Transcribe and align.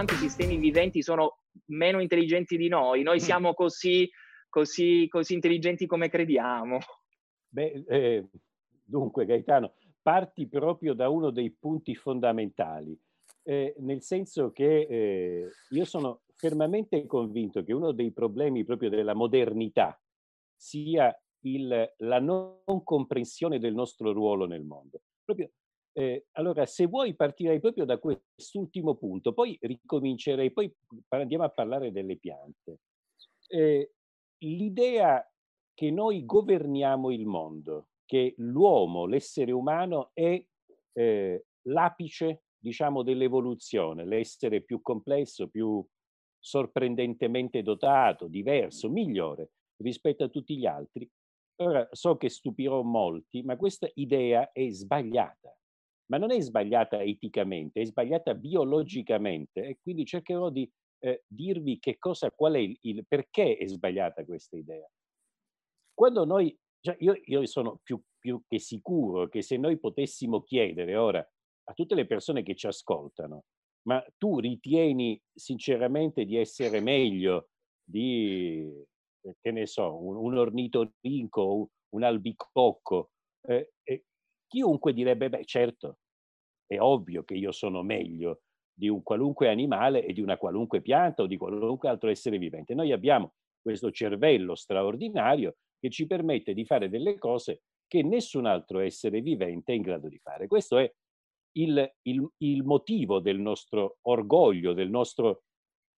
Le, 0.00 0.06
le 0.06 0.06
piante, 0.06 0.14
i 0.14 0.16
sistemi 0.16 0.56
viventi 0.56 1.02
sono 1.02 1.40
meno 1.66 2.00
intelligenti 2.00 2.56
di 2.56 2.68
noi? 2.68 3.02
Noi 3.02 3.20
siamo 3.20 3.54
così, 3.54 4.08
così, 4.48 5.06
così 5.08 5.34
intelligenti 5.34 5.86
come 5.86 6.08
crediamo? 6.08 6.78
Beh, 7.48 7.84
eh, 7.86 8.28
dunque 8.82 9.26
Gaetano, 9.26 9.74
parti 10.00 10.48
proprio 10.48 10.94
da 10.94 11.08
uno 11.08 11.30
dei 11.30 11.50
punti 11.50 11.94
fondamentali, 11.94 12.98
eh, 13.42 13.74
nel 13.78 14.02
senso 14.02 14.52
che 14.52 14.86
eh, 14.88 15.48
io 15.70 15.84
sono 15.84 16.22
fermamente 16.36 17.04
convinto 17.06 17.62
che 17.62 17.72
uno 17.72 17.92
dei 17.92 18.12
problemi 18.12 18.64
proprio 18.64 18.88
della 18.88 19.14
modernità 19.14 20.00
sia 20.56 21.14
il, 21.40 21.94
la 21.98 22.20
non 22.20 22.62
comprensione 22.84 23.58
del 23.58 23.74
nostro 23.74 24.12
ruolo 24.12 24.46
nel 24.46 24.62
mondo. 24.62 25.02
Proprio, 25.24 25.50
eh, 25.92 26.26
allora, 26.32 26.66
se 26.66 26.86
vuoi 26.86 27.14
partirei 27.14 27.60
proprio 27.60 27.84
da 27.84 27.98
quest'ultimo 27.98 28.96
punto, 28.96 29.32
poi 29.32 29.58
ricomincerei, 29.60 30.52
poi 30.52 30.72
andiamo 31.08 31.44
a 31.44 31.50
parlare 31.50 31.90
delle 31.90 32.16
piante. 32.16 32.80
Eh, 33.48 33.92
l'idea 34.38 35.24
che 35.74 35.90
noi 35.90 36.24
governiamo 36.24 37.10
il 37.10 37.26
mondo, 37.26 37.88
che 38.04 38.34
l'uomo, 38.38 39.06
l'essere 39.06 39.52
umano 39.52 40.10
è 40.12 40.42
eh, 40.92 41.44
l'apice, 41.62 42.42
diciamo, 42.56 43.02
dell'evoluzione, 43.02 44.04
l'essere 44.04 44.62
più 44.62 44.80
complesso, 44.82 45.48
più 45.48 45.84
sorprendentemente 46.38 47.62
dotato, 47.62 48.26
diverso, 48.26 48.90
migliore 48.90 49.52
rispetto 49.76 50.24
a 50.24 50.28
tutti 50.28 50.56
gli 50.56 50.66
altri. 50.66 51.08
Ora, 51.56 51.86
so 51.92 52.16
che 52.16 52.30
stupirò 52.30 52.82
molti, 52.82 53.42
ma 53.42 53.56
questa 53.56 53.88
idea 53.94 54.50
è 54.52 54.68
sbagliata. 54.70 55.54
Ma 56.10 56.18
non 56.18 56.32
è 56.32 56.40
sbagliata 56.40 57.00
eticamente, 57.02 57.80
è 57.80 57.84
sbagliata 57.84 58.34
biologicamente 58.34 59.64
e 59.64 59.78
quindi 59.80 60.04
cercherò 60.04 60.50
di 60.50 60.68
eh, 60.98 61.22
dirvi 61.26 61.78
che 61.78 61.98
cosa, 61.98 62.30
qual 62.30 62.54
è 62.54 62.58
il, 62.58 62.76
il, 62.82 63.06
perché 63.06 63.56
è 63.56 63.66
sbagliata 63.66 64.24
questa 64.24 64.56
idea. 64.56 64.88
Quando 65.94 66.24
noi, 66.24 66.56
cioè 66.80 66.96
io, 66.98 67.14
io 67.24 67.46
sono 67.46 67.78
più, 67.82 68.00
più 68.18 68.42
che 68.48 68.58
sicuro 68.58 69.28
che 69.28 69.42
se 69.42 69.56
noi 69.56 69.78
potessimo 69.78 70.42
chiedere 70.42 70.96
ora 70.96 71.20
a 71.20 71.72
tutte 71.74 71.94
le 71.94 72.06
persone 72.06 72.42
che 72.42 72.54
ci 72.54 72.66
ascoltano, 72.66 73.44
ma 73.82 74.04
tu 74.18 74.38
ritieni 74.40 75.20
sinceramente 75.32 76.24
di 76.24 76.36
essere 76.36 76.80
meglio 76.80 77.50
di, 77.82 78.68
eh, 79.22 79.36
che 79.40 79.50
ne 79.52 79.66
so, 79.66 79.96
un, 79.96 80.16
un 80.16 80.36
ornitorinco, 80.36 81.54
un, 81.54 81.66
un 81.90 82.02
albicocco, 82.02 83.10
eh, 83.46 83.72
eh, 83.82 84.04
chiunque 84.50 84.92
direbbe, 84.92 85.28
beh 85.28 85.44
certo, 85.44 85.98
è 86.66 86.78
ovvio 86.80 87.22
che 87.22 87.34
io 87.34 87.52
sono 87.52 87.82
meglio 87.82 88.42
di 88.72 88.88
un 88.88 89.02
qualunque 89.02 89.48
animale 89.48 90.04
e 90.04 90.12
di 90.12 90.20
una 90.20 90.36
qualunque 90.36 90.80
pianta 90.80 91.22
o 91.22 91.26
di 91.26 91.36
qualunque 91.36 91.88
altro 91.88 92.10
essere 92.10 92.38
vivente. 92.38 92.74
Noi 92.74 92.92
abbiamo 92.92 93.34
questo 93.62 93.90
cervello 93.90 94.54
straordinario 94.54 95.56
che 95.78 95.90
ci 95.90 96.06
permette 96.06 96.52
di 96.52 96.64
fare 96.64 96.88
delle 96.88 97.16
cose 97.18 97.62
che 97.86 98.02
nessun 98.02 98.46
altro 98.46 98.80
essere 98.80 99.20
vivente 99.20 99.72
è 99.72 99.76
in 99.76 99.82
grado 99.82 100.08
di 100.08 100.18
fare. 100.18 100.46
Questo 100.46 100.78
è 100.78 100.92
il, 101.58 101.94
il, 102.02 102.28
il 102.38 102.62
motivo 102.64 103.20
del 103.20 103.38
nostro 103.38 103.98
orgoglio, 104.02 104.72
del 104.72 104.90
nostro, 104.90 105.42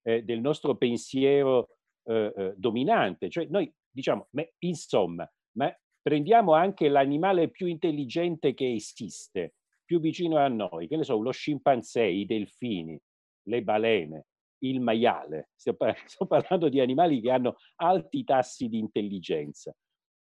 eh, 0.02 0.22
del 0.22 0.40
nostro 0.40 0.76
pensiero 0.76 1.76
eh, 2.04 2.32
eh, 2.36 2.54
dominante. 2.56 3.30
Cioè 3.30 3.46
noi 3.46 3.72
diciamo, 3.90 4.28
insomma, 4.58 5.30
ma 5.56 5.74
prendiamo 6.02 6.52
anche 6.52 6.88
l'animale 6.88 7.48
più 7.48 7.66
intelligente 7.66 8.52
che 8.52 8.72
esiste, 8.72 9.54
più 9.84 10.00
vicino 10.00 10.36
a 10.36 10.48
noi, 10.48 10.88
che 10.88 10.96
ne 10.96 11.04
so, 11.04 11.18
lo 11.20 11.30
scimpanzé, 11.30 12.04
i 12.04 12.26
delfini, 12.26 13.00
le 13.44 13.62
balene, 13.62 14.26
il 14.64 14.80
maiale. 14.80 15.50
Sto, 15.56 16.26
parlando 16.26 16.68
di 16.68 16.80
animali 16.80 17.20
che 17.20 17.30
hanno 17.30 17.56
alti 17.76 18.24
tassi 18.24 18.68
di 18.68 18.78
intelligenza. 18.78 19.74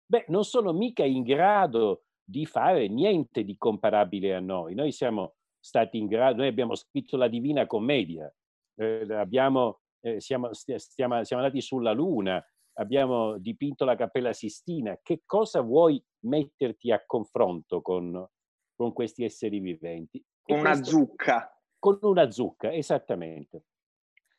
Beh, 0.05 0.25
non 0.27 0.43
sono 0.43 0.71
mica 0.73 1.03
in 1.03 1.23
grado 1.23 2.03
di 2.23 2.45
fare 2.45 2.87
niente 2.87 3.43
di 3.43 3.57
comparabile 3.57 4.35
a 4.35 4.39
noi. 4.39 4.75
Noi 4.75 4.91
siamo 4.91 5.35
stati 5.59 5.97
in 5.97 6.07
grado, 6.07 6.37
noi 6.37 6.47
abbiamo 6.47 6.75
scritto 6.75 7.17
la 7.17 7.27
Divina 7.27 7.65
Commedia, 7.65 8.31
eh, 8.75 9.05
abbiamo, 9.13 9.81
eh, 10.01 10.19
siamo, 10.19 10.53
stiamo, 10.53 11.23
siamo 11.23 11.43
andati 11.43 11.61
sulla 11.61 11.91
Luna, 11.91 12.43
abbiamo 12.81 13.37
dipinto 13.37 13.85
la 13.85 13.95
Cappella 13.95 14.33
Sistina. 14.33 14.99
Che 15.01 15.21
cosa 15.25 15.61
vuoi 15.61 16.03
metterti 16.21 16.91
a 16.91 17.03
confronto 17.05 17.81
con, 17.81 18.27
con 18.75 18.93
questi 18.93 19.23
esseri 19.23 19.59
viventi? 19.59 20.23
Con 20.41 20.59
una 20.59 20.71
questo, 20.71 20.89
zucca. 20.89 21.61
Con 21.77 21.99
una 22.01 22.29
zucca, 22.31 22.73
esattamente. 22.73 23.65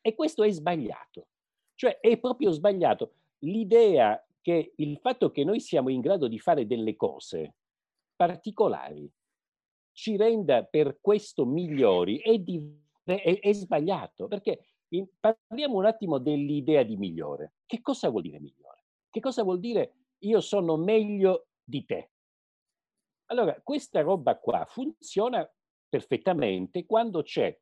E 0.01 0.13
questo 0.13 0.43
è 0.43 0.51
sbagliato. 0.51 1.27
Cioè 1.75 1.99
è 1.99 2.19
proprio 2.19 2.51
sbagliato. 2.51 3.13
L'idea 3.39 4.23
che 4.41 4.73
il 4.75 4.99
fatto 4.99 5.31
che 5.31 5.43
noi 5.43 5.59
siamo 5.59 5.89
in 5.89 6.01
grado 6.01 6.27
di 6.27 6.37
fare 6.37 6.67
delle 6.67 6.95
cose 6.95 7.55
particolari 8.15 9.09
ci 9.93 10.17
renda 10.17 10.63
per 10.63 10.99
questo 10.99 11.45
migliori 11.45 12.19
è, 12.19 12.37
di, 12.39 12.61
è, 13.03 13.39
è 13.41 13.53
sbagliato, 13.53 14.27
perché 14.27 14.72
parliamo 15.19 15.77
un 15.77 15.85
attimo 15.85 16.19
dell'idea 16.19 16.83
di 16.83 16.97
migliore. 16.97 17.53
Che 17.65 17.81
cosa 17.81 18.09
vuol 18.09 18.23
dire 18.23 18.39
migliore? 18.39 18.83
Che 19.09 19.19
cosa 19.19 19.43
vuol 19.43 19.59
dire 19.59 19.93
io 20.19 20.39
sono 20.39 20.77
meglio 20.77 21.47
di 21.63 21.83
te? 21.85 22.11
Allora, 23.31 23.59
questa 23.63 24.01
roba 24.01 24.37
qua 24.37 24.65
funziona 24.65 25.49
perfettamente 25.89 26.85
quando 26.85 27.23
c'è 27.23 27.57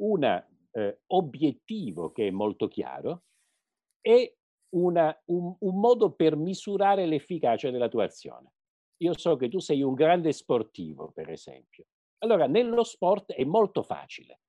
un 0.00 0.24
eh, 0.24 1.00
obiettivo 1.06 2.10
che 2.10 2.28
è 2.28 2.30
molto 2.30 2.66
chiaro 2.68 3.24
e 4.00 4.38
una, 4.70 5.16
un, 5.26 5.54
un 5.56 5.78
modo 5.78 6.12
per 6.12 6.36
misurare 6.36 7.06
l'efficacia 7.06 7.70
della 7.70 7.88
tua 7.88 8.04
azione. 8.04 8.52
Io 8.98 9.16
so 9.16 9.36
che 9.36 9.48
tu 9.48 9.60
sei 9.60 9.82
un 9.82 9.94
grande 9.94 10.32
sportivo, 10.32 11.12
per 11.12 11.30
esempio. 11.30 11.86
Allora, 12.18 12.46
nello 12.46 12.82
sport 12.82 13.32
è 13.32 13.44
molto 13.44 13.82
facile 13.82 14.40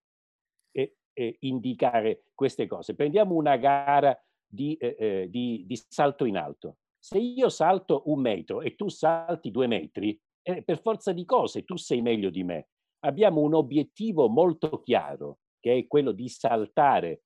eh, 1.16 1.38
indicare 1.42 2.26
queste 2.36 2.68
cose. 2.68 2.94
Prendiamo 2.94 3.34
una 3.36 3.58
gara 3.58 4.16
di, 4.46 4.76
eh, 4.76 4.96
eh, 5.00 5.30
di, 5.30 5.64
di, 5.66 5.82
salto 5.88 6.26
in 6.26 6.38
alto. 6.38 6.78
Se 7.00 7.18
io 7.18 7.50
salto 7.50 8.04
un 8.06 8.20
metro 8.20 8.62
e 8.62 8.76
tu 8.76 8.90
salti 8.90 9.50
due 9.50 9.68
metri, 9.68 10.20
eh, 10.44 10.62
per 10.64 10.80
forza 10.82 11.12
di 11.12 11.26
cose 11.26 11.64
tu 11.64 11.78
sei 11.78 12.02
meglio 12.02 12.30
di 12.30 12.44
me. 12.44 12.70
Abbiamo 13.06 13.42
un 13.42 13.54
obiettivo 13.54 14.28
molto 14.28 14.82
chiaro, 14.82 15.40
che 15.60 15.78
è 15.78 15.88
quello 15.88 16.12
di 16.12 16.28
saltare 16.28 17.24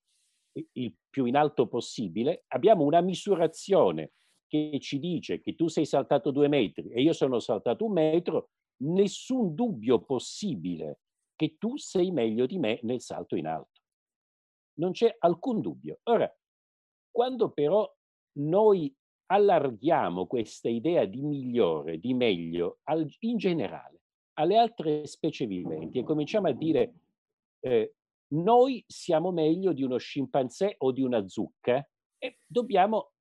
il 0.73 0.95
più 1.09 1.25
in 1.25 1.35
alto 1.35 1.67
possibile, 1.67 2.43
abbiamo 2.47 2.83
una 2.83 3.01
misurazione 3.01 4.11
che 4.47 4.79
ci 4.79 4.99
dice 4.99 5.39
che 5.41 5.55
tu 5.55 5.67
sei 5.67 5.85
saltato 5.85 6.31
due 6.31 6.47
metri 6.47 6.89
e 6.89 7.01
io 7.01 7.13
sono 7.13 7.39
saltato 7.39 7.85
un 7.85 7.93
metro, 7.93 8.49
nessun 8.81 9.53
dubbio 9.53 10.01
possibile 10.01 11.01
che 11.35 11.55
tu 11.57 11.77
sei 11.77 12.11
meglio 12.11 12.45
di 12.45 12.57
me 12.57 12.79
nel 12.83 12.99
salto 12.99 13.35
in 13.35 13.47
alto. 13.47 13.78
Non 14.79 14.91
c'è 14.91 15.13
alcun 15.19 15.61
dubbio. 15.61 15.99
Ora, 16.03 16.31
quando 17.11 17.51
però 17.51 17.89
noi 18.39 18.93
allarghiamo 19.31 20.25
questa 20.25 20.69
idea 20.69 21.05
di 21.05 21.21
migliore, 21.21 21.99
di 21.99 22.13
meglio, 22.13 22.79
al, 22.83 23.07
in 23.19 23.37
generale, 23.37 24.01
alle 24.39 24.57
altre 24.57 25.05
specie 25.05 25.45
viventi 25.45 25.99
e 25.99 26.03
cominciamo 26.03 26.47
a 26.47 26.53
dire 26.53 26.93
eh, 27.59 27.93
noi 28.31 28.83
siamo 28.87 29.31
meglio 29.31 29.73
di 29.73 29.83
uno 29.83 29.97
scimpanzé 29.97 30.75
o 30.79 30.91
di 30.91 31.01
una 31.01 31.27
zucca 31.27 31.87
e 32.17 32.39
dobbiamo, 32.45 33.11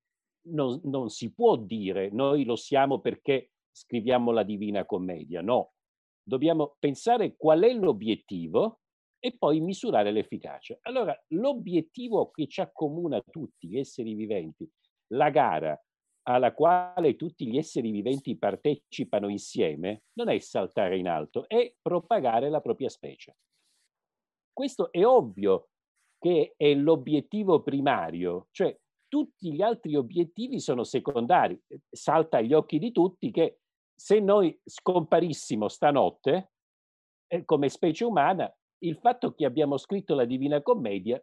non, 0.49 0.79
non 0.83 1.09
si 1.09 1.33
può 1.33 1.55
dire 1.57 2.09
noi 2.11 2.43
lo 2.45 2.55
siamo 2.55 2.99
perché 2.99 3.51
scriviamo 3.71 4.31
la 4.31 4.43
Divina 4.43 4.85
Commedia, 4.85 5.41
no. 5.41 5.73
Dobbiamo 6.21 6.75
pensare 6.79 7.35
qual 7.35 7.61
è 7.61 7.73
l'obiettivo 7.73 8.78
e 9.19 9.35
poi 9.37 9.59
misurare 9.59 10.11
l'efficacia. 10.11 10.77
Allora, 10.81 11.17
l'obiettivo 11.29 12.31
che 12.31 12.47
ci 12.47 12.61
accomuna 12.61 13.21
tutti 13.21 13.67
gli 13.67 13.77
esseri 13.77 14.13
viventi, 14.13 14.69
la 15.13 15.29
gara 15.29 15.79
alla 16.23 16.53
quale 16.53 17.15
tutti 17.15 17.47
gli 17.47 17.57
esseri 17.57 17.89
viventi 17.89 18.37
partecipano 18.37 19.29
insieme, 19.29 20.03
non 20.13 20.29
è 20.29 20.37
saltare 20.39 20.97
in 20.97 21.07
alto, 21.07 21.47
è 21.47 21.73
propagare 21.81 22.49
la 22.49 22.61
propria 22.61 22.89
specie. 22.89 23.37
Questo 24.53 24.91
è 24.91 25.03
ovvio 25.05 25.69
che 26.19 26.53
è 26.55 26.73
l'obiettivo 26.75 27.63
primario, 27.63 28.47
cioè 28.51 28.77
tutti 29.07 29.53
gli 29.53 29.61
altri 29.61 29.95
obiettivi 29.95 30.59
sono 30.59 30.83
secondari. 30.83 31.59
Salta 31.89 32.37
agli 32.37 32.53
occhi 32.53 32.77
di 32.77 32.91
tutti 32.91 33.31
che 33.31 33.61
se 33.95 34.19
noi 34.19 34.57
scomparissimo 34.63 35.67
stanotte, 35.67 36.51
eh, 37.27 37.43
come 37.43 37.69
specie 37.69 38.05
umana, 38.05 38.53
il 38.79 38.97
fatto 38.97 39.33
che 39.33 39.45
abbiamo 39.45 39.77
scritto 39.77 40.15
la 40.15 40.25
Divina 40.25 40.61
Commedia 40.61 41.21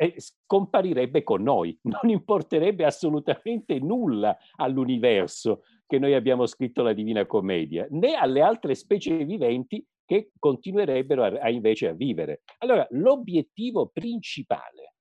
eh, 0.00 0.14
scomparirebbe 0.16 1.22
con 1.24 1.42
noi, 1.42 1.76
non 1.82 2.08
importerebbe 2.08 2.84
assolutamente 2.84 3.78
nulla 3.80 4.36
all'universo 4.56 5.62
che 5.86 5.98
noi 5.98 6.14
abbiamo 6.14 6.46
scritto 6.46 6.82
la 6.82 6.92
Divina 6.92 7.26
Commedia, 7.26 7.86
né 7.90 8.14
alle 8.14 8.40
altre 8.42 8.74
specie 8.74 9.24
viventi 9.24 9.84
che 10.04 10.30
continuerebbero 10.38 11.24
a, 11.24 11.28
a 11.40 11.50
invece 11.50 11.88
a 11.88 11.92
vivere. 11.92 12.42
Allora, 12.58 12.86
l'obiettivo 12.90 13.88
principale, 13.88 14.94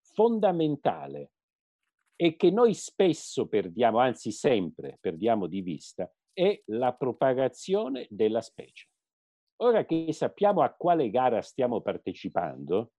fondamentale, 0.00 1.30
e 2.18 2.36
che 2.36 2.50
noi 2.50 2.72
spesso 2.72 3.46
perdiamo, 3.46 3.98
anzi 3.98 4.32
sempre 4.32 4.96
perdiamo 5.00 5.46
di 5.46 5.60
vista, 5.60 6.10
è 6.32 6.62
la 6.66 6.94
propagazione 6.94 8.06
della 8.08 8.40
specie. 8.40 8.88
Ora 9.60 9.84
che 9.84 10.12
sappiamo 10.12 10.62
a 10.62 10.74
quale 10.74 11.08
gara 11.10 11.40
stiamo 11.40 11.80
partecipando, 11.80 12.92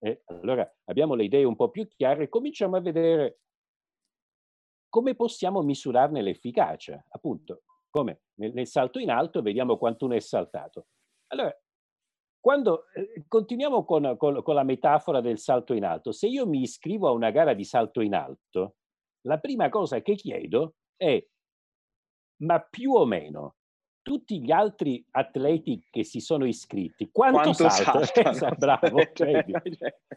eh, 0.00 0.22
allora 0.26 0.68
abbiamo 0.84 1.14
le 1.14 1.24
idee 1.24 1.44
un 1.44 1.56
po' 1.56 1.70
più 1.70 1.86
chiare, 1.86 2.28
cominciamo 2.28 2.76
a 2.76 2.80
vedere 2.80 3.40
come 4.88 5.14
possiamo 5.14 5.62
misurarne 5.62 6.20
l'efficacia. 6.20 7.04
Appunto, 7.10 7.62
come 7.90 8.22
nel, 8.34 8.52
nel 8.52 8.66
salto 8.66 8.98
in 8.98 9.10
alto 9.10 9.40
vediamo 9.40 9.78
quanto 9.78 10.10
è 10.10 10.20
saltato. 10.20 10.86
Allora, 11.28 11.56
quando 12.40 12.90
eh, 12.94 13.24
continuiamo 13.28 13.84
con, 13.84 14.16
con, 14.16 14.42
con, 14.42 14.54
la 14.54 14.64
metafora 14.64 15.20
del 15.20 15.38
salto 15.38 15.74
in 15.74 15.84
alto, 15.84 16.10
se 16.10 16.26
io 16.26 16.46
mi 16.46 16.62
iscrivo 16.62 17.08
a 17.08 17.12
una 17.12 17.30
gara 17.30 17.54
di 17.54 17.64
salto 17.64 18.00
in 18.00 18.14
alto, 18.14 18.76
la 19.26 19.38
prima 19.38 19.68
cosa 19.68 20.00
che 20.00 20.14
chiedo 20.14 20.76
è, 20.96 21.22
ma 22.42 22.58
più 22.60 22.94
o 22.94 23.04
meno, 23.04 23.56
tutti 24.02 24.40
gli 24.40 24.50
altri 24.50 25.04
atleti 25.10 25.86
che 25.90 26.04
si 26.04 26.20
sono 26.20 26.46
iscritti, 26.46 27.10
quanto, 27.10 27.38
quanto 27.38 27.68
saltano? 27.68 28.04
saltano? 28.34 28.56
Bravo, 28.56 29.10
cioè, 29.12 29.44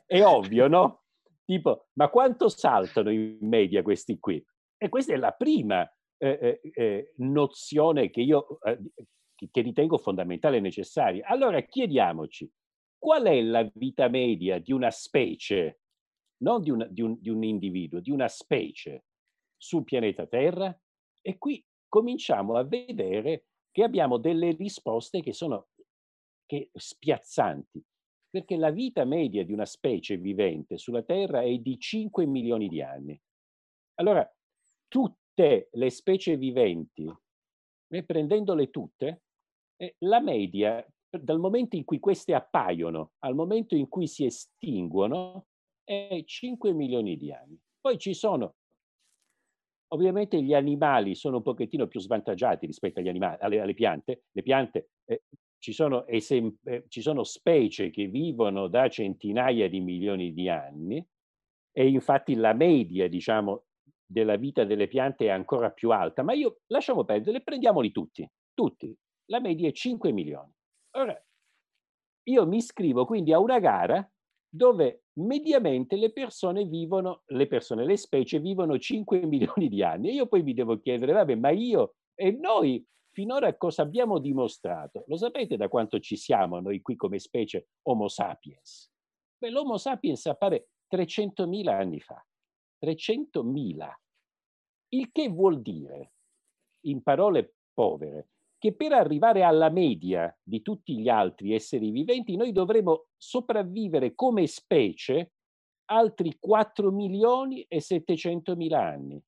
è 0.05 0.23
ovvio, 0.23 0.67
no? 0.67 1.03
Tipo, 1.45 1.87
ma 1.93 2.09
quanto 2.09 2.49
saltano 2.49 3.11
in 3.11 3.37
media 3.41 3.81
questi 3.81 4.19
qui? 4.19 4.43
E 4.77 4.89
questa 4.89 5.13
è 5.13 5.17
la 5.17 5.31
prima 5.31 5.89
eh, 6.17 6.59
eh, 6.61 6.71
eh 6.73 7.13
nozione 7.17 8.09
che 8.09 8.21
io 8.21 8.59
eh, 8.61 8.79
che 9.51 9.61
ritengo 9.61 9.97
fondamentale 9.97 10.57
e 10.57 10.61
necessaria. 10.61 11.25
Allora 11.27 11.61
chiediamoci, 11.61 12.49
qual 12.97 13.23
è 13.23 13.41
la 13.41 13.69
vita 13.73 14.07
media 14.07 14.59
di 14.59 14.71
una 14.71 14.91
specie, 14.91 15.81
non 16.37 16.61
di 16.61 16.71
un, 16.71 16.87
di 16.89 17.01
un, 17.01 17.17
di 17.19 17.29
un 17.29 17.43
individuo, 17.43 17.99
di 17.99 18.11
una 18.11 18.27
specie 18.27 19.05
sul 19.57 19.83
pianeta 19.83 20.25
Terra? 20.27 20.77
E 21.21 21.37
qui 21.37 21.65
cominciamo 21.87 22.55
a 22.55 22.63
vedere 22.63 23.45
che 23.73 23.83
abbiamo 23.83 24.17
delle 24.17 24.51
risposte 24.51 25.21
che 25.21 25.33
sono 25.33 25.69
che, 26.45 26.69
spiazzanti, 26.71 27.83
perché 28.29 28.55
la 28.55 28.69
vita 28.69 29.03
media 29.03 29.43
di 29.43 29.51
una 29.51 29.65
specie 29.65 30.17
vivente 30.17 30.77
sulla 30.77 31.01
Terra 31.01 31.41
è 31.41 31.57
di 31.57 31.79
5 31.79 32.25
milioni 32.25 32.67
di 32.67 32.81
anni. 32.81 33.19
Allora, 33.95 34.31
tutte 34.87 35.69
le 35.71 35.89
specie 35.89 36.37
viventi, 36.37 37.11
prendendole 38.05 38.69
tutte, 38.69 39.23
eh, 39.75 39.95
la 39.99 40.21
media, 40.21 40.85
dal 41.09 41.39
momento 41.39 41.75
in 41.75 41.83
cui 41.83 41.99
queste 41.99 42.33
appaiono 42.33 43.13
al 43.19 43.35
momento 43.35 43.75
in 43.75 43.87
cui 43.87 44.07
si 44.07 44.25
estinguono, 44.25 45.47
è 45.83 46.21
5 46.23 46.73
milioni 46.73 47.17
di 47.17 47.31
anni. 47.31 47.59
Poi 47.79 47.97
ci 47.97 48.13
sono, 48.13 48.55
ovviamente 49.93 50.41
gli 50.41 50.53
animali 50.53 51.15
sono 51.15 51.37
un 51.37 51.43
pochettino 51.43 51.87
più 51.87 51.99
svantaggiati 51.99 52.65
rispetto 52.65 52.99
animali, 52.99 53.37
alle, 53.39 53.61
alle 53.61 53.73
piante. 53.73 54.23
Le 54.31 54.41
piante, 54.41 54.89
eh, 55.05 55.23
ci, 55.57 55.71
sono 55.71 56.05
esem- 56.07 56.57
eh, 56.63 56.85
ci 56.89 57.01
sono 57.01 57.23
specie 57.23 57.89
che 57.89 58.07
vivono 58.07 58.67
da 58.67 58.89
centinaia 58.89 59.69
di 59.69 59.79
milioni 59.79 60.33
di 60.33 60.49
anni 60.49 61.05
e 61.71 61.87
infatti 61.87 62.35
la 62.35 62.53
media, 62.53 63.07
diciamo, 63.07 63.65
della 64.05 64.35
vita 64.35 64.63
delle 64.63 64.87
piante 64.87 65.25
è 65.25 65.29
ancora 65.29 65.71
più 65.71 65.91
alta, 65.91 66.21
ma 66.21 66.33
io 66.33 66.59
lasciamo 66.67 67.03
perdere, 67.03 67.41
prendiamoli 67.41 67.91
tutti, 67.91 68.29
tutti 68.53 68.95
la 69.27 69.39
media 69.39 69.69
è 69.69 69.71
5 69.71 70.11
milioni. 70.11 70.51
Ora, 70.97 71.19
io 72.25 72.47
mi 72.47 72.57
iscrivo 72.57 73.05
quindi 73.05 73.33
a 73.33 73.39
una 73.39 73.59
gara 73.59 74.07
dove 74.53 75.05
mediamente 75.13 75.95
le 75.95 76.11
persone 76.11 76.65
vivono, 76.65 77.23
le 77.27 77.47
persone, 77.47 77.85
le 77.85 77.97
specie 77.97 78.39
vivono 78.39 78.77
5 78.77 79.25
milioni 79.25 79.67
di 79.67 79.81
anni. 79.81 80.09
E 80.09 80.13
io 80.13 80.27
poi 80.27 80.43
mi 80.43 80.53
devo 80.53 80.79
chiedere, 80.79 81.11
vabbè, 81.11 81.35
ma 81.35 81.49
io 81.49 81.95
e 82.13 82.31
noi 82.31 82.85
finora 83.11 83.55
cosa 83.57 83.81
abbiamo 83.81 84.19
dimostrato? 84.19 85.05
Lo 85.07 85.17
sapete 85.17 85.57
da 85.57 85.67
quanto 85.67 85.99
ci 85.99 86.15
siamo 86.15 86.59
noi 86.59 86.81
qui 86.81 86.95
come 86.95 87.17
specie 87.17 87.69
Homo 87.87 88.07
sapiens? 88.07 88.91
Beh, 89.39 89.49
l'Homo 89.49 89.77
sapiens 89.77 90.25
appare 90.27 90.69
300.000 90.93 91.67
anni 91.69 91.99
fa. 91.99 92.23
300.000. 92.85 93.91
Il 94.89 95.11
che 95.11 95.29
vuol 95.29 95.61
dire, 95.63 96.13
in 96.81 97.01
parole 97.01 97.55
povere, 97.73 98.29
che 98.63 98.73
per 98.73 98.93
arrivare 98.93 99.43
alla 99.43 99.69
media 99.69 100.33
di 100.41 100.61
tutti 100.61 100.97
gli 100.97 101.09
altri 101.09 101.53
esseri 101.53 101.91
viventi 101.91 102.37
noi 102.37 102.53
dovremo 102.53 103.07
sopravvivere 103.17 104.15
come 104.15 104.47
specie 104.47 105.33
altri 105.89 106.37
4 106.39 106.89
milioni 106.89 107.63
e 107.63 107.81
700 107.81 108.55
mila 108.55 108.81
anni. 108.81 109.21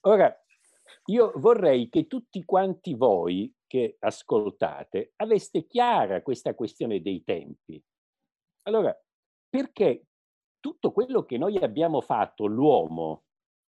Ora, 0.00 0.30
io 1.06 1.32
vorrei 1.36 1.88
che 1.88 2.06
tutti 2.06 2.44
quanti 2.44 2.92
voi 2.92 3.50
che 3.66 3.96
ascoltate 3.98 5.14
aveste 5.16 5.66
chiara 5.66 6.20
questa 6.20 6.54
questione 6.54 7.00
dei 7.00 7.24
tempi. 7.24 7.82
Allora, 8.64 8.94
perché 9.48 10.08
tutto 10.60 10.92
quello 10.92 11.24
che 11.24 11.38
noi 11.38 11.56
abbiamo 11.56 12.02
fatto, 12.02 12.44
l'uomo, 12.44 13.22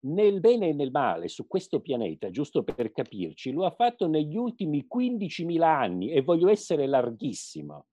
nel 0.04 0.40
bene 0.40 0.70
e 0.70 0.74
nel 0.74 0.92
male 0.92 1.28
su 1.28 1.48
questo 1.48 1.80
pianeta, 1.80 2.30
giusto 2.30 2.64
per 2.64 2.92
capirci, 2.92 3.52
lo 3.52 3.66
ha 3.66 3.72
fatto 3.72 4.08
negli 4.08 4.36
ultimi 4.36 4.88
15.000 4.94 5.62
anni 5.62 6.12
e 6.12 6.22
voglio 6.22 6.50
essere 6.50 6.88
larghissimo, 6.88 7.88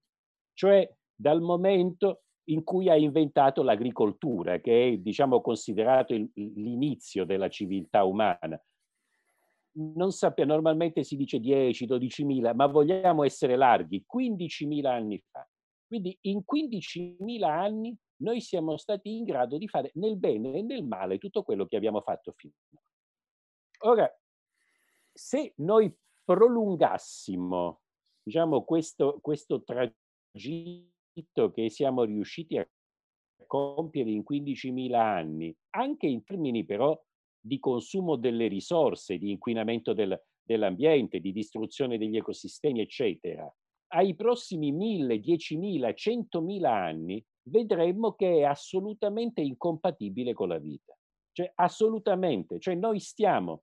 cioè 0.55 0.91
dal 1.15 1.41
momento 1.41 2.23
in 2.49 2.65
cui 2.65 2.89
ha 2.89 2.97
inventato 2.97 3.63
l'agricoltura, 3.63 4.59
che 4.61 4.89
è 4.89 4.97
diciamo 4.97 5.41
considerato 5.41 6.15
il, 6.15 6.31
l'inizio 6.35 7.25
della 7.25 7.49
civiltà 7.49 8.05
umana. 8.05 8.61
Non 9.73 10.13
sappia, 10.13 10.47
normalmente 10.47 11.05
si 11.05 11.17
dice 11.17 11.39
10, 11.41 11.87
12.000, 11.87 12.55
ma 12.55 12.67
vogliamo 12.67 13.23
essere 13.23 13.55
larghi, 13.55 14.05
15.000 14.13 14.87
anni 14.87 15.23
fa. 15.31 15.47
Quindi 15.87 16.17
in 16.23 16.43
15.000 16.51 17.43
anni 17.45 17.97
noi 18.19 18.41
siamo 18.41 18.77
stati 18.77 19.17
in 19.17 19.25
grado 19.25 19.59
di 19.59 19.69
fare 19.69 19.91
nel 19.95 20.17
bene 20.17 20.55
e 20.55 20.63
nel 20.63 20.85
male 20.85 21.19
tutto 21.19 21.43
quello 21.43 21.67
che 21.67 21.77
abbiamo 21.77 22.01
fatto 22.01 22.33
finora. 22.33 22.57
Ora, 23.81 24.21
se 25.13 25.53
noi 25.57 25.95
prolungassimo, 26.25 27.81
diciamo, 28.23 28.65
questo, 28.65 29.19
questo 29.21 29.63
tragitto 29.63 31.51
che 31.53 31.71
siamo 31.71 32.05
riusciti 32.05 32.59
a 32.59 32.69
compiere 33.47 34.11
in 34.11 34.25
15.000 34.29 34.95
anni, 34.95 35.57
anche 35.71 36.07
in 36.07 36.23
termini 36.25 36.65
però 36.65 37.01
di 37.41 37.59
consumo 37.59 38.17
delle 38.17 38.49
risorse, 38.49 39.17
di 39.17 39.31
inquinamento 39.31 39.93
del, 39.93 40.21
dell'ambiente, 40.43 41.21
di 41.21 41.33
distruzione 41.33 41.99
degli 41.99 42.17
ecosistemi, 42.17 42.81
eccetera, 42.81 43.51
ai 43.93 44.15
prossimi 44.15 44.73
1.000, 44.73 45.19
10.000, 45.21 45.95
100.000 45.95 46.65
anni 46.65 47.25
vedremmo 47.49 48.15
che 48.15 48.39
è 48.39 48.43
assolutamente 48.43 49.41
incompatibile 49.41 50.33
con 50.33 50.49
la 50.49 50.59
vita. 50.59 50.97
Cioè, 51.33 51.53
assolutamente. 51.55 52.59
Cioè, 52.59 52.75
noi 52.75 53.01
stiamo 53.01 53.63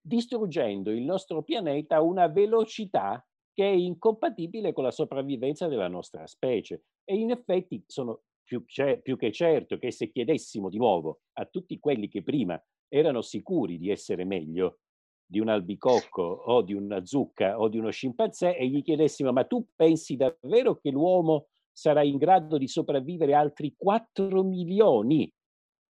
distruggendo 0.00 0.90
il 0.90 1.02
nostro 1.02 1.42
pianeta 1.42 1.96
a 1.96 2.02
una 2.02 2.26
velocità 2.26 3.24
che 3.54 3.64
è 3.64 3.72
incompatibile 3.72 4.72
con 4.72 4.84
la 4.84 4.90
sopravvivenza 4.90 5.68
della 5.68 5.88
nostra 5.88 6.26
specie. 6.26 6.84
E 7.04 7.16
in 7.16 7.30
effetti 7.30 7.82
sono 7.86 8.22
più, 8.42 8.64
più, 9.02 9.16
che 9.16 9.32
certo 9.32 9.78
che 9.78 9.90
se 9.90 10.10
chiedessimo 10.10 10.68
di 10.68 10.78
nuovo 10.78 11.20
a 11.34 11.46
tutti 11.46 11.78
quelli 11.78 12.08
che 12.08 12.22
prima 12.22 12.62
erano 12.88 13.22
sicuri 13.22 13.78
di 13.78 13.90
essere 13.90 14.24
meglio 14.24 14.80
di 15.24 15.40
un 15.40 15.48
albicocco 15.48 16.22
o 16.22 16.60
di 16.60 16.74
una 16.74 17.04
zucca 17.06 17.58
o 17.58 17.68
di 17.68 17.78
uno 17.78 17.90
scimpanzé 17.90 18.54
e 18.54 18.68
gli 18.68 18.82
chiedessimo 18.82 19.32
ma 19.32 19.44
tu 19.44 19.66
pensi 19.74 20.16
davvero 20.16 20.76
che 20.76 20.90
l'uomo 20.90 21.48
sarà 21.72 22.02
in 22.02 22.18
grado 22.18 22.58
di 22.58 22.68
sopravvivere 22.68 23.34
altri 23.34 23.74
4 23.76 24.42
milioni 24.44 25.32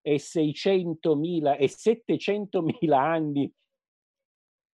e 0.01 0.19
600 0.19 1.17
mila 1.17 1.57
e 1.57 1.69
700 1.69 2.63
mila 2.63 3.01
anni 3.01 3.53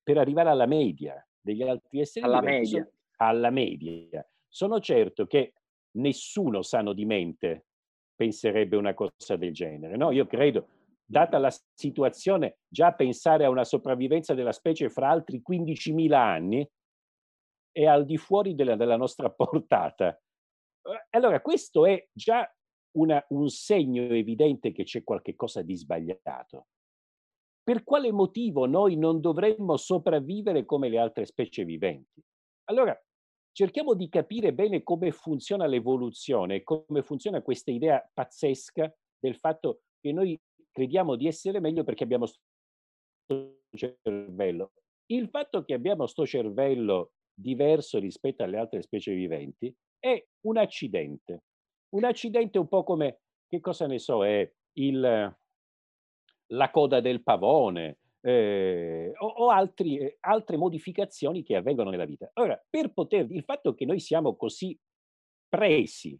per 0.02 0.18
arrivare 0.18 0.50
alla 0.50 0.66
media 0.66 1.22
degli 1.40 1.62
altri 1.62 2.00
esseri 2.00 2.24
alla 2.24 2.40
media. 2.40 2.82
Sono, 2.82 2.90
alla 3.16 3.50
media. 3.50 4.30
Sono 4.48 4.80
certo 4.80 5.26
che 5.26 5.52
nessuno 5.92 6.62
sano 6.62 6.92
di 6.92 7.04
mente 7.04 7.66
penserebbe 8.14 8.76
una 8.76 8.94
cosa 8.94 9.36
del 9.36 9.52
genere. 9.52 9.96
No? 9.96 10.10
Io 10.10 10.26
credo, 10.26 10.68
data 11.04 11.38
la 11.38 11.54
situazione, 11.74 12.58
già 12.68 12.92
pensare 12.92 13.44
a 13.44 13.50
una 13.50 13.64
sopravvivenza 13.64 14.34
della 14.34 14.52
specie 14.52 14.88
fra 14.88 15.10
altri 15.10 15.42
15.000 15.48 16.12
anni 16.12 16.68
è 17.70 17.84
al 17.84 18.04
di 18.04 18.16
fuori 18.16 18.54
della, 18.54 18.76
della 18.76 18.96
nostra 18.96 19.30
portata. 19.30 20.18
Eh, 20.88 21.06
allora, 21.10 21.40
questo 21.40 21.84
è 21.86 22.08
già 22.12 22.50
una, 22.96 23.24
un 23.30 23.48
segno 23.48 24.02
evidente 24.02 24.72
che 24.72 24.84
c'è 24.84 25.04
qualche 25.04 25.34
cosa 25.34 25.62
di 25.62 25.76
sbagliato. 25.76 26.68
Per 27.62 27.84
quale 27.84 28.10
motivo 28.12 28.66
noi 28.66 28.96
non 28.96 29.20
dovremmo 29.20 29.76
sopravvivere 29.76 30.64
come 30.64 30.88
le 30.88 30.98
altre 30.98 31.26
specie 31.26 31.64
viventi? 31.64 32.22
Allora, 32.70 32.98
cerchiamo 33.52 33.94
di 33.94 34.08
capire 34.08 34.54
bene 34.54 34.82
come 34.82 35.12
funziona 35.12 35.66
l'evoluzione, 35.66 36.62
come 36.62 37.02
funziona 37.02 37.42
questa 37.42 37.70
idea 37.70 38.02
pazzesca 38.12 38.90
del 39.18 39.36
fatto 39.36 39.82
che 40.00 40.12
noi 40.12 40.40
crediamo 40.70 41.16
di 41.16 41.26
essere 41.26 41.60
meglio 41.60 41.84
perché 41.84 42.04
abbiamo 42.04 42.26
questo 43.26 43.60
cervello. 43.74 44.72
Il 45.10 45.28
fatto 45.28 45.62
che 45.64 45.74
abbiamo 45.74 46.04
questo 46.04 46.24
cervello 46.24 47.12
diverso 47.34 47.98
rispetto 47.98 48.42
alle 48.42 48.56
altre 48.56 48.80
specie 48.80 49.12
viventi 49.12 49.74
è 49.98 50.24
un 50.42 50.56
accidente. 50.56 51.44
Un 51.90 52.04
accidente 52.04 52.58
un 52.58 52.68
po' 52.68 52.84
come, 52.84 53.20
che 53.48 53.60
cosa 53.60 53.86
ne 53.86 53.98
so, 53.98 54.24
è 54.24 54.50
il, 54.74 55.36
la 56.46 56.70
coda 56.70 57.00
del 57.00 57.22
pavone 57.22 57.98
eh, 58.20 59.12
o, 59.16 59.26
o 59.26 59.48
altri, 59.50 59.98
eh, 59.98 60.16
altre 60.20 60.56
modificazioni 60.56 61.42
che 61.42 61.56
avvengono 61.56 61.90
nella 61.90 62.04
vita. 62.04 62.30
Ora, 62.34 62.62
per 62.68 62.92
poter, 62.92 63.30
il 63.30 63.44
fatto 63.44 63.74
che 63.74 63.84
noi 63.84 64.00
siamo 64.00 64.36
così 64.36 64.78
presi 65.48 66.18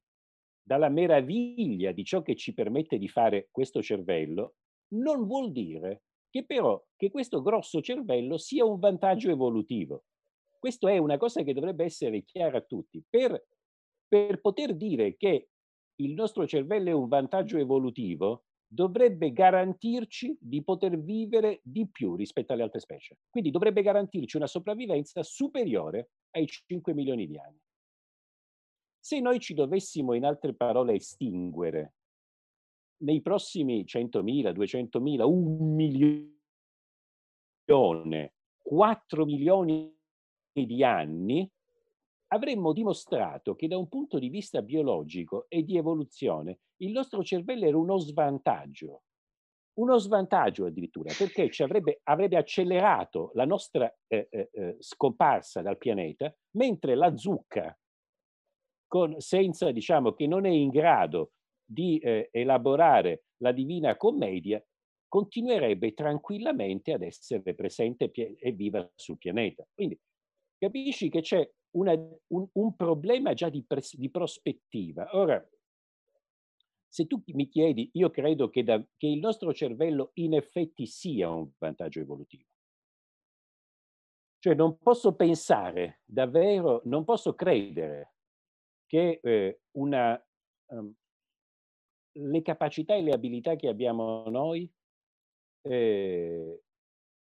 dalla 0.63 0.89
meraviglia 0.89 1.93
di 1.93 2.05
ciò 2.05 2.23
che 2.23 2.37
ci 2.37 2.53
permette 2.53 2.99
di 2.99 3.09
fare 3.09 3.49
questo 3.51 3.83
cervello, 3.83 4.57
non 4.95 5.27
vuol 5.27 5.51
dire 5.51 6.03
che 6.31 6.45
però 6.45 6.83
che 6.97 7.11
questo 7.11 7.41
grosso 7.41 7.81
cervello 7.81 8.37
sia 8.37 8.65
un 8.65 8.79
vantaggio 8.79 9.31
evolutivo. 9.31 10.05
Questo 10.59 10.89
è 10.89 10.99
una 10.99 11.17
cosa 11.17 11.43
che 11.43 11.55
dovrebbe 11.55 11.85
essere 11.85 12.23
chiara 12.23 12.59
a 12.59 12.63
tutti. 12.63 13.03
Per, 13.09 13.47
per 14.09 14.41
poter 14.41 14.75
dire 14.75 15.17
che 15.17 15.51
il 15.97 16.15
nostro 16.15 16.47
cervello 16.47 16.89
è 16.89 16.93
un 16.93 17.09
vantaggio 17.09 17.59
evolutivo, 17.59 18.45
dovrebbe 18.67 19.33
garantirci 19.33 20.37
di 20.41 20.63
poter 20.63 20.99
vivere 20.99 21.61
di 21.63 21.89
più 21.89 22.15
rispetto 22.15 22.53
alle 22.53 22.63
altre 22.63 22.81
specie. 22.81 23.19
Quindi 23.31 23.51
dovrebbe 23.51 23.83
garantirci 23.83 24.37
una 24.37 24.47
sopravvivenza 24.47 25.23
superiore 25.23 26.11
ai 26.33 26.47
5 26.47 26.93
milioni 26.95 27.27
di 27.27 27.39
anni. 27.39 27.59
Se 29.01 29.21
noi 29.21 29.39
ci 29.41 29.55
dovessimo, 29.55 30.13
in 30.13 30.25
altre 30.25 30.55
parole, 30.55 30.95
estinguere 30.95 31.95
nei 32.99 33.23
prossimi 33.23 33.85
100.000, 33.85 34.53
200.000, 34.53 35.23
un 35.23 35.75
milione, 37.65 38.35
4 38.59 39.25
milioni 39.25 39.97
di 40.53 40.85
anni, 40.85 41.51
avremmo 42.29 42.73
dimostrato 42.73 43.55
che 43.55 43.69
da 43.69 43.79
un 43.79 43.89
punto 43.89 44.19
di 44.19 44.29
vista 44.29 44.63
biologico 44.63 45.47
e 45.49 45.63
di 45.63 45.77
evoluzione 45.77 46.61
il 46.79 46.93
nostro 46.93 47.23
cervello 47.23 47.67
era 47.67 47.77
uno 47.77 47.99
svantaggio. 47.99 49.03
Uno 49.79 49.97
svantaggio 49.99 50.67
addirittura, 50.67 51.13
perché 51.17 51.51
avrebbe, 51.63 52.01
avrebbe 52.03 52.37
accelerato 52.37 53.31
la 53.35 53.45
nostra 53.45 53.93
eh, 54.09 54.27
eh, 54.29 54.49
eh 54.53 54.77
scomparsa 54.81 55.63
dal 55.63 55.79
pianeta, 55.79 56.35
mentre 56.57 56.97
la 56.97 57.17
zucca, 57.17 57.79
con, 58.89 59.21
senza, 59.21 59.71
diciamo, 59.71 60.15
che 60.15 60.27
non 60.27 60.47
è 60.47 60.51
in 60.51 60.71
grado 60.71 61.33
di 61.65 61.99
eh, 61.99 62.29
elaborare 62.33 63.27
la 63.37 63.53
divina 63.53 63.97
commedia, 63.97 64.61
continuerebbe 65.07 65.95
tranquillamente 65.95 66.93
ad 66.93 67.03
essere 67.03 67.55
presente 67.55 68.11
e 68.11 68.53
viva 68.53 68.91
sul 68.97 69.17
pianeta. 69.17 69.65
Quindi 69.73 69.99
capisci 70.59 71.09
che 71.09 71.21
c'è 71.21 71.49
una, 71.73 71.93
un, 72.29 72.49
un, 72.53 72.77
problema 72.77 73.35
già 73.35 73.49
di, 73.49 73.63
pres- 73.65 73.97
di, 73.97 74.11
prospettiva. 74.11 75.17
Ora, 75.17 75.47
se 76.89 77.07
tu 77.07 77.23
mi 77.27 77.49
chiedi, 77.49 77.91
io 77.95 78.11
credo 78.11 78.49
che, 78.49 78.65
da, 78.65 78.83
che 78.97 79.07
il 79.07 79.19
nostro 79.19 79.53
cervello 79.53 80.11
in 80.15 80.35
effetti 80.35 80.87
sia 80.87 81.31
un 81.31 81.51
vantaggio 81.59 82.01
evolutivo. 82.01 82.45
Cioè 84.41 84.55
non 84.55 84.79
posso 84.79 85.15
pensare 85.15 86.01
davvero, 86.05 86.83
non 86.85 87.05
posso 87.05 87.35
credere 87.35 88.15
che 88.87 89.21
eh, 89.23 89.61
una, 89.73 90.21
um, 90.67 90.95
le 92.13 92.43
capacità 92.43 92.95
e 92.95 93.03
le 93.03 93.13
abilità 93.13 93.57
che 93.57 93.69
abbiamo 93.69 94.25
noi 94.29 94.71
eh, 95.63 96.63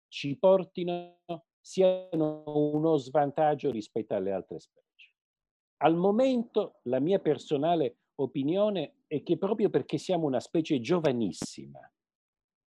ci 0.10 0.38
portino 0.38 1.20
siano 1.68 2.44
uno 2.46 2.96
svantaggio 2.96 3.70
rispetto 3.72 4.16
alle 4.16 4.32
altre 4.32 4.58
specie. 4.58 5.12
Al 5.82 5.98
momento 5.98 6.80
la 6.84 7.02
mia 7.02 7.20
personale 7.20 7.98
opinione 8.16 9.04
è 9.06 9.22
che 9.22 9.38
proprio 9.38 9.70
perché 9.70 9.98
siamo 9.98 10.26
una 10.26 10.40
specie 10.40 10.80
giovanissima, 10.80 11.80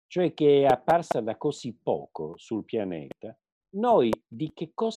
cioè 0.06 0.32
che 0.32 0.62
è 0.62 0.66
apparsa 0.66 1.20
da 1.20 1.36
così 1.36 1.74
poco 1.74 2.34
sul 2.36 2.64
pianeta, 2.64 3.36
noi 3.70 4.12
di 4.28 4.52
che 4.54 4.70
cosa 4.72 4.96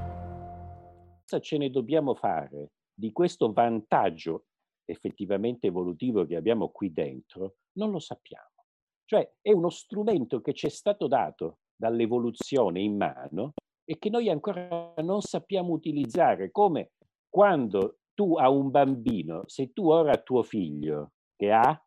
Cosa 1.31 1.43
ce 1.43 1.57
ne 1.57 1.69
dobbiamo 1.69 2.13
fare 2.13 2.71
di 2.93 3.13
questo 3.13 3.53
vantaggio 3.53 4.47
effettivamente 4.83 5.67
evolutivo 5.67 6.25
che 6.25 6.35
abbiamo 6.35 6.71
qui 6.71 6.91
dentro? 6.91 7.55
Non 7.77 7.89
lo 7.89 7.99
sappiamo. 7.99 8.65
Cioè 9.05 9.35
è 9.39 9.53
uno 9.53 9.69
strumento 9.69 10.41
che 10.41 10.53
ci 10.53 10.65
è 10.65 10.69
stato 10.69 11.07
dato 11.07 11.59
dall'evoluzione 11.73 12.81
in 12.81 12.97
mano 12.97 13.53
e 13.85 13.97
che 13.97 14.09
noi 14.09 14.29
ancora 14.29 14.93
non 14.97 15.21
sappiamo 15.21 15.71
utilizzare, 15.71 16.51
come 16.51 16.91
quando 17.29 17.99
tu 18.13 18.35
a 18.35 18.49
un 18.49 18.69
bambino, 18.69 19.43
se 19.45 19.71
tu 19.71 19.87
ora 19.89 20.17
tuo 20.17 20.43
figlio 20.43 21.13
che 21.37 21.49
ha... 21.53 21.81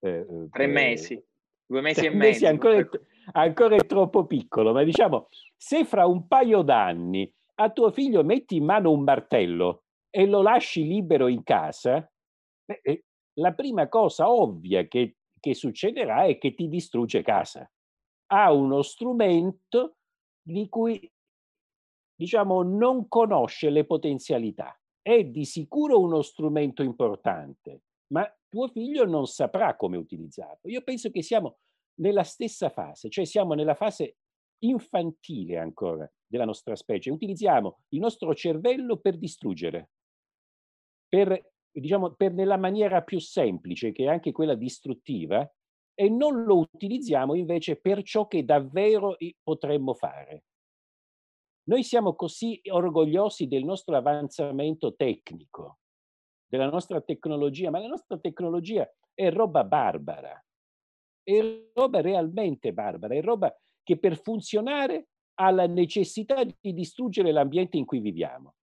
Eh, 0.00 0.10
eh 0.10 0.48
tre 0.50 0.66
mesi, 0.66 1.24
due 1.64 1.80
mesi 1.80 2.04
e 2.04 2.10
mezzo. 2.10 2.46
Ancora, 2.46 2.76
è, 2.76 2.88
ancora 3.32 3.76
è 3.76 3.86
troppo 3.86 4.26
piccolo, 4.26 4.74
ma 4.74 4.82
diciamo, 4.82 5.28
se 5.56 5.86
fra 5.86 6.04
un 6.04 6.26
paio 6.26 6.60
d'anni 6.60 7.32
a 7.54 7.70
tuo 7.70 7.90
figlio 7.90 8.24
metti 8.24 8.56
in 8.56 8.64
mano 8.64 8.90
un 8.90 9.02
martello 9.02 9.84
e 10.10 10.26
lo 10.26 10.42
lasci 10.42 10.86
libero 10.86 11.28
in 11.28 11.42
casa, 11.42 12.08
eh, 12.66 13.04
la 13.34 13.52
prima 13.52 13.88
cosa 13.88 14.30
ovvia 14.30 14.86
che 14.86 15.16
che 15.44 15.52
succederà 15.54 16.24
è 16.24 16.38
che 16.38 16.54
ti 16.54 16.70
distrugge 16.70 17.20
casa. 17.20 17.70
Ha 18.32 18.50
uno 18.50 18.80
strumento 18.80 19.96
di 20.42 20.70
cui, 20.70 21.06
diciamo, 22.16 22.62
non 22.62 23.08
conosce 23.08 23.68
le 23.68 23.84
potenzialità. 23.84 24.74
È 25.02 25.22
di 25.22 25.44
sicuro 25.44 26.00
uno 26.00 26.22
strumento 26.22 26.82
importante, 26.82 27.82
ma 28.14 28.26
tuo 28.48 28.68
figlio 28.68 29.04
non 29.04 29.26
saprà 29.26 29.76
come 29.76 29.98
utilizzarlo. 29.98 30.70
Io 30.70 30.80
penso 30.80 31.10
che 31.10 31.20
siamo 31.20 31.58
nella 32.00 32.24
stessa 32.24 32.70
fase, 32.70 33.10
cioè 33.10 33.26
siamo 33.26 33.52
nella 33.52 33.74
fase 33.74 34.16
infantile 34.60 35.58
ancora 35.58 36.10
della 36.34 36.44
nostra 36.44 36.74
specie. 36.74 37.12
Utilizziamo 37.12 37.84
il 37.90 38.00
nostro 38.00 38.34
cervello 38.34 38.96
per 38.96 39.16
distruggere, 39.16 39.90
per 41.08 41.52
diciamo, 41.70 42.14
per 42.14 42.32
nella 42.32 42.56
maniera 42.56 43.02
più 43.02 43.20
semplice, 43.20 43.92
che 43.92 44.04
è 44.04 44.08
anche 44.08 44.32
quella 44.32 44.56
distruttiva, 44.56 45.48
e 45.96 46.08
non 46.08 46.42
lo 46.42 46.58
utilizziamo 46.58 47.34
invece 47.34 47.80
per 47.80 48.02
ciò 48.02 48.26
che 48.26 48.44
davvero 48.44 49.16
potremmo 49.42 49.94
fare. 49.94 50.44
Noi 51.68 51.84
siamo 51.84 52.14
così 52.14 52.60
orgogliosi 52.68 53.46
del 53.46 53.64
nostro 53.64 53.96
avanzamento 53.96 54.94
tecnico, 54.96 55.78
della 56.46 56.68
nostra 56.68 57.00
tecnologia, 57.00 57.70
ma 57.70 57.78
la 57.78 57.86
nostra 57.86 58.18
tecnologia 58.18 58.88
è 59.14 59.30
roba 59.30 59.62
barbara, 59.62 60.44
è 61.22 61.70
roba 61.72 62.00
realmente 62.00 62.72
barbara, 62.72 63.14
è 63.14 63.22
roba 63.22 63.56
che 63.82 63.98
per 63.98 64.18
funzionare 64.18 65.10
ha 65.34 65.50
la 65.50 65.66
necessità 65.66 66.44
di 66.44 66.72
distruggere 66.72 67.32
l'ambiente 67.32 67.76
in 67.76 67.84
cui 67.84 68.00
viviamo. 68.00 68.54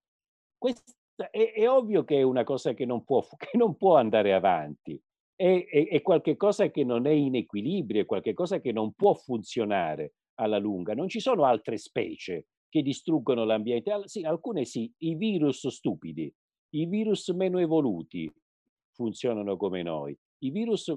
Questa 0.58 0.94
è, 1.30 1.54
è, 1.54 1.70
ovvio 1.70 2.04
che 2.04 2.20
è 2.20 2.22
una 2.22 2.44
cosa 2.44 2.74
che 2.74 2.86
non 2.86 3.04
può, 3.04 3.26
che 3.38 3.58
non 3.58 3.76
può 3.76 3.96
andare 3.98 4.34
avanti, 4.34 5.00
è, 5.36 5.66
è, 5.66 5.88
è 5.88 6.02
qualcosa 6.02 6.70
che 6.70 6.84
non 6.84 7.06
è 7.08 7.12
in 7.12 7.36
equilibrio, 7.36 8.02
è 8.02 8.06
qualcosa 8.06 8.60
che 8.60 8.72
non 8.72 8.94
può 8.94 9.14
funzionare 9.14 10.14
alla 10.36 10.58
lunga. 10.58 10.94
Non 10.94 11.10
ci 11.10 11.20
sono 11.20 11.46
altre 11.46 11.78
specie 11.78 12.48
che 12.70 12.82
distruggono 12.82 13.44
l'ambiente. 13.44 13.92
Sì, 14.06 14.22
alcune 14.22 14.66
sì, 14.66 14.92
i 15.00 15.16
virus 15.16 15.68
stupidi, 15.68 16.34
i 16.76 16.86
virus 16.86 17.30
meno 17.30 17.60
evoluti 17.60 18.32
funzionano 18.94 19.58
come 19.58 19.84
noi. 19.84 20.18
I 20.44 20.52
virus 20.52 20.94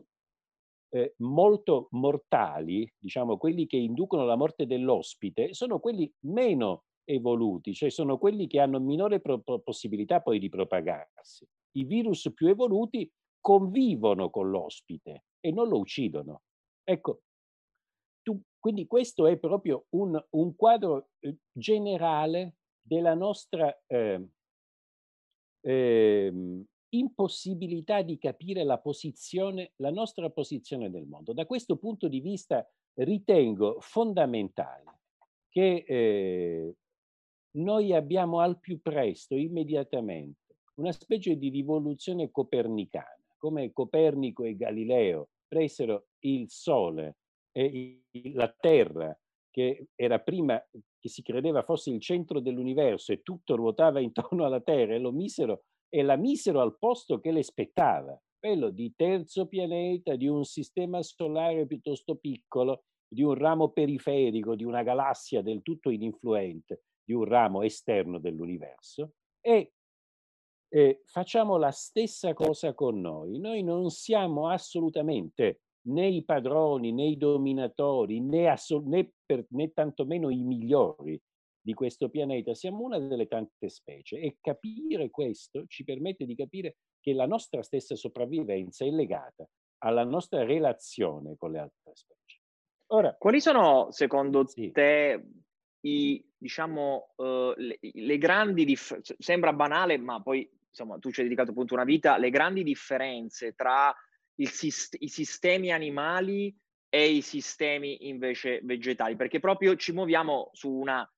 eh, 0.95 1.15
molto 1.19 1.89
mortali, 1.91 2.89
diciamo 2.97 3.37
quelli 3.37 3.67
che 3.67 3.77
inducono 3.77 4.25
la 4.25 4.37
morte 4.37 4.65
dell'ospite, 4.65 5.53
sono 5.53 5.81
quelli 5.81 6.11
meno 6.21 6.85
evoluti, 7.03 7.75
cioè 7.75 7.91
sono 7.91 8.17
quelli 8.17 8.47
che 8.47 8.61
hanno 8.61 8.79
minore 8.79 9.21
pro- 9.21 9.41
possibilità 9.41 10.21
poi 10.21 10.39
di 10.39 10.49
propagarsi. 10.49 11.47
I 11.73 11.85
virus 11.85 12.33
più 12.33 12.47
evoluti 12.47 13.11
convivono 13.41 14.31
con 14.31 14.51
l'ospite 14.51 15.25
e 15.41 15.51
non 15.51 15.69
lo 15.69 15.79
uccidono. 15.79 16.43
Ecco, 16.85 17.23
tu, 18.23 18.41
quindi 18.61 18.87
questo 18.87 19.27
è 19.27 19.37
proprio 19.37 19.87
un, 19.97 20.23
un 20.31 20.55
quadro 20.55 21.09
eh, 21.19 21.39
generale 21.53 22.55
della 22.81 23.15
nostra 23.15 23.77
eh, 23.87 24.29
eh, 25.61 26.33
impossibilità 26.99 28.03
di 28.03 28.19
capire 28.19 28.65
la 28.65 28.79
posizione, 28.79 29.73
la 29.77 29.91
nostra 29.91 30.31
posizione 30.31 30.89
nel 30.89 31.07
mondo. 31.07 31.33
Da 31.33 31.47
questo 31.47 31.77
punto 31.77 32.09
di 32.09 32.21
vista 32.21 32.67
ritengo 32.95 33.79
fondamentale 33.81 35.01
che 35.49 35.85
eh, 35.87 36.75
noi 37.53 37.93
abbiamo 37.93 38.41
al 38.41 38.59
più 38.59 38.81
presto, 38.81 39.37
immediatamente, 39.37 40.57
una 40.77 40.93
specie 40.93 41.37
di 41.37 41.51
rivoluzione 41.51 42.31
copernicana, 42.31 43.23
come 43.39 43.73
Copernico 43.73 44.45
e 44.45 44.57
Galileo 44.57 45.29
presero 45.47 46.07
il 46.21 46.49
Sole 46.51 47.19
e 47.53 48.03
la 48.33 48.53
Terra, 48.59 49.17
che 49.51 49.87
era 49.95 50.19
prima 50.19 50.61
che 50.99 51.09
si 51.09 51.23
credeva 51.23 51.63
fosse 51.63 51.91
il 51.91 52.01
centro 52.01 52.41
dell'universo 52.41 53.13
e 53.13 53.23
tutto 53.23 53.55
ruotava 53.55 54.01
intorno 54.01 54.45
alla 54.45 54.61
Terra, 54.61 54.95
e 54.95 54.99
lo 54.99 55.13
misero 55.13 55.65
e 55.89 56.03
la 56.03 56.17
misero 56.17 56.61
al 56.61 56.77
posto 56.79 57.21
che 57.21 57.31
le 57.31 57.43
spettava, 57.43 58.21
quello 58.39 58.71
di 58.71 58.93
terzo 58.95 59.47
pianeta, 59.47 60.17
di 60.17 60.29
un 60.29 60.45
sistema 60.45 61.03
solare 61.03 61.67
piuttosto 61.67 62.17
piccolo, 62.17 62.85
di 63.07 63.23
un 63.23 63.35
ramo 63.35 63.71
periferico, 63.71 64.55
di 64.55 64.65
una 64.65 64.83
galassia 64.83 65.41
del 65.41 65.63
tutto 65.63 65.91
ininfluente 65.91 66.83
di 67.05 67.13
un 67.13 67.25
ramo 67.25 67.63
esterno 67.63 68.19
dell'universo 68.19 69.13
e 69.41 69.73
eh, 70.69 71.03
facciamo 71.05 71.57
la 71.57 71.71
stessa 71.71 72.33
cosa 72.33 72.75
con 72.75 73.01
noi. 73.01 73.39
Noi 73.39 73.63
non 73.63 73.91
siamo 73.91 74.49
assolutamente 74.49 75.61
né 75.87 76.09
i 76.09 76.25
padroni, 76.25 76.93
né 76.93 77.07
i 77.07 77.17
dominatori, 77.17 78.21
né, 78.21 78.53
né, 78.85 79.13
per, 79.25 79.47
né 79.51 79.73
tantomeno 79.73 80.31
i 80.31 80.43
migliori 80.43 81.21
di 81.65 81.73
questo 81.73 82.11
pianeta, 82.11 82.53
siamo 82.53 82.83
una 82.83 82.99
delle 82.99 83.27
tante 83.27 83.71
specie 83.71 84.19
e 84.19 84.37
capire 84.41 85.09
questo 85.09 85.65
ci 85.67 85.83
permette 85.83 86.27
di 86.27 86.35
capire 86.35 86.77
che 87.01 87.15
la 87.15 87.27
nostra 87.27 87.63
stessa 87.63 87.97
sopravvivenza 87.97 88.85
è 88.85 88.91
legata 88.91 89.49
alla 89.79 90.05
nostra 90.05 90.45
relazione 90.45 91.37
con 91.39 91.53
le 91.53 91.59
altre 91.61 91.93
specie. 91.95 92.41
Ora, 92.89 93.15
quali 93.15 93.41
sono 93.41 93.91
secondo 93.93 94.47
sì. 94.47 94.71
te 94.73 95.25
i, 95.81 96.23
diciamo, 96.37 97.15
uh, 97.17 97.55
le, 97.57 97.79
le, 97.81 98.19
grandi 98.19 98.67
differenze, 98.67 99.17
sembra 99.19 99.55
banale, 99.55 99.97
ma 99.97 100.21
poi 100.21 100.49
insomma 100.69 100.99
tu 100.99 101.11
ci 101.11 101.21
hai 101.21 101.27
dedicato 101.27 101.53
appunto 101.53 101.73
una 101.73 101.85
vita, 101.85 102.19
le 102.19 102.29
grandi 102.29 102.63
differenze 102.63 103.55
tra 103.55 103.95
sist- 104.37 104.97
i 104.99 105.09
sistemi 105.09 105.73
animali 105.73 106.55
e 106.91 107.09
i 107.09 107.23
sistemi 107.23 108.07
invece 108.09 108.61
vegetali, 108.63 109.17
perché 109.17 109.41
proprio 109.41 109.77
ci 109.77 109.93
muoviamo 109.93 110.51
su 110.53 110.71
una, 110.71 111.09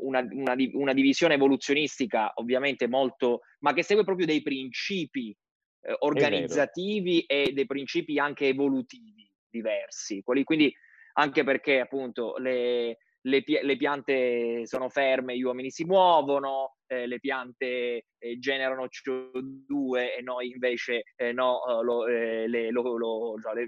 una, 0.00 0.26
una, 0.30 0.54
una 0.72 0.92
divisione 0.92 1.34
evoluzionistica 1.34 2.32
ovviamente 2.36 2.88
molto, 2.88 3.40
ma 3.60 3.72
che 3.72 3.82
segue 3.82 4.04
proprio 4.04 4.26
dei 4.26 4.42
principi 4.42 5.36
eh, 5.82 5.96
organizzativi 6.00 7.22
e 7.22 7.52
dei 7.52 7.66
principi 7.66 8.18
anche 8.18 8.48
evolutivi 8.48 9.30
diversi, 9.48 10.22
quelli, 10.22 10.44
quindi 10.44 10.72
anche 11.14 11.44
perché 11.44 11.80
appunto 11.80 12.36
le, 12.36 12.98
le, 13.22 13.42
le, 13.62 13.76
piante 13.76 14.66
sono 14.66 14.88
ferme, 14.88 15.36
gli 15.36 15.42
uomini 15.42 15.70
si 15.70 15.84
muovono, 15.84 16.76
eh, 16.86 17.06
le 17.06 17.18
piante 17.18 18.06
eh, 18.18 18.38
generano 18.38 18.84
CO2 18.84 20.18
e 20.18 20.22
noi 20.22 20.50
invece 20.50 21.04
eh, 21.16 21.32
no, 21.32 21.60
eh, 21.66 21.84
lo, 21.84 22.06
eh, 22.06 22.48
le, 22.48 22.70
lo, 22.70 22.96
lo, 22.96 23.34
cioè, 23.40 23.66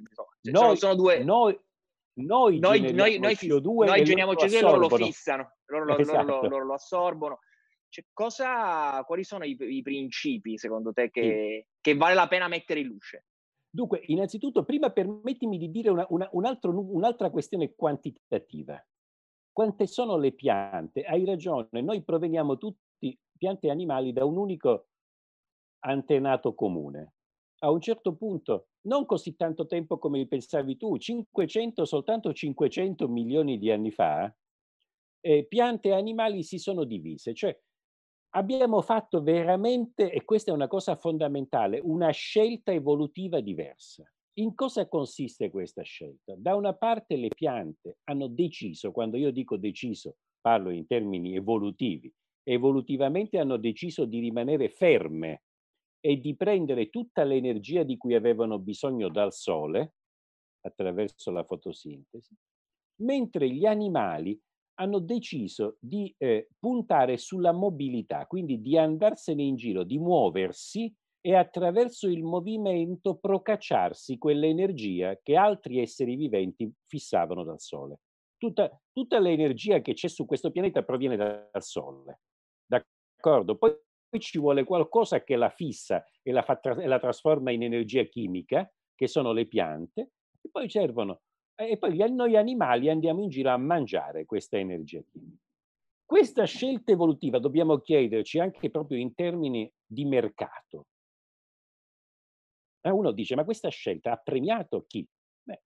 no, 0.52 0.60
noi, 0.60 0.76
sono, 0.76 0.94
due... 0.94 1.24
Noi, 1.24 1.58
noi, 2.22 2.58
noi, 2.58 2.92
noi, 2.92 3.18
noi, 3.18 3.34
CO2 3.34 3.62
noi 3.62 4.04
generiamo 4.04 4.32
CO2 4.32 4.54
e 4.54 4.60
loro 4.60 4.76
lo 4.78 4.88
fissano, 4.88 5.56
loro, 5.66 5.84
loro, 5.84 6.00
esatto. 6.00 6.24
loro, 6.24 6.48
loro 6.48 6.64
lo 6.64 6.74
assorbono. 6.74 7.38
Cioè, 7.88 8.04
cosa, 8.12 9.02
quali 9.04 9.24
sono 9.24 9.44
i, 9.44 9.56
i, 9.58 9.82
principi, 9.82 10.58
secondo 10.58 10.92
te, 10.92 11.10
che, 11.10 11.64
sì. 11.64 11.76
che 11.80 11.96
vale 11.96 12.14
la 12.14 12.28
pena 12.28 12.48
mettere 12.48 12.80
in 12.80 12.86
luce? 12.86 13.26
Dunque, 13.70 14.02
innanzitutto, 14.06 14.64
prima 14.64 14.90
permettimi 14.90 15.58
di 15.58 15.70
dire 15.70 15.90
una, 15.90 16.06
una, 16.10 16.28
un 16.32 16.44
altro, 16.44 16.78
un'altra 16.78 17.30
questione 17.30 17.74
quantitativa 17.74 18.82
quante 19.58 19.88
sono 19.88 20.16
le 20.16 20.30
piante? 20.30 21.02
Hai 21.02 21.24
ragione, 21.24 21.82
noi 21.82 22.04
proveniamo 22.04 22.58
tutti, 22.58 23.18
piante 23.36 23.66
e 23.66 23.70
animali, 23.70 24.12
da 24.12 24.24
un 24.24 24.36
unico 24.36 24.86
antenato 25.80 26.54
comune. 26.54 27.14
A 27.62 27.70
un 27.72 27.80
certo 27.80 28.14
punto 28.14 28.68
non 28.88 29.04
così 29.04 29.36
tanto 29.36 29.66
tempo 29.66 29.98
come 29.98 30.26
pensavi 30.26 30.76
tu, 30.76 30.96
500, 30.96 31.84
soltanto 31.84 32.32
500 32.32 33.06
milioni 33.06 33.58
di 33.58 33.70
anni 33.70 33.90
fa, 33.92 34.34
eh, 35.20 35.46
piante 35.46 35.88
e 35.88 35.92
animali 35.92 36.42
si 36.42 36.58
sono 36.58 36.84
divise, 36.84 37.34
cioè 37.34 37.56
abbiamo 38.30 38.80
fatto 38.80 39.22
veramente, 39.22 40.10
e 40.10 40.24
questa 40.24 40.50
è 40.50 40.54
una 40.54 40.68
cosa 40.68 40.96
fondamentale, 40.96 41.80
una 41.82 42.10
scelta 42.10 42.72
evolutiva 42.72 43.40
diversa. 43.40 44.10
In 44.38 44.54
cosa 44.54 44.88
consiste 44.88 45.50
questa 45.50 45.82
scelta? 45.82 46.34
Da 46.36 46.54
una 46.54 46.72
parte 46.72 47.16
le 47.16 47.28
piante 47.28 47.98
hanno 48.04 48.28
deciso, 48.28 48.92
quando 48.92 49.16
io 49.16 49.32
dico 49.32 49.56
deciso, 49.56 50.16
parlo 50.40 50.70
in 50.70 50.86
termini 50.86 51.34
evolutivi, 51.34 52.12
evolutivamente 52.44 53.38
hanno 53.38 53.56
deciso 53.56 54.04
di 54.04 54.20
rimanere 54.20 54.68
ferme 54.68 55.42
e 56.00 56.18
di 56.18 56.36
prendere 56.36 56.90
tutta 56.90 57.24
l'energia 57.24 57.82
di 57.82 57.96
cui 57.96 58.14
avevano 58.14 58.58
bisogno 58.58 59.08
dal 59.08 59.32
sole 59.32 59.94
attraverso 60.60 61.30
la 61.30 61.44
fotosintesi, 61.44 62.34
mentre 63.02 63.48
gli 63.50 63.64
animali 63.64 64.40
hanno 64.80 65.00
deciso 65.00 65.76
di 65.80 66.14
eh, 66.18 66.50
puntare 66.58 67.16
sulla 67.16 67.52
mobilità, 67.52 68.26
quindi 68.26 68.60
di 68.60 68.78
andarsene 68.78 69.42
in 69.42 69.56
giro, 69.56 69.82
di 69.82 69.98
muoversi 69.98 70.92
e 71.20 71.34
attraverso 71.34 72.08
il 72.08 72.22
movimento 72.22 73.16
procacciarsi 73.16 74.18
quell'energia 74.18 75.18
che 75.20 75.34
altri 75.34 75.80
esseri 75.80 76.14
viventi 76.14 76.72
fissavano 76.86 77.42
dal 77.42 77.60
Sole. 77.60 78.00
Tutta, 78.36 78.70
tutta 78.92 79.18
l'energia 79.18 79.80
che 79.80 79.94
c'è 79.94 80.08
su 80.08 80.24
questo 80.24 80.52
pianeta 80.52 80.84
proviene 80.84 81.16
dal 81.16 81.50
Sole, 81.58 82.20
d'accordo? 82.64 83.56
Poi 83.56 83.76
ci 84.18 84.38
vuole 84.38 84.64
qualcosa 84.64 85.22
che 85.22 85.36
la 85.36 85.50
fissa 85.50 86.04
e 86.22 86.32
la, 86.32 86.42
fa, 86.42 86.58
e 86.60 86.86
la 86.86 86.98
trasforma 86.98 87.50
in 87.50 87.62
energia 87.62 88.04
chimica, 88.04 88.70
che 88.94 89.06
sono 89.06 89.32
le 89.32 89.46
piante, 89.46 90.12
e 90.40 90.48
poi 90.50 90.70
servono 90.70 91.20
e 91.60 91.76
poi 91.76 91.96
noi 92.12 92.36
animali 92.36 92.88
andiamo 92.88 93.20
in 93.20 93.30
giro 93.30 93.50
a 93.50 93.56
mangiare 93.56 94.24
questa 94.26 94.58
energia 94.58 95.02
chimica. 95.02 95.42
Questa 96.04 96.44
scelta 96.44 96.92
evolutiva 96.92 97.40
dobbiamo 97.40 97.78
chiederci 97.80 98.38
anche 98.38 98.70
proprio 98.70 98.98
in 98.98 99.12
termini 99.12 99.70
di 99.84 100.04
mercato. 100.04 100.86
E 102.80 102.90
uno 102.90 103.10
dice, 103.10 103.34
ma 103.34 103.44
questa 103.44 103.68
scelta 103.70 104.12
ha 104.12 104.16
premiato 104.16 104.84
chi? 104.86 105.06
Beh, 105.42 105.62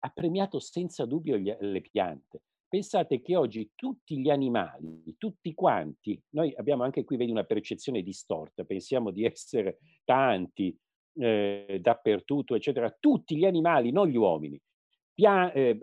ha 0.00 0.08
premiato 0.08 0.58
senza 0.58 1.04
dubbio 1.04 1.36
le 1.36 1.80
piante. 1.82 2.42
Pensate 2.68 3.22
che 3.22 3.34
oggi 3.34 3.70
tutti 3.74 4.20
gli 4.20 4.28
animali, 4.28 5.14
tutti 5.16 5.54
quanti, 5.54 6.22
noi 6.34 6.52
abbiamo 6.54 6.84
anche 6.84 7.02
qui, 7.02 7.16
vedi, 7.16 7.30
una 7.30 7.44
percezione 7.44 8.02
distorta, 8.02 8.64
pensiamo 8.64 9.10
di 9.10 9.24
essere 9.24 9.78
tanti, 10.04 10.76
eh, 11.14 11.78
dappertutto, 11.80 12.54
eccetera, 12.54 12.94
tutti 13.00 13.38
gli 13.38 13.46
animali, 13.46 13.90
non 13.90 14.08
gli 14.08 14.16
uomini, 14.16 14.60
pia- 15.14 15.50
eh, 15.52 15.78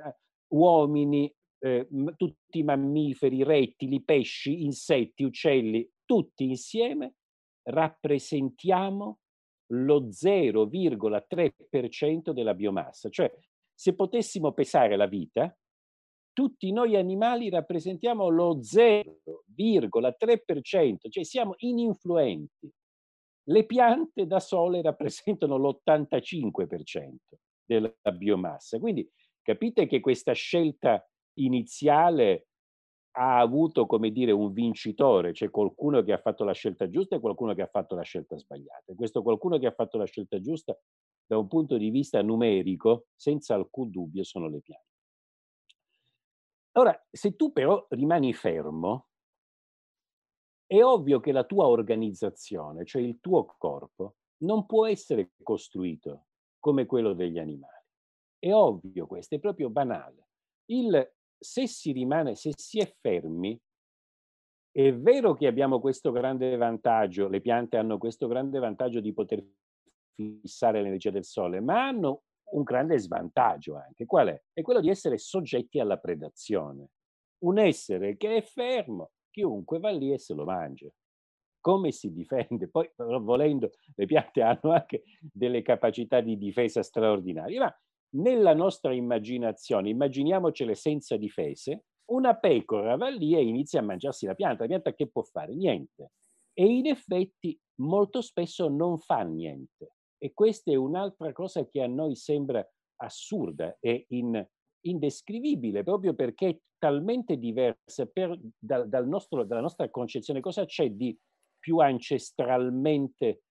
uomini, 0.54 1.34
eh, 1.58 1.88
tutti 2.16 2.60
i 2.60 2.64
mammiferi, 2.64 3.44
rettili, 3.44 4.04
pesci, 4.04 4.64
insetti, 4.64 5.24
uccelli, 5.24 5.90
tutti 6.06 6.44
insieme 6.44 7.16
rappresentiamo 7.64 9.22
lo 9.72 10.12
0,3% 10.12 12.32
della 12.32 12.54
biomassa. 12.54 13.10
Cioè, 13.10 13.34
se 13.74 13.96
potessimo 13.96 14.52
pesare 14.52 14.96
la 14.96 15.08
vita, 15.08 15.52
tutti 16.36 16.72
noi 16.72 16.96
animali 16.98 17.50
rappresentiamo 17.50 18.28
lo 18.28 18.60
0,3%, 18.60 21.10
cioè 21.10 21.24
siamo 21.24 21.56
ininfluenti. 21.58 22.72
Le 23.48 23.66
piante 23.66 24.28
da 24.28 24.40
sole 24.40 24.82
rappresentano 24.82 25.58
l'85% 25.58 27.16
della 27.64 27.94
biomassa. 28.12 28.80
Quindi 28.80 29.08
Capite 29.46 29.86
che 29.86 30.00
questa 30.00 30.34
scelta 30.34 31.08
iniziale 31.36 32.48
ha 33.18 33.38
avuto, 33.38 33.86
come 33.86 34.10
dire, 34.10 34.32
un 34.32 34.52
vincitore, 34.52 35.34
c'è 35.34 35.52
qualcuno 35.52 36.02
che 36.02 36.14
ha 36.14 36.18
fatto 36.18 36.44
la 36.44 36.52
scelta 36.52 36.90
giusta 36.90 37.16
e 37.16 37.20
qualcuno 37.20 37.54
che 37.54 37.62
ha 37.62 37.68
fatto 37.68 37.94
la 37.94 38.02
scelta 38.02 38.36
sbagliata. 38.40 38.92
E 38.92 38.96
questo 38.96 39.22
qualcuno 39.22 39.60
che 39.60 39.68
ha 39.68 39.72
fatto 39.72 40.00
la 40.00 40.06
scelta 40.06 40.42
giusta, 40.42 40.76
da 41.28 41.38
un 41.38 41.48
punto 41.48 41.78
di 41.78 41.92
vista 41.92 42.24
numerico, 42.24 43.06
senza 43.16 43.54
alcun 43.54 43.92
dubbio, 43.92 44.24
sono 44.24 44.50
le 44.50 44.62
piante. 44.62 44.95
Ora, 46.78 47.08
se 47.10 47.36
tu 47.36 47.54
però 47.54 47.86
rimani 47.90 48.34
fermo, 48.34 49.08
è 50.66 50.82
ovvio 50.84 51.20
che 51.20 51.32
la 51.32 51.46
tua 51.46 51.68
organizzazione, 51.68 52.86
cioè 52.86 53.02
il 53.02 53.20
tuo 53.22 53.46
corpo, 53.58 54.16
non 54.40 54.66
può 54.66 54.86
essere 54.86 55.32
costruito 55.42 56.26
come 56.60 56.86
quello 56.86 57.14
degli 57.14 57.40
animali. 57.40 57.84
È 58.38 58.52
ovvio 58.52 59.08
questo, 59.08 59.36
è 59.36 59.40
proprio 59.40 59.70
banale. 59.70 60.28
Il, 60.66 61.14
se 61.38 61.68
si 61.68 61.92
rimane, 61.92 62.36
se 62.36 62.52
si 62.58 62.80
è 62.80 62.94
fermi, 63.00 63.58
è 64.72 64.94
vero 64.94 65.34
che 65.34 65.48
abbiamo 65.48 65.80
questo 65.80 66.12
grande 66.12 66.58
vantaggio, 66.58 67.30
le 67.30 67.40
piante 67.40 67.78
hanno 67.78 67.98
questo 67.98 68.28
grande 68.28 68.60
vantaggio 68.60 69.00
di 69.00 69.14
poter 69.14 69.42
fissare 70.14 70.82
l'energia 70.82 71.12
del 71.12 71.24
sole, 71.24 71.62
ma 71.62 71.88
hanno 71.88 72.24
un 72.52 72.64
grande 72.64 72.98
svantaggio 73.00 73.76
anche. 73.76 74.06
Qual 74.06 74.28
è? 74.28 74.42
È 74.54 74.62
quello 74.62 74.82
di 74.82 74.90
essere 74.90 75.18
soggetti 75.18 75.80
alla 75.80 75.98
predazione. 75.98 76.90
Un 77.40 77.58
essere 77.60 78.18
che 78.18 78.38
è 78.38 78.42
fermo, 78.42 79.12
chiunque 79.32 79.80
va 79.80 79.90
lì 79.92 80.14
e 80.14 80.20
se 80.20 80.34
lo 80.34 80.46
mangia. 80.46 80.90
Come 81.60 81.92
si 81.92 82.12
difende? 82.12 82.70
Poi, 82.70 82.90
volendo, 82.96 83.72
le 83.96 84.06
piante 84.06 84.42
hanno 84.42 84.72
anche 84.72 85.04
delle 85.20 85.62
capacità 85.62 86.22
di 86.22 86.38
difesa 86.38 86.84
straordinarie, 86.84 87.60
ma 87.60 87.76
nella 88.16 88.54
nostra 88.54 88.94
immaginazione, 88.94 89.90
immaginiamocele 89.90 90.76
senza 90.76 91.18
difese, 91.18 91.86
una 92.12 92.36
pecora 92.36 92.96
va 92.98 93.10
lì 93.10 93.36
e 93.36 93.42
inizia 93.42 93.80
a 93.80 93.84
mangiarsi 93.84 94.26
la 94.26 94.36
pianta. 94.36 94.62
La 94.64 94.70
pianta 94.70 94.94
che 94.94 95.08
può 95.10 95.24
fare? 95.24 95.56
Niente. 95.56 96.12
E 96.54 96.66
in 96.66 96.86
effetti 96.86 97.60
molto 97.80 98.22
spesso 98.22 98.70
non 98.70 99.00
fa 99.00 99.22
niente. 99.24 99.95
E 100.18 100.34
questa 100.34 100.72
è 100.72 100.76
un'altra 100.76 101.32
cosa 101.32 101.68
che 101.68 101.82
a 101.82 101.88
noi 101.88 102.16
sembra 102.16 102.68
assurda 102.98 103.78
e 103.80 104.06
in, 104.10 104.46
indescrivibile, 104.82 105.84
proprio 105.84 106.14
perché 106.14 106.48
è 106.50 106.60
talmente 106.78 107.38
diversa 107.38 108.06
per, 108.06 108.38
da, 108.58 108.84
dal 108.84 109.08
nostro, 109.08 109.44
dalla 109.44 109.62
nostra 109.62 109.90
concezione. 109.90 110.40
Cosa 110.40 110.66
c'è 110.66 110.90
di 110.92 111.18
più 111.60 111.80
ancestralmente 111.80 113.42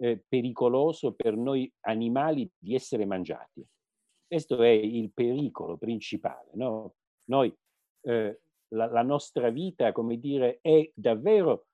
eh, 0.00 0.22
pericoloso 0.28 1.12
per 1.12 1.36
noi 1.36 1.70
animali 1.80 2.50
di 2.56 2.74
essere 2.74 3.04
mangiati? 3.04 3.66
Questo 4.26 4.62
è 4.62 4.68
il 4.68 5.10
pericolo 5.12 5.76
principale. 5.76 6.50
No? 6.54 6.94
Noi, 7.30 7.54
eh, 8.02 8.40
la, 8.74 8.86
la, 8.86 9.02
nostra 9.02 9.50
vita, 9.50 9.92
come 9.92 10.18
dire, 10.18 10.58
è 10.60 10.90
davvero 10.94 11.67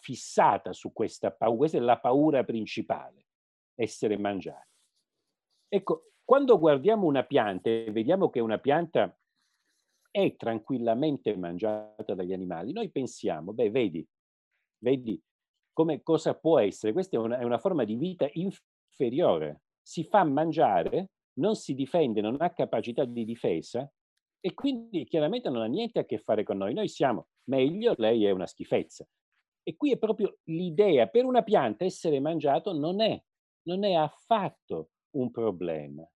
fissata 0.00 0.72
su 0.72 0.92
questa 0.92 1.30
paura. 1.32 1.56
Questa 1.56 1.78
è 1.78 1.80
la 1.80 1.98
paura 1.98 2.44
principale, 2.44 3.26
essere 3.74 4.18
mangiati. 4.18 4.74
Ecco, 5.68 6.10
quando 6.24 6.58
guardiamo 6.58 7.06
una 7.06 7.24
pianta 7.24 7.70
e 7.70 7.90
vediamo 7.90 8.30
che 8.30 8.40
una 8.40 8.58
pianta 8.58 9.16
è 10.10 10.34
tranquillamente 10.36 11.36
mangiata 11.36 12.14
dagli 12.14 12.32
animali, 12.32 12.72
noi 12.72 12.90
pensiamo, 12.90 13.52
beh, 13.52 13.70
vedi, 13.70 14.06
vedi 14.78 15.20
come 15.72 16.02
cosa 16.02 16.34
può 16.34 16.58
essere? 16.58 16.92
Questa 16.92 17.16
è 17.16 17.20
una, 17.20 17.38
è 17.38 17.44
una 17.44 17.58
forma 17.58 17.84
di 17.84 17.96
vita 17.96 18.28
inferiore 18.32 19.60
si 19.86 20.02
fa 20.02 20.24
mangiare, 20.24 21.10
non 21.34 21.54
si 21.54 21.72
difende, 21.72 22.20
non 22.20 22.36
ha 22.40 22.50
capacità 22.50 23.04
di 23.04 23.24
difesa 23.24 23.88
e 24.40 24.52
quindi 24.52 25.04
chiaramente 25.04 25.48
non 25.48 25.62
ha 25.62 25.66
niente 25.66 26.00
a 26.00 26.04
che 26.04 26.18
fare 26.18 26.42
con 26.42 26.56
noi. 26.56 26.74
Noi 26.74 26.88
siamo 26.88 27.28
meglio, 27.44 27.94
lei 27.98 28.24
è 28.24 28.32
una 28.32 28.46
schifezza. 28.46 29.06
E 29.68 29.74
qui 29.74 29.90
è 29.90 29.98
proprio 29.98 30.38
l'idea, 30.44 31.08
per 31.08 31.24
una 31.24 31.42
pianta 31.42 31.84
essere 31.84 32.20
mangiato 32.20 32.72
non 32.72 33.00
è, 33.00 33.20
non 33.62 33.82
è 33.82 33.94
affatto 33.94 34.90
un 35.16 35.32
problema. 35.32 36.08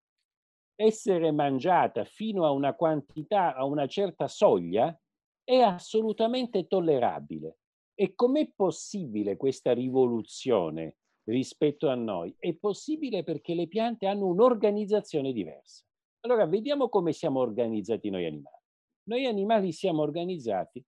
Essere 0.76 1.32
mangiata 1.32 2.04
fino 2.04 2.46
a 2.46 2.52
una 2.52 2.74
quantità, 2.74 3.56
a 3.56 3.64
una 3.64 3.88
certa 3.88 4.28
soglia, 4.28 4.96
è 5.42 5.56
assolutamente 5.56 6.68
tollerabile. 6.68 7.58
E 7.92 8.14
com'è 8.14 8.52
possibile 8.54 9.36
questa 9.36 9.72
rivoluzione 9.72 10.98
rispetto 11.24 11.88
a 11.88 11.96
noi. 11.96 12.32
È 12.38 12.54
possibile 12.54 13.24
perché 13.24 13.54
le 13.54 13.66
piante 13.66 14.06
hanno 14.06 14.26
un'organizzazione 14.26 15.32
diversa. 15.32 15.84
Allora, 16.20 16.46
vediamo 16.46 16.88
come 16.88 17.12
siamo 17.12 17.40
organizzati 17.40 18.10
noi 18.10 18.26
animali. 18.26 18.62
Noi 19.08 19.26
animali 19.26 19.72
siamo 19.72 20.02
organizzati 20.02 20.84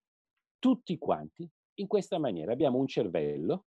tutti 0.60 0.96
quanti 0.96 1.50
in 1.74 1.86
questa 1.86 2.18
maniera. 2.18 2.52
Abbiamo 2.52 2.78
un 2.78 2.86
cervello 2.86 3.66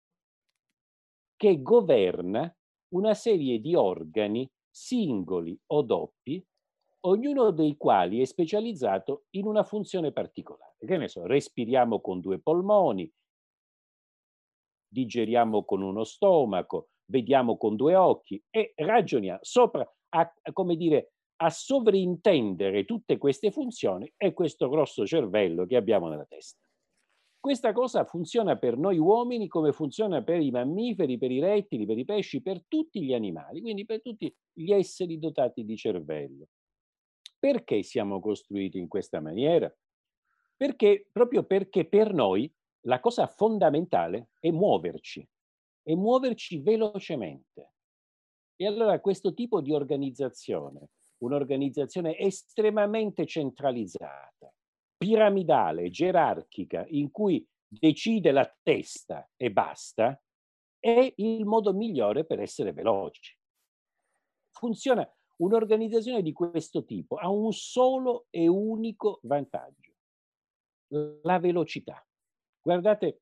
che 1.37 1.61
governa 1.61 2.55
una 2.95 3.15
serie 3.15 3.59
di 3.59 3.75
organi 3.75 4.49
singoli 4.71 5.59
o 5.73 5.83
doppi, 5.83 6.45
ognuno 7.05 7.51
dei 7.51 7.77
quali 7.77 8.21
è 8.21 8.25
specializzato 8.25 9.25
in 9.31 9.47
una 9.47 9.65
funzione 9.65 10.13
particolare. 10.13 10.77
Che 10.79 10.97
ne 10.97 11.09
so, 11.09 11.27
respiriamo 11.27 12.01
con 12.01 12.21
due 12.21 12.41
polmoni, 12.41 13.11
digeriamo 14.89 15.65
con 15.65 15.83
uno 15.83 16.05
stomaco, 16.05 16.91
vediamo 17.07 17.57
con 17.57 17.77
due 17.77 17.95
occhi 17.95 18.43
e 18.51 18.73
ragioniamo 18.77 19.41
sopra, 19.43 19.91
a, 20.11 20.33
come 20.53 20.77
dire, 20.77 21.13
a 21.37 21.51
sovrintendere 21.51 22.85
tutte 22.85 23.19
queste 23.19 23.51
funzioni 23.51 24.13
è 24.17 24.33
questo 24.33 24.69
grosso 24.69 25.05
cervello 25.07 25.67
che 25.67 25.77
abbiamo 25.77 26.09
nella 26.09 26.27
testa. 26.27 26.62
Questa 27.43 27.73
cosa 27.73 28.05
funziona 28.05 28.57
per 28.57 28.79
noi 28.79 28.99
uomini 28.99 29.49
come 29.49 29.73
funziona 29.73 30.23
per 30.23 30.41
i 30.41 30.53
mammiferi, 30.53 31.19
per 31.19 31.33
i 31.33 31.41
rettili, 31.41 31.87
per 31.87 31.99
i 31.99 32.05
pesci, 32.05 32.41
per 32.41 32.63
tutti 32.69 33.03
gli 33.03 33.13
animali, 33.13 33.61
quindi 33.61 33.85
per 33.85 34.01
tutti 34.01 34.33
gli 34.53 34.71
esseri 34.71 35.19
dotati 35.19 35.65
di 35.65 35.77
cervello. 35.77 36.47
Perché 37.41 37.83
siamo 37.83 38.21
costruiti 38.21 38.79
in 38.79 38.87
questa 38.87 39.21
maniera? 39.21 39.69
Perché 40.57 41.09
proprio 41.11 41.43
perché 41.43 41.85
per 41.85 42.15
noi 42.15 42.49
la 42.83 43.01
cosa 43.01 43.27
fondamentale 43.27 44.29
è 44.39 44.53
muoverci, 44.53 45.29
e 45.83 45.97
muoverci 45.97 46.61
velocemente. 46.61 47.73
E 48.55 48.67
allora 48.69 49.01
questo 49.01 49.35
tipo 49.35 49.61
di 49.61 49.73
organizzazione, 49.73 50.91
un'organizzazione 51.19 52.17
estremamente 52.17 53.27
centralizzata, 53.27 54.55
piramidale, 55.03 55.91
gerarchica, 55.91 56.85
in 56.89 57.11
cui 57.11 57.47
decide 57.67 58.31
la 58.31 58.51
testa 58.63 59.29
e 59.37 59.51
basta, 59.51 60.21
è 60.79 61.13
il 61.17 61.45
modo 61.45 61.73
migliore 61.73 62.25
per 62.25 62.41
essere 62.41 62.73
veloci. 62.73 63.37
Funziona 64.51 65.09
un'organizzazione 65.37 66.23
di 66.23 66.33
questo 66.33 66.85
tipo 66.85 67.17
ha 67.17 67.29
un 67.29 67.53
solo 67.53 68.27
e 68.31 68.47
unico 68.47 69.19
vantaggio, 69.23 69.93
la 71.23 71.39
velocità. 71.39 72.05
Guardate, 72.61 73.19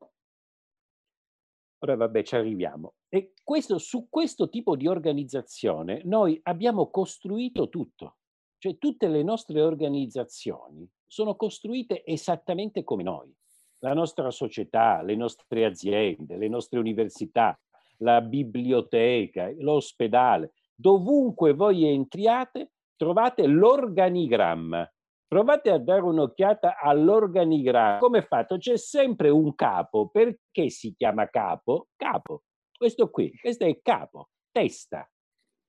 ora 1.79 1.97
vabbè 1.97 2.23
ci 2.23 2.35
arriviamo. 2.35 2.95
E 3.09 3.33
questo, 3.43 3.79
su 3.79 4.09
questo 4.09 4.49
tipo 4.49 4.77
di 4.77 4.87
organizzazione 4.87 6.03
noi 6.05 6.39
abbiamo 6.45 6.91
costruito 6.91 7.69
tutto. 7.69 8.19
Cioè 8.61 8.77
tutte 8.77 9.09
le 9.09 9.23
nostre 9.23 9.63
organizzazioni 9.63 10.87
sono 11.07 11.35
costruite 11.35 12.05
esattamente 12.05 12.85
come 12.85 13.03
noi. 13.03 13.35
La 13.79 13.95
nostra 13.95 14.31
società, 14.31 15.01
le 15.01 15.17
nostre 15.17 15.65
aziende, 15.65 16.37
le 16.37 16.49
nostre 16.49 16.79
università, 16.79 17.59
la 18.01 18.21
biblioteca, 18.21 19.51
l'ospedale, 19.57 20.53
dovunque 20.75 21.55
voi 21.55 21.87
entriate 21.87 22.73
trovate 22.97 23.47
l'organigramma. 23.47 24.87
Provate 25.27 25.71
a 25.71 25.79
dare 25.79 26.03
un'occhiata 26.03 26.79
all'organigramma. 26.79 27.97
Come 27.97 28.19
è 28.19 28.27
fatto? 28.27 28.59
C'è 28.59 28.77
sempre 28.77 29.31
un 29.31 29.55
capo. 29.55 30.11
Perché 30.11 30.69
si 30.69 30.95
chiama 30.95 31.31
capo? 31.31 31.87
Capo. 31.97 32.43
Questo 32.77 33.09
qui, 33.09 33.35
questo 33.41 33.65
è 33.65 33.81
capo, 33.81 34.29
testa. 34.53 35.11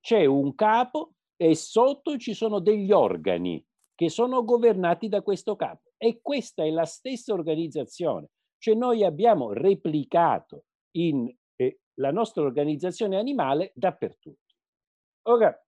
C'è 0.02 0.26
un 0.26 0.56
capo 0.56 1.14
e 1.42 1.56
sotto 1.56 2.18
ci 2.18 2.36
sono 2.36 2.60
degli 2.60 2.92
organi 2.92 3.66
che 3.96 4.10
sono 4.10 4.46
governati 4.46 5.10
da 5.10 5.24
questo 5.24 5.56
capo. 5.56 5.90
E 5.98 6.20
questa 6.22 6.64
è 6.64 6.70
la 6.70 6.86
stessa 6.86 7.34
organizzazione. 7.34 8.30
Cioè 8.60 8.76
noi 8.76 9.04
abbiamo 9.04 9.52
replicato 9.52 10.66
in, 10.98 11.28
eh, 11.56 11.80
la 11.96 12.12
nostra 12.12 12.44
organizzazione 12.44 13.18
animale 13.18 13.72
dappertutto. 13.74 14.54
Ora 15.30 15.60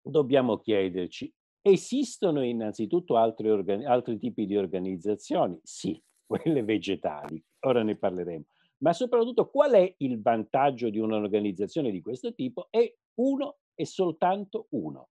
dobbiamo 0.00 0.58
chiederci, 0.58 1.32
esistono 1.62 2.44
innanzitutto 2.44 3.16
altri, 3.16 3.50
organi- 3.50 3.86
altri 3.86 4.18
tipi 4.18 4.46
di 4.46 4.56
organizzazioni? 4.56 5.58
Sì, 5.64 6.00
quelle 6.26 6.62
vegetali, 6.62 7.42
ora 7.66 7.82
ne 7.82 7.96
parleremo. 7.96 8.44
Ma 8.84 8.92
soprattutto 8.92 9.50
qual 9.50 9.72
è 9.72 9.94
il 9.98 10.22
vantaggio 10.22 10.90
di 10.90 11.00
un'organizzazione 11.00 11.90
di 11.90 12.00
questo 12.00 12.32
tipo? 12.34 12.68
È 12.70 12.88
uno 13.14 13.56
e 13.78 13.86
soltanto 13.86 14.66
uno. 14.70 15.10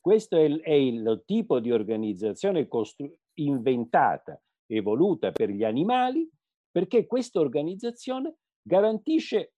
Questo 0.00 0.36
è 0.36 0.40
il, 0.40 0.60
è 0.62 0.72
il 0.72 1.22
tipo 1.24 1.60
di 1.60 1.70
organizzazione 1.70 2.66
costru- 2.66 3.14
inventata, 3.34 4.40
evoluta 4.66 5.30
per 5.30 5.50
gli 5.50 5.62
animali, 5.62 6.28
perché 6.70 7.06
questa 7.06 7.38
organizzazione 7.38 8.38
garantisce 8.62 9.52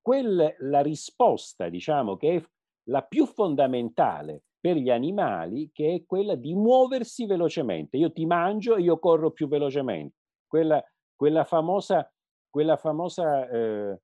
quella, 0.00 0.52
la 0.58 0.80
risposta, 0.80 1.68
diciamo, 1.68 2.16
che 2.16 2.36
è 2.36 2.44
la 2.88 3.02
più 3.02 3.26
fondamentale 3.26 4.42
per 4.58 4.76
gli 4.76 4.90
animali, 4.90 5.70
che 5.72 5.94
è 5.94 6.04
quella 6.04 6.34
di 6.34 6.54
muoversi 6.54 7.26
velocemente. 7.26 7.96
Io 7.96 8.10
ti 8.10 8.26
mangio 8.26 8.74
e 8.74 8.82
io 8.82 8.98
corro 8.98 9.30
più 9.30 9.46
velocemente. 9.46 10.16
Quella, 10.48 10.82
quella 11.14 11.44
famosa, 11.44 12.10
quella 12.50 12.76
famosa 12.76 13.48
eh, 13.48 14.00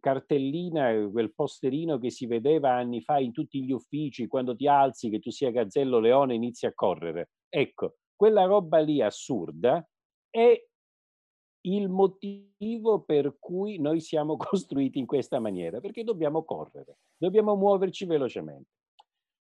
cartellina, 0.00 1.08
quel 1.10 1.32
posterino 1.34 1.98
che 1.98 2.10
si 2.10 2.26
vedeva 2.26 2.74
anni 2.74 3.00
fa 3.00 3.18
in 3.18 3.32
tutti 3.32 3.62
gli 3.64 3.72
uffici, 3.72 4.26
quando 4.26 4.54
ti 4.54 4.66
alzi, 4.66 5.10
che 5.10 5.18
tu 5.18 5.30
sia 5.30 5.50
gazzello 5.50 5.98
leone, 5.98 6.34
inizi 6.34 6.66
a 6.66 6.74
correre. 6.74 7.30
Ecco, 7.48 7.96
quella 8.14 8.44
roba 8.44 8.78
lì 8.78 9.00
assurda 9.00 9.86
è 10.30 10.66
il 11.64 11.88
motivo 11.88 13.02
per 13.02 13.36
cui 13.38 13.78
noi 13.78 14.00
siamo 14.00 14.36
costruiti 14.38 14.98
in 14.98 15.06
questa 15.06 15.38
maniera, 15.38 15.80
perché 15.80 16.04
dobbiamo 16.04 16.44
correre, 16.44 16.98
dobbiamo 17.16 17.56
muoverci 17.56 18.04
velocemente. 18.04 18.70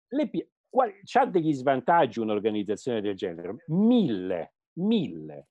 Le, 0.09 0.29
qual, 0.69 0.91
c'ha 1.03 1.25
degli 1.25 1.53
svantaggi 1.53 2.19
un'organizzazione 2.19 3.01
del 3.01 3.15
genere? 3.15 3.63
Mille, 3.67 4.55
mille. 4.79 5.47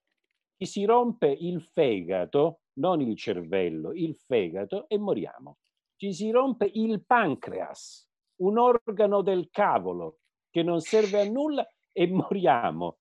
Chi 0.65 0.71
si 0.71 0.85
rompe 0.87 1.27
il 1.29 1.61
fegato 1.61 2.63
non 2.79 3.03
il 3.03 3.19
cervello, 3.19 3.93
il 3.93 4.17
fegato 4.17 4.89
e 4.89 4.97
moriamo. 4.97 5.59
Ci 5.95 6.15
si 6.15 6.31
rompe 6.31 6.71
il 6.73 7.05
pancreas, 7.05 8.09
un 8.37 8.57
organo 8.57 9.21
del 9.21 9.51
cavolo 9.51 10.21
che 10.49 10.63
non 10.63 10.81
serve 10.81 11.21
a 11.21 11.29
nulla 11.29 11.69
e 11.93 12.07
moriamo. 12.09 12.99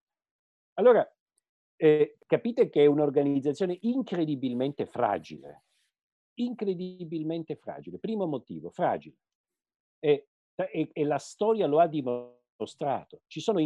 Allora, 0.73 1.09
eh, 1.77 2.17
capite 2.25 2.69
che 2.69 2.83
è 2.83 2.85
un'organizzazione 2.85 3.77
incredibilmente 3.83 4.85
fragile, 4.85 5.63
incredibilmente 6.39 7.55
fragile. 7.55 7.97
Primo 7.97 8.25
motivo, 8.25 8.71
fragile. 8.71 9.15
E, 9.99 10.27
e, 10.53 10.89
e 10.91 11.03
la 11.05 11.17
storia 11.17 11.65
lo 11.65 11.79
ha 11.79 11.87
dimostrato. 11.87 13.21
Ci 13.25 13.39
sono 13.39 13.65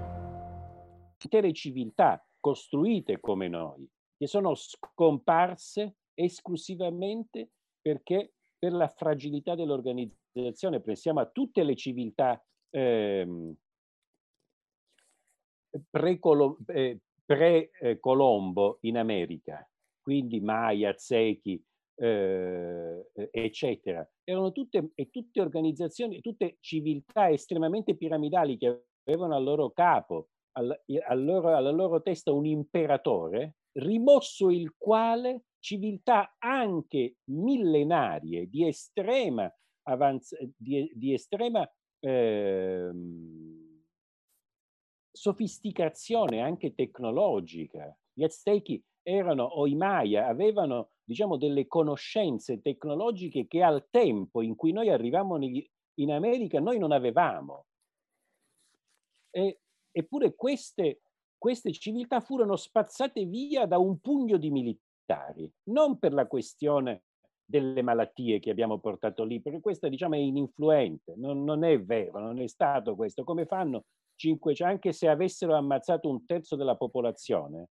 intere 1.31 1.53
civiltà 1.53 2.25
costruite 2.39 3.19
come 3.21 3.47
noi, 3.47 3.87
che 4.17 4.27
sono 4.27 4.53
scomparse 4.55 5.95
esclusivamente 6.13 7.51
perché 7.81 8.33
per 8.57 8.73
la 8.73 8.89
fragilità 8.89 9.55
dell'organizzazione 9.55 10.19
organizzazione, 10.31 10.81
pensiamo 10.81 11.19
a 11.19 11.25
tutte 11.25 11.63
le 11.63 11.75
civiltà 11.75 12.41
ehm, 12.69 13.53
eh, 16.67 16.99
pre-Colombo 17.25 18.77
in 18.81 18.97
America, 18.97 19.67
quindi 20.01 20.39
Maya, 20.39 20.89
Aztechi, 20.89 21.61
eh, 21.95 23.09
eccetera. 23.31 24.09
Erano 24.23 24.51
tutte, 24.51 24.91
e 24.95 25.09
tutte 25.09 25.41
organizzazioni, 25.41 26.21
tutte 26.21 26.57
civiltà 26.59 27.29
estremamente 27.29 27.95
piramidali 27.95 28.57
che 28.57 28.85
avevano 29.03 29.35
al 29.35 29.43
loro 29.43 29.71
capo, 29.71 30.29
al, 30.53 30.83
al 31.07 31.23
loro, 31.23 31.55
alla 31.55 31.71
loro 31.71 32.01
testa 32.01 32.31
un 32.31 32.45
imperatore, 32.45 33.55
rimosso 33.73 34.49
il 34.49 34.73
quale 34.77 35.43
civiltà 35.59 36.35
anche 36.39 37.17
millenarie 37.25 38.47
di 38.49 38.67
estrema, 38.67 39.51
avanz- 39.83 40.37
di, 40.57 40.91
di 40.93 41.13
estrema 41.13 41.69
eh, 41.99 42.91
sofisticazione 45.11 46.41
anche 46.41 46.73
tecnologica. 46.73 47.95
Gli 48.13 48.23
Aztechi 48.23 48.83
erano, 49.03 49.43
o 49.43 49.67
i 49.67 49.75
Maya, 49.75 50.27
avevano 50.27 50.91
diciamo, 51.03 51.37
delle 51.37 51.67
conoscenze 51.67 52.61
tecnologiche 52.61 53.47
che 53.47 53.61
al 53.61 53.87
tempo 53.89 54.41
in 54.41 54.55
cui 54.55 54.71
noi 54.71 54.89
arrivavamo 54.89 55.37
in 55.95 56.11
America 56.11 56.59
noi 56.59 56.77
non 56.79 56.91
avevamo. 56.91 57.65
E, 59.29 59.59
eppure 59.91 60.35
queste, 60.35 61.01
queste 61.37 61.71
civiltà 61.71 62.19
furono 62.19 62.55
spazzate 62.55 63.25
via 63.25 63.65
da 63.65 63.77
un 63.77 63.99
pugno 63.99 64.37
di 64.37 64.49
militari, 64.49 65.51
non 65.69 65.99
per 65.99 66.13
la 66.13 66.27
questione 66.27 67.03
delle 67.43 67.81
malattie 67.81 68.39
che 68.39 68.49
abbiamo 68.49 68.79
portato 68.79 69.23
lì, 69.23 69.41
perché 69.41 69.59
questa 69.59 69.89
diciamo 69.89 70.15
è 70.15 70.19
ininfluente, 70.19 71.15
non, 71.17 71.43
non 71.43 71.63
è 71.63 71.81
vero, 71.81 72.19
non 72.19 72.39
è 72.39 72.47
stato 72.47 72.95
questo. 72.95 73.25
Come 73.25 73.45
fanno 73.45 73.85
500, 74.15 74.71
anche 74.71 74.93
se 74.93 75.09
avessero 75.09 75.53
ammazzato 75.53 76.09
un 76.09 76.25
terzo 76.25 76.55
della 76.55 76.77
popolazione, 76.77 77.69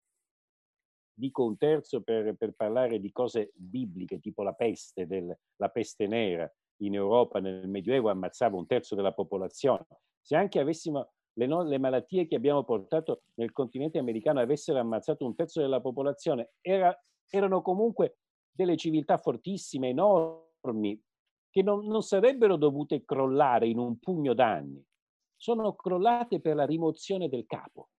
dico 1.14 1.44
un 1.44 1.58
terzo 1.58 2.02
per, 2.02 2.36
per 2.36 2.54
parlare 2.54 3.00
di 3.00 3.12
cose 3.12 3.52
bibliche, 3.54 4.20
tipo 4.20 4.44
la 4.44 4.54
peste, 4.54 5.06
del, 5.06 5.36
la 5.58 5.70
peste 5.70 6.08
nera 6.08 6.52
in 6.82 6.96
Europa 6.96 7.40
nel 7.40 7.68
Medioevo 7.68 8.10
ammazzava 8.10 8.56
un 8.56 8.68
terzo 8.68 8.96
della 8.96 9.14
popolazione. 9.14 9.86
Se 10.22 10.36
anche 10.36 10.60
avessimo 10.60 11.14
le, 11.38 11.46
no, 11.46 11.64
le, 11.64 11.78
malattie 11.78 12.28
che 12.28 12.36
abbiamo 12.36 12.64
portato 12.64 13.24
nel 13.36 13.52
continente 13.52 14.00
americano 14.00 14.40
avessero 14.40 14.80
ammazzato 14.80 15.26
un 15.26 15.36
terzo 15.36 15.62
della 15.62 15.82
popolazione, 15.82 16.54
era, 16.62 16.96
erano 17.30 17.62
comunque 17.62 18.18
delle 18.52 18.76
civiltà 18.76 19.18
fortissime, 19.18 19.90
enormi, 19.90 21.00
che 21.50 21.62
non, 21.62 21.86
non 21.86 22.02
sarebbero 22.02 22.56
dovute 22.56 23.06
crollare 23.06 23.68
in 23.68 23.78
un 23.78 24.00
pugno 24.00 24.34
d'anni. 24.34 24.84
Sono 25.36 25.76
crollate 25.76 26.42
per 26.42 26.56
la 26.56 26.66
rimozione 26.66 27.30
del 27.30 27.46
capo. 27.46 27.90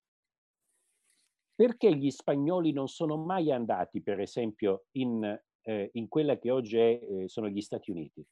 Perché 1.54 1.94
gli 1.94 2.10
spagnoli 2.10 2.72
non 2.72 2.88
sono 2.88 3.16
mai 3.16 3.52
andati, 3.52 4.02
per 4.02 4.20
esempio, 4.20 4.86
in, 4.96 5.24
eh, 5.62 5.90
in 5.92 6.08
quella 6.08 6.38
che 6.38 6.50
oggi 6.50 6.76
è, 6.76 7.00
eh, 7.02 7.28
sono 7.28 7.48
gli 7.48 7.60
Stati 7.60 7.90
Uniti, 7.92 8.24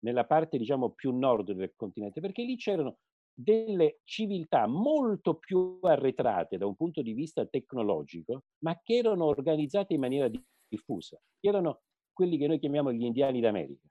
nella 0.00 0.24
parte 0.24 0.56
diciamo 0.56 0.90
più 0.90 1.14
nord 1.14 1.52
del 1.52 1.74
continente? 1.76 2.20
Perché 2.20 2.42
lì 2.42 2.56
c'erano 2.56 2.98
delle 3.34 4.00
civiltà 4.04 4.66
molto 4.66 5.34
più 5.34 5.78
arretrate 5.82 6.56
da 6.56 6.66
un 6.66 6.76
punto 6.76 7.02
di 7.02 7.12
vista 7.12 7.44
tecnologico, 7.44 8.44
ma 8.62 8.78
che 8.82 8.96
erano 8.96 9.24
organizzate 9.24 9.94
in 9.94 10.00
maniera 10.00 10.30
diffusa. 10.68 11.20
Erano 11.40 11.80
quelli 12.12 12.38
che 12.38 12.46
noi 12.46 12.60
chiamiamo 12.60 12.92
gli 12.92 13.02
indiani 13.02 13.40
d'America, 13.40 13.88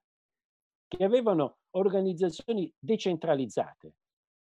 che 0.88 1.04
avevano 1.04 1.58
organizzazioni 1.72 2.72
decentralizzate, 2.80 3.94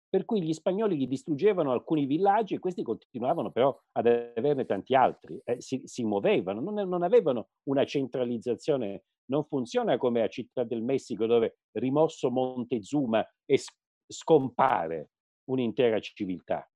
per 0.08 0.26
cui 0.26 0.44
gli 0.44 0.54
spagnoli 0.54 0.98
gli 0.98 1.08
distruggevano 1.08 1.72
alcuni 1.72 2.06
villaggi 2.06 2.54
e 2.54 2.60
questi 2.60 2.84
continuavano 2.84 3.50
però 3.50 3.76
ad 3.94 4.06
averne 4.08 4.66
tanti 4.66 4.94
altri, 4.94 5.40
eh, 5.46 5.62
si, 5.62 5.82
si, 5.86 6.04
muovevano, 6.04 6.60
non, 6.60 6.88
non, 6.88 7.02
avevano 7.02 7.48
una 7.70 7.86
centralizzazione, 7.86 9.06
non 9.30 9.46
funziona 9.46 9.98
come 9.98 10.22
a 10.22 10.28
Città 10.28 10.64
del 10.66 10.84
Messico 10.84 11.26
dove 11.26 11.60
rimosso 11.72 12.30
Montezuma 12.30 13.26
e 13.46 13.58
scompare 14.12 15.12
un'intera 15.46 16.00
civiltà. 16.00 16.70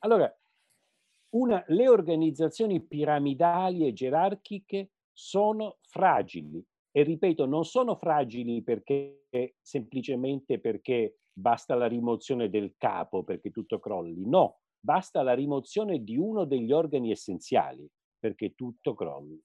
Allora, 0.00 0.32
una, 1.30 1.62
le 1.68 1.88
organizzazioni 1.88 2.80
piramidali 2.80 3.86
e 3.86 3.92
gerarchiche 3.92 4.92
sono 5.12 5.78
fragili 5.82 6.64
e 6.90 7.02
ripeto, 7.02 7.44
non 7.44 7.64
sono 7.64 7.96
fragili 7.96 8.62
perché 8.62 9.26
semplicemente 9.60 10.58
perché 10.58 11.18
basta 11.32 11.74
la 11.74 11.86
rimozione 11.86 12.48
del 12.48 12.74
capo 12.76 13.24
perché 13.24 13.50
tutto 13.50 13.78
crolli. 13.78 14.26
No, 14.26 14.60
basta 14.80 15.22
la 15.22 15.34
rimozione 15.34 16.02
di 16.02 16.16
uno 16.16 16.44
degli 16.44 16.72
organi 16.72 17.10
essenziali 17.10 17.88
perché 18.18 18.54
tutto 18.54 18.94
crolli. 18.94 19.40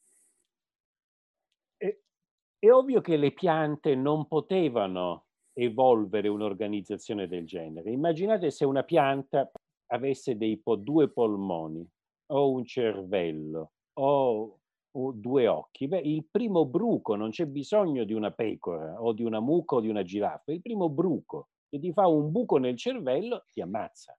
È 1.77 2.71
ovvio 2.71 3.01
che 3.01 3.17
le 3.17 3.33
piante 3.33 3.93
non 3.93 4.25
potevano 4.25 5.25
evolvere 5.53 6.27
un'organizzazione 6.27 7.27
del 7.27 7.45
genere. 7.45 7.91
Immaginate 7.91 8.51
se 8.51 8.65
una 8.65 8.83
pianta 8.83 9.49
avesse 9.87 10.37
dei 10.37 10.57
po- 10.57 10.75
due 10.75 11.09
polmoni 11.09 11.87
o 12.31 12.51
un 12.51 12.65
cervello 12.65 13.73
o, 13.99 14.59
o 14.91 15.11
due 15.11 15.47
occhi. 15.47 15.87
Beh, 15.87 15.99
il 15.99 16.25
primo 16.29 16.65
bruco, 16.65 17.15
non 17.15 17.29
c'è 17.29 17.45
bisogno 17.45 18.03
di 18.03 18.13
una 18.13 18.31
pecora 18.31 19.01
o 19.01 19.13
di 19.13 19.23
una 19.23 19.39
mucca 19.39 19.75
o 19.75 19.81
di 19.81 19.89
una 19.89 20.03
giraffa, 20.03 20.51
il 20.51 20.61
primo 20.61 20.89
bruco 20.89 21.49
e 21.69 21.79
ti 21.79 21.91
fa 21.91 22.07
un 22.07 22.31
buco 22.31 22.57
nel 22.57 22.75
cervello, 22.75 23.45
ti 23.51 23.61
ammazza. 23.61 24.17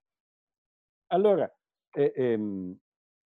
Allora, 1.07 1.49
eh, 1.91 2.13
ehm, 2.15 2.75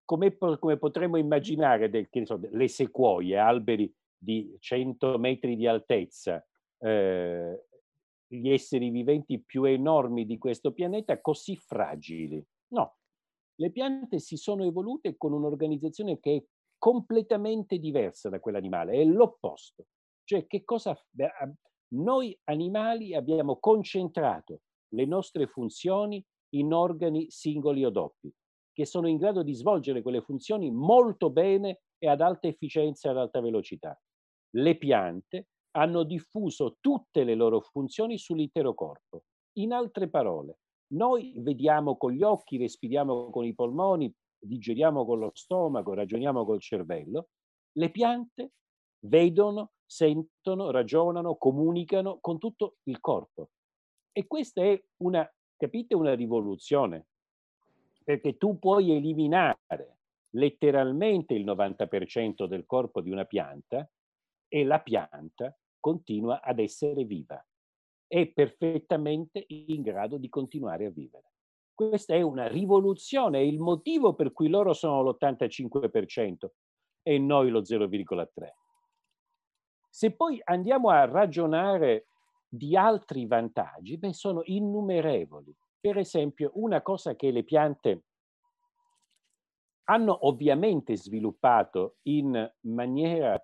come, 0.06 0.38
come, 0.38 0.78
potremmo 0.78 1.18
immaginare 1.18 1.90
del, 1.90 2.10
so, 2.24 2.40
le 2.52 2.68
sequoie, 2.68 3.38
alberi 3.38 3.92
di 4.18 4.56
100 4.60 5.18
metri 5.18 5.56
di 5.56 5.66
altezza, 5.66 6.46
eh, 6.80 7.68
gli 8.32 8.50
esseri 8.50 8.90
viventi 8.90 9.44
più 9.44 9.64
enormi 9.64 10.26
di 10.26 10.38
questo 10.38 10.72
pianeta 10.72 11.20
così 11.20 11.56
fragili? 11.56 12.44
No, 12.74 12.98
le 13.56 13.72
piante 13.72 14.20
si 14.20 14.38
sono 14.38 14.64
evolute 14.64 15.18
con 15.18 15.34
un'organizzazione 15.34 16.20
che 16.20 16.36
è 16.36 16.44
completamente 16.78 17.78
diversa 17.80 18.30
da 18.30 18.40
quell'animale, 18.40 18.94
è 18.94 19.04
l'opposto. 19.04 19.88
Cioè, 20.24 20.46
che 20.48 20.64
cosa 20.64 20.98
noi 21.96 22.38
animali 22.46 23.16
abbiamo 23.16 23.58
concentrato 23.60 24.62
le 24.94 25.06
nostre 25.06 25.48
funzioni 25.48 26.24
in 26.54 26.72
organi 26.74 27.30
singoli 27.30 27.84
o 27.84 27.90
doppi, 27.90 28.32
che 28.72 28.86
sono 28.86 29.08
in 29.08 29.18
grado 29.18 29.44
di 29.44 29.54
svolgere 29.54 30.02
quelle 30.02 30.22
funzioni 30.22 30.72
molto 30.72 31.30
bene 31.32 31.82
e 31.98 32.08
ad 32.08 32.22
alta 32.22 32.48
efficienza 32.48 33.08
e 33.08 33.12
ad 33.12 33.18
alta 33.18 33.42
velocità. 33.42 34.00
Le 34.52 34.78
piante 34.78 35.48
hanno 35.72 36.04
diffuso 36.04 36.78
tutte 36.80 37.24
le 37.24 37.36
loro 37.36 37.60
funzioni 37.62 38.18
sull'intero 38.18 38.74
corpo. 38.74 39.24
In 39.58 39.74
altre 39.74 40.10
parole, 40.10 40.60
noi 40.94 41.34
vediamo 41.38 41.98
con 41.98 42.12
gli 42.12 42.24
occhi, 42.24 42.58
respiriamo 42.58 43.30
con 43.30 43.46
i 43.46 43.54
polmoni, 43.54 44.12
digeriamo 44.40 45.06
con 45.06 45.20
lo 45.20 45.32
stomaco, 45.34 45.94
ragioniamo 45.94 46.46
col 46.46 46.62
cervello. 46.62 47.30
Le 47.74 47.92
piante 47.92 48.54
vedono, 49.02 49.72
sentono, 49.86 50.72
ragionano, 50.72 51.36
comunicano 51.36 52.18
con 52.20 52.38
tutto 52.38 52.78
il 52.84 53.00
corpo. 53.00 53.50
E 54.12 54.26
questa 54.26 54.64
è 54.64 54.82
una, 55.04 55.30
capite, 55.56 55.94
una 55.94 56.16
rivoluzione, 56.16 57.08
perché 58.04 58.38
tu 58.38 58.58
puoi 58.58 58.92
eliminare 58.92 60.00
letteralmente 60.32 61.34
il 61.34 61.46
90% 61.46 62.46
del 62.46 62.66
corpo 62.66 63.02
di 63.02 63.12
una 63.12 63.26
pianta 63.26 63.88
e 64.48 64.64
la 64.64 64.80
pianta 64.80 65.56
continua 65.80 66.42
ad 66.42 66.60
essere 66.60 67.04
viva. 67.04 67.44
È 68.08 68.28
perfettamente 68.28 69.44
in 69.48 69.82
grado 69.82 70.18
di 70.18 70.30
continuare 70.30 70.86
a 70.86 70.90
vivere. 70.90 71.34
Questa 71.74 72.14
è 72.14 72.22
una 72.22 72.48
rivoluzione, 72.48 73.40
è 73.40 73.42
il 73.42 73.60
motivo 73.60 74.14
per 74.14 74.34
cui 74.34 74.50
loro 74.50 74.74
sono 74.74 75.02
l'85% 75.04 76.50
e 77.04 77.18
noi 77.18 77.50
lo 77.50 77.62
0,3%. 77.62 78.28
Se 79.90 80.12
poi 80.12 80.40
andiamo 80.44 80.90
a 80.90 81.06
ragionare 81.06 82.08
di 82.48 82.76
altri 82.76 83.26
vantaggi, 83.26 83.98
beh, 83.98 84.14
sono 84.14 84.42
innumerevoli. 84.44 85.56
Per 85.80 85.98
esempio, 85.98 86.52
una 86.56 86.82
cosa 86.82 87.16
che 87.16 87.32
le 87.32 87.44
piante 87.44 88.04
hanno 89.86 90.28
ovviamente 90.28 90.96
sviluppato 90.96 91.98
in 92.04 92.54
maniera 92.62 93.42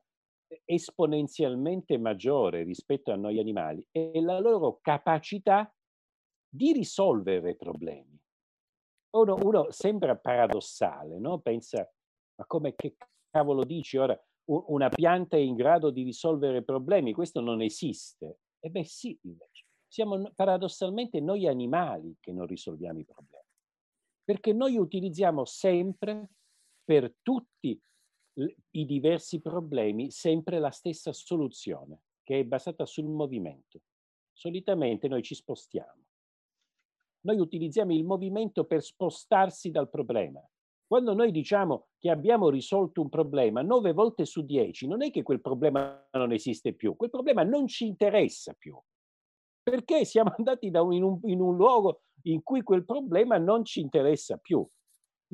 esponenzialmente 0.66 1.98
maggiore 1.98 2.64
rispetto 2.64 3.12
a 3.12 3.16
noi 3.16 3.40
animali 3.40 3.86
è 3.92 4.20
la 4.20 4.40
loro 4.40 4.80
capacità 4.82 5.74
di 6.48 6.72
risolvere 6.72 7.56
problemi. 7.56 8.20
Uno, 9.16 9.36
uno 9.42 9.72
sembra 9.72 10.16
paradossale, 10.16 11.20
no? 11.20 11.40
Pensa, 11.40 11.90
ma 12.36 12.46
come 12.46 12.76
che 12.76 12.96
cavolo 13.30 13.64
dici 13.64 13.98
ora? 13.98 14.20
una 14.48 14.90
pianta 14.90 15.38
è 15.38 15.40
in 15.40 15.56
grado 15.56 15.90
di 15.90 16.04
risolvere 16.04 16.64
problemi, 16.64 17.14
questo 17.14 17.42
non 17.42 17.62
esiste. 17.62 18.42
E 18.60 18.70
beh 18.70 18.86
sì, 18.86 19.18
invece. 19.24 19.66
Siamo 19.88 20.32
paradossalmente 20.36 21.20
noi 21.20 21.48
animali 21.48 22.16
che 22.20 22.32
non 22.32 22.46
risolviamo 22.46 23.00
i 23.00 23.06
problemi. 23.06 23.44
Perché 24.24 24.54
noi 24.54 24.78
utilizziamo 24.78 25.46
sempre, 25.46 26.30
per 26.84 27.16
tutti 27.22 27.80
i 28.72 28.86
diversi 28.86 29.42
problemi, 29.42 30.12
sempre 30.12 30.60
la 30.60 30.72
stessa 30.72 31.14
soluzione, 31.14 32.02
che 32.24 32.40
è 32.40 32.44
basata 32.44 32.86
sul 32.86 33.06
movimento. 33.06 33.82
Solitamente 34.34 35.08
noi 35.08 35.22
ci 35.24 35.36
spostiamo. 35.36 36.04
Noi 37.22 37.40
utilizziamo 37.40 37.94
il 37.94 38.04
movimento 38.04 38.66
per 38.66 38.84
spostarsi 38.84 39.72
dal 39.72 39.90
problema. 39.90 40.46
Quando 40.88 41.14
noi 41.14 41.32
diciamo 41.32 41.88
che 41.98 42.12
abbiamo 42.12 42.50
risolto 42.50 43.02
un 43.02 43.10
problema, 43.10 43.62
nove 43.64 43.94
volte 43.94 44.26
su 44.26 44.44
dieci, 44.44 44.88
non 44.88 45.02
è 45.02 45.10
che 45.10 45.24
quel 45.24 45.42
problema 45.42 46.08
non 46.12 46.32
esiste 46.32 46.74
più, 46.74 46.96
quel 46.96 47.10
problema 47.10 47.44
non 47.44 47.66
ci 47.66 47.88
interessa 47.88 48.54
più, 48.54 48.80
perché 49.64 50.06
siamo 50.06 50.32
andati 50.38 50.70
un, 50.72 50.94
in, 50.94 51.04
un, 51.04 51.20
in 51.24 51.42
un 51.42 51.56
luogo 51.56 52.02
in 52.24 52.44
cui 52.44 52.62
quel 52.62 52.86
problema 52.86 53.38
non 53.38 53.66
ci 53.66 53.80
interessa 53.80 54.38
più. 54.38 54.68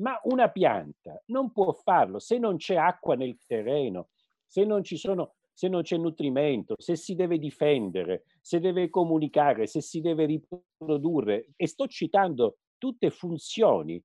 Ma 0.02 0.20
una 0.24 0.50
pianta 0.50 1.22
non 1.26 1.52
può 1.52 1.72
farlo 1.72 2.18
se 2.18 2.36
non 2.36 2.56
c'è 2.56 2.74
acqua 2.74 3.14
nel 3.14 3.38
terreno, 3.46 4.08
se 4.46 4.64
non 4.64 4.82
sono 4.84 5.34
se 5.54 5.68
non 5.68 5.82
c'è 5.82 5.98
nutrimento, 5.98 6.74
se 6.78 6.96
si 6.96 7.14
deve 7.14 7.38
difendere, 7.38 8.24
se 8.40 8.58
deve 8.58 8.88
comunicare, 8.88 9.66
se 9.66 9.82
si 9.82 10.00
deve 10.00 10.24
riprodurre. 10.24 11.50
E 11.56 11.66
sto 11.66 11.86
citando 11.86 12.56
tutte 12.78 13.10
funzioni 13.10 14.02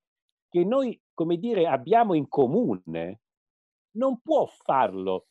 che 0.49 0.65
noi, 0.65 1.01
come 1.13 1.37
dire, 1.37 1.65
abbiamo 1.67 2.13
in 2.13 2.27
comune. 2.27 3.21
Non 3.91 4.19
può 4.21 4.45
farlo 4.45 5.27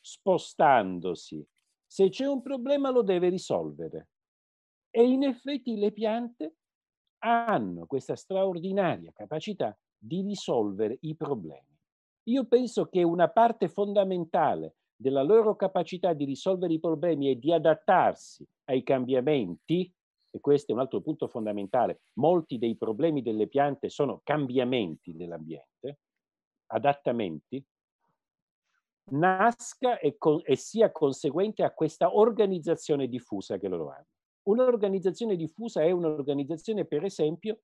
spostandosi. 0.00 1.44
Se 1.84 2.08
c'è 2.08 2.26
un 2.26 2.42
problema 2.42 2.90
lo 2.90 3.02
deve 3.02 3.28
risolvere. 3.28 4.10
E 4.88 5.02
in 5.02 5.24
effetti 5.24 5.76
le 5.76 5.92
piante 5.92 6.54
hanno 7.18 7.86
questa 7.86 8.14
straordinaria 8.14 9.12
capacità 9.12 9.76
di 9.98 10.22
risolvere 10.22 10.98
i 11.02 11.14
problemi. 11.16 11.74
Io 12.24 12.46
penso 12.46 12.86
che 12.86 13.02
una 13.02 13.28
parte 13.28 13.68
fondamentale 13.68 14.76
della 14.96 15.22
loro 15.22 15.54
capacità 15.56 16.12
di 16.12 16.24
risolvere 16.24 16.72
i 16.72 16.80
problemi 16.80 17.30
e 17.30 17.38
di 17.38 17.52
adattarsi 17.52 18.46
ai 18.64 18.82
cambiamenti, 18.82 19.92
e 20.30 20.40
questo 20.40 20.72
è 20.72 20.74
un 20.74 20.80
altro 20.80 21.00
punto 21.00 21.28
fondamentale, 21.28 22.00
molti 22.14 22.58
dei 22.58 22.76
problemi 22.76 23.22
delle 23.22 23.46
piante 23.46 23.88
sono 23.88 24.20
cambiamenti 24.24 25.14
dell'ambiente, 25.14 26.00
adattamenti, 26.66 27.64
nasca 29.12 29.98
e, 29.98 30.16
con, 30.18 30.40
e 30.44 30.56
sia 30.56 30.90
conseguente 30.90 31.62
a 31.62 31.72
questa 31.72 32.16
organizzazione 32.16 33.06
diffusa 33.06 33.58
che 33.58 33.68
loro 33.68 33.90
hanno. 33.90 34.06
Un'organizzazione 34.48 35.36
diffusa 35.36 35.82
è 35.82 35.90
un'organizzazione, 35.90 36.84
per 36.86 37.04
esempio, 37.04 37.60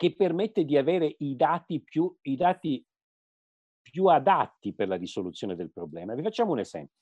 che 0.00 0.14
permette 0.14 0.64
di 0.64 0.78
avere 0.78 1.14
i 1.18 1.36
dati 1.36 1.82
più, 1.82 2.16
i 2.22 2.34
dati 2.34 2.82
più 3.82 4.06
adatti 4.06 4.72
per 4.72 4.88
la 4.88 4.96
risoluzione 4.96 5.54
del 5.54 5.70
problema. 5.70 6.14
Vi 6.14 6.22
facciamo 6.22 6.52
un 6.52 6.60
esempio. 6.60 6.96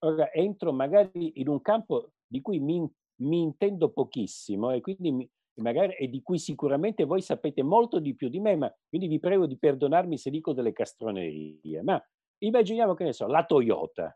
Ora 0.00 0.30
entro 0.30 0.70
magari 0.70 1.40
in 1.40 1.48
un 1.48 1.62
campo 1.62 2.12
di 2.26 2.42
cui 2.42 2.60
mi, 2.60 2.86
mi 3.22 3.40
intendo 3.40 3.90
pochissimo 3.90 4.70
e 4.70 4.82
quindi 4.82 5.12
mi, 5.12 5.30
magari, 5.62 5.94
e 5.94 6.10
di 6.10 6.20
cui 6.20 6.38
sicuramente 6.38 7.04
voi 7.04 7.22
sapete 7.22 7.62
molto 7.62 7.98
di 7.98 8.14
più 8.14 8.28
di 8.28 8.38
me, 8.38 8.54
ma 8.54 8.70
quindi 8.86 9.08
vi 9.08 9.18
prego 9.18 9.46
di 9.46 9.56
perdonarmi 9.56 10.18
se 10.18 10.28
dico 10.28 10.52
delle 10.52 10.74
castronerie. 10.74 11.80
Ma 11.80 11.98
immaginiamo 12.42 12.92
che 12.92 13.04
ne 13.04 13.14
so, 13.14 13.28
la 13.28 13.46
Toyota. 13.46 14.14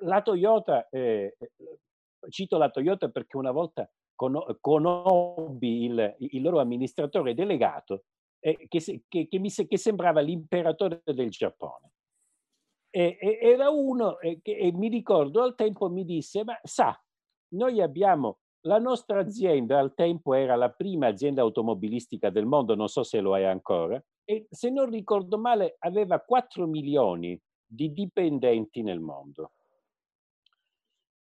La 0.00 0.22
Toyota, 0.22 0.88
eh, 0.88 1.36
cito 2.28 2.58
la 2.58 2.68
Toyota 2.68 3.10
perché 3.10 3.36
una 3.36 3.52
volta 3.52 3.88
conobbi 4.60 5.84
il, 5.84 6.16
il 6.18 6.42
loro 6.42 6.58
amministratore 6.58 7.34
delegato 7.34 8.04
eh, 8.40 8.66
che, 8.68 9.04
che, 9.08 9.28
che, 9.28 9.38
mi, 9.38 9.50
che, 9.50 9.78
sembrava 9.78 10.20
l'imperatore 10.20 11.02
del 11.04 11.30
Giappone. 11.30 11.92
E, 12.90 13.16
e, 13.20 13.38
era 13.40 13.70
uno 13.70 14.18
eh, 14.18 14.40
che 14.42 14.70
mi 14.74 14.88
ricordo 14.88 15.42
al 15.42 15.54
tempo 15.54 15.88
mi 15.88 16.04
disse, 16.04 16.42
ma 16.44 16.58
sa, 16.62 17.00
noi 17.54 17.80
abbiamo, 17.80 18.38
la 18.62 18.78
nostra 18.78 19.20
azienda 19.20 19.78
al 19.78 19.94
tempo 19.94 20.34
era 20.34 20.56
la 20.56 20.70
prima 20.70 21.06
azienda 21.06 21.42
automobilistica 21.42 22.30
del 22.30 22.46
mondo, 22.46 22.74
non 22.74 22.88
so 22.88 23.02
se 23.02 23.20
lo 23.20 23.36
è 23.36 23.44
ancora, 23.44 24.02
e 24.24 24.46
se 24.50 24.70
non 24.70 24.90
ricordo 24.90 25.38
male 25.38 25.76
aveva 25.78 26.20
4 26.20 26.66
milioni 26.66 27.40
di 27.64 27.92
dipendenti 27.92 28.82
nel 28.82 29.00
mondo. 29.00 29.52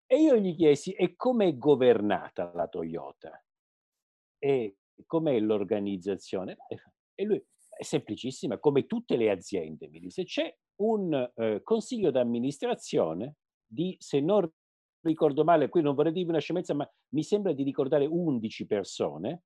E 0.06 0.20
io 0.20 0.36
gli 0.36 0.54
chiesi, 0.54 0.92
e 0.92 1.16
com'è 1.16 1.56
governata 1.56 2.52
la 2.54 2.68
Toyota? 2.68 3.42
E 4.38 4.76
com'è 5.06 5.38
l'organizzazione? 5.40 6.56
E 7.14 7.24
lui, 7.24 7.42
è 7.76 7.82
semplicissima, 7.82 8.58
come 8.58 8.86
tutte 8.86 9.16
le 9.16 9.30
aziende, 9.30 9.88
mi 9.88 9.98
disse, 9.98 10.24
c'è 10.24 10.54
un 10.76 11.30
eh, 11.34 11.62
consiglio 11.62 12.10
d'amministrazione 12.10 13.36
di, 13.66 13.96
se 13.98 14.20
non 14.20 14.48
ricordo 15.00 15.44
male, 15.44 15.68
qui 15.68 15.82
non 15.82 15.94
vorrei 15.94 16.12
dire 16.12 16.28
una 16.28 16.38
scemenza, 16.38 16.74
ma 16.74 16.88
mi 17.10 17.22
sembra 17.22 17.52
di 17.52 17.62
ricordare 17.62 18.06
11 18.06 18.66
persone, 18.66 19.42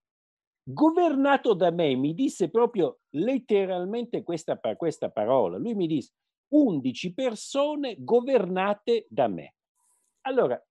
governato 0.63 1.55
da 1.55 1.71
me, 1.71 1.95
mi 1.97 2.15
disse 2.15 2.51
proprio 2.51 3.01
letteralmente 3.11 4.23
questa, 4.23 4.59
questa 4.77 5.11
parola. 5.11 5.57
Lui 5.57 5.75
mi 5.75 5.87
disse 5.87 6.13
11 6.49 7.15
persone 7.15 7.97
governate 7.99 9.07
da 9.09 9.29
me. 9.29 9.55
Allora, 10.29 10.63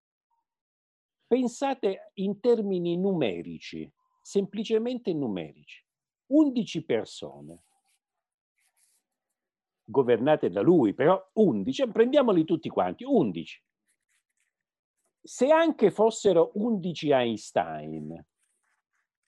pensate 1.26 2.12
in 2.16 2.40
termini 2.40 2.96
numerici, 2.96 3.92
semplicemente 4.22 5.12
numerici. 5.14 5.84
11 6.28 6.86
persone 6.86 7.64
governate 9.84 10.52
da 10.52 10.62
lui, 10.62 10.94
però 10.94 11.20
11, 11.34 11.88
prendiamoli 11.88 12.44
tutti 12.44 12.70
quanti, 12.70 13.04
11. 13.04 13.64
Se 15.24 15.50
anche 15.50 15.90
fossero 15.90 16.52
11 16.54 17.10
Einstein, 17.10 18.26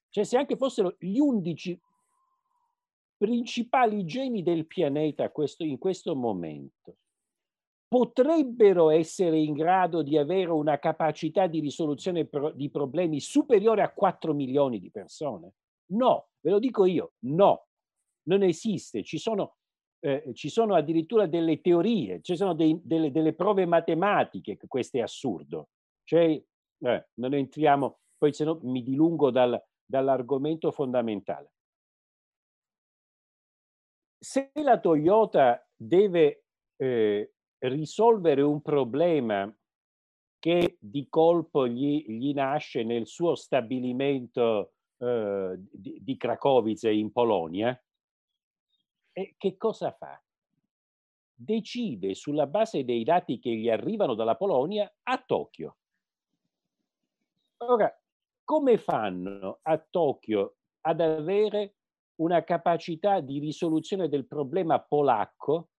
cioè 0.10 0.24
se 0.24 0.38
anche 0.38 0.58
fossero 0.58 0.96
gli 1.00 1.18
11 1.18 1.82
principali 3.18 4.06
geni 4.06 4.44
del 4.44 4.68
pianeta 4.68 5.32
questo, 5.32 5.64
in 5.64 5.80
questo 5.80 6.16
momento, 6.16 6.98
potrebbero 7.90 8.92
essere 8.92 9.40
in 9.40 9.54
grado 9.54 10.04
di 10.04 10.16
avere 10.16 10.52
una 10.52 10.78
capacità 10.78 11.48
di 11.48 11.60
risoluzione 11.60 12.26
pro, 12.26 12.52
di 12.52 12.70
problemi 12.70 13.20
superiore 13.20 13.82
a 13.82 13.92
4 13.92 14.34
milioni 14.34 14.80
di 14.80 14.92
persone? 14.92 15.54
No, 15.88 16.30
ve 16.40 16.52
lo 16.52 16.60
dico 16.60 16.86
io, 16.86 17.14
no, 17.24 17.66
non 18.28 18.44
esiste. 18.44 19.04
Ci 19.04 19.18
sono, 19.18 19.56
eh, 20.02 20.32
ci 20.36 20.50
sono 20.50 20.76
addirittura 20.76 21.26
delle 21.26 21.62
teorie, 21.62 22.22
ci 22.22 22.36
sono 22.36 22.54
dei, 22.54 22.80
delle, 22.84 23.12
delle, 23.12 23.34
prove 23.34 23.66
matematiche 23.66 24.56
che 24.56 24.68
questo 24.68 24.98
è 24.98 25.02
assurdo. 25.02 25.70
Cioè, 26.04 26.26
eh, 26.82 27.08
non 27.16 27.34
entriamo, 27.34 28.00
poi 28.20 28.32
se 28.34 28.44
no 28.44 28.60
mi 28.62 28.84
dilungo 28.84 29.32
dal, 29.32 29.60
dall'argomento 29.84 30.72
fondamentale. 30.72 31.54
Se 34.22 34.52
la 34.62 34.80
Toyota 34.80 35.68
deve 35.76 36.44
eh, 36.76 37.34
risolvere 37.60 38.42
un 38.42 38.62
problema 38.62 39.54
che 40.40 40.78
di 40.80 41.08
colpo 41.10 41.68
gli, 41.68 42.06
gli 42.08 42.34
nasce 42.34 42.84
nel 42.84 43.06
suo 43.06 43.36
stabilimento 43.36 44.74
eh, 44.98 45.56
di, 45.58 46.00
di 46.02 46.18
Cracovie 46.18 46.94
in 46.94 47.12
Polonia, 47.12 47.78
e 49.12 49.36
che 49.38 49.58
cosa 49.58 49.92
fa? 49.92 50.22
Decide 51.34 52.14
sulla 52.14 52.48
base 52.48 52.86
dei 52.86 53.04
dati 53.04 53.40
che 53.40 53.52
gli 53.52 53.70
arrivano 53.70 54.14
dalla 54.14 54.36
Polonia 54.36 54.90
a 55.04 55.18
Tokyo. 55.18 55.78
Ora, 57.58 57.94
come 58.46 58.78
fanno 58.78 59.60
a 59.62 59.78
Tokyo 59.78 60.56
ad 60.82 61.02
avere 61.02 61.76
una 62.16 62.44
capacità 62.44 63.20
di 63.20 63.40
risoluzione 63.40 64.08
del 64.08 64.26
problema 64.26 64.80
polacco 64.80 65.70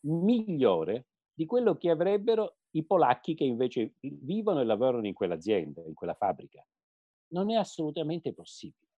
migliore 0.00 1.07
di 1.38 1.46
quello 1.46 1.76
che 1.76 1.88
avrebbero 1.88 2.56
i 2.72 2.82
polacchi 2.82 3.36
che 3.36 3.44
invece 3.44 3.92
vivono 4.00 4.60
e 4.60 4.64
lavorano 4.64 5.06
in 5.06 5.14
quell'azienda, 5.14 5.84
in 5.86 5.94
quella 5.94 6.14
fabbrica? 6.14 6.66
Non 7.28 7.52
è 7.52 7.54
assolutamente 7.54 8.32
possibile. 8.32 8.88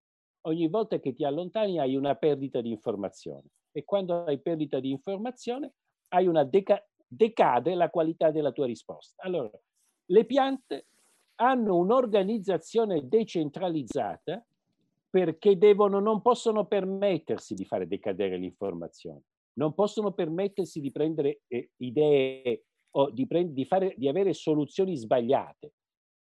Ogni 0.47 0.67
volta 0.69 0.99
che 1.01 1.13
ti 1.13 1.23
allontani 1.23 1.79
hai 1.79 1.97
una 1.97 2.15
perdita 2.15 2.63
di 2.63 2.71
informazione 2.71 3.51
e 3.73 3.85
quando 3.85 4.25
hai 4.25 4.41
perdita 4.41 4.81
di 4.81 4.89
informazione 4.89 5.75
hai 6.15 6.27
una 6.27 6.43
deca- 6.45 6.83
decade 7.07 7.75
la 7.75 7.91
qualità 7.91 8.31
della 8.31 8.53
tua 8.53 8.65
risposta. 8.65 9.23
Allora, 9.23 9.51
le 10.07 10.25
piante 10.25 10.87
hanno 11.35 11.77
un'organizzazione 11.77 13.07
decentralizzata 13.07 14.43
perché 15.11 15.59
devono, 15.59 16.01
non 16.01 16.23
possono 16.23 16.65
permettersi 16.65 17.53
di 17.53 17.67
fare 17.67 17.87
decadere 17.87 18.39
l'informazione, 18.39 19.25
non 19.61 19.75
possono 19.75 20.13
permettersi 20.13 20.81
di 20.81 20.91
prendere 20.91 21.43
eh, 21.47 21.73
idee 21.77 22.65
o 22.97 23.11
di, 23.11 23.27
prend- 23.27 23.53
di, 23.53 23.67
fare, 23.67 23.95
di 23.97 24.09
avere 24.09 24.33
soluzioni 24.33 24.97
sbagliate, 24.97 25.75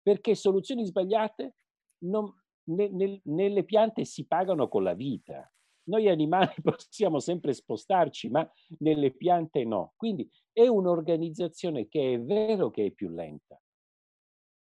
perché 0.04 0.36
soluzioni 0.36 0.86
sbagliate 0.86 1.56
non, 2.04 2.32
ne, 2.66 2.90
ne, 2.90 3.22
nelle 3.24 3.64
piante 3.64 4.06
si 4.06 4.28
pagano 4.28 4.68
con 4.68 4.84
la 4.84 4.94
vita. 4.94 5.52
Noi 5.86 6.10
animali 6.10 6.54
possiamo 6.62 7.20
sempre 7.20 7.54
spostarci, 7.54 8.30
ma 8.30 8.48
nelle 8.80 9.12
piante 9.12 9.66
no. 9.66 9.94
Quindi 9.96 10.30
è 10.52 10.68
un'organizzazione 10.68 11.88
che 11.88 12.14
è 12.14 12.22
vero 12.22 12.70
che 12.70 12.86
è 12.86 12.92
più 12.92 13.10
lenta. 13.10 13.60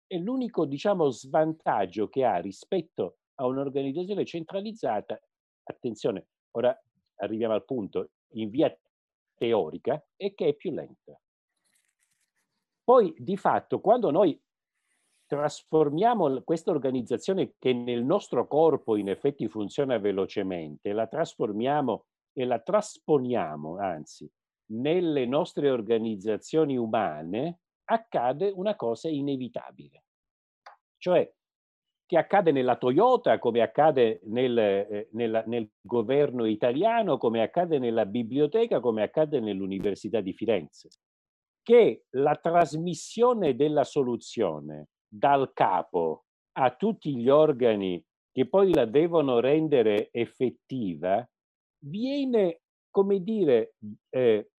E 0.07 0.17
l'unico, 0.19 0.65
diciamo, 0.65 1.09
svantaggio 1.09 2.07
che 2.07 2.23
ha 2.23 2.37
rispetto 2.37 3.17
a 3.35 3.45
un'organizzazione 3.45 4.23
centralizzata, 4.23 5.19
attenzione, 5.63 6.27
ora 6.51 6.73
arriviamo 7.17 7.53
al 7.53 7.65
punto, 7.65 8.11
in 8.33 8.49
via 8.49 8.75
teorica, 9.35 10.03
è 10.15 10.33
che 10.33 10.47
è 10.47 10.53
più 10.53 10.71
lenta. 10.71 11.19
Poi, 12.83 13.13
di 13.17 13.37
fatto, 13.37 13.79
quando 13.79 14.11
noi 14.11 14.39
trasformiamo 15.25 16.43
questa 16.43 16.71
organizzazione 16.71 17.55
che 17.57 17.73
nel 17.73 18.03
nostro 18.03 18.45
corpo 18.47 18.97
in 18.97 19.09
effetti 19.09 19.47
funziona 19.47 19.97
velocemente, 19.97 20.91
la 20.91 21.07
trasformiamo 21.07 22.05
e 22.33 22.45
la 22.45 22.59
trasponiamo, 22.59 23.77
anzi, 23.77 24.29
nelle 24.73 25.25
nostre 25.25 25.69
organizzazioni 25.69 26.77
umane, 26.77 27.59
accade 27.85 28.51
una 28.53 28.75
cosa 28.75 29.09
inevitabile. 29.09 30.03
Cioè, 30.97 31.33
che 32.13 32.19
accade 32.19 32.51
nella 32.51 32.75
Toyota, 32.75 33.39
come 33.39 33.61
accade 33.61 34.19
nel, 34.25 34.55
eh, 34.55 35.09
nella, 35.13 35.43
nel 35.47 35.67
governo 35.81 36.45
italiano, 36.45 37.17
come 37.17 37.41
accade 37.41 37.79
nella 37.79 38.05
biblioteca, 38.05 38.79
come 38.79 39.01
accade 39.01 39.39
nell'Università 39.39 40.21
di 40.21 40.31
Firenze, 40.31 40.89
che 41.63 42.03
la 42.11 42.35
trasmissione 42.35 43.55
della 43.55 43.83
soluzione 43.83 44.89
dal 45.07 45.53
capo 45.53 46.25
a 46.59 46.75
tutti 46.75 47.15
gli 47.15 47.29
organi 47.29 47.99
che 48.31 48.47
poi 48.47 48.71
la 48.71 48.85
devono 48.85 49.39
rendere 49.39 50.09
effettiva, 50.11 51.27
viene, 51.79 52.61
come 52.91 53.23
dire, 53.23 53.73
eh, 54.09 54.51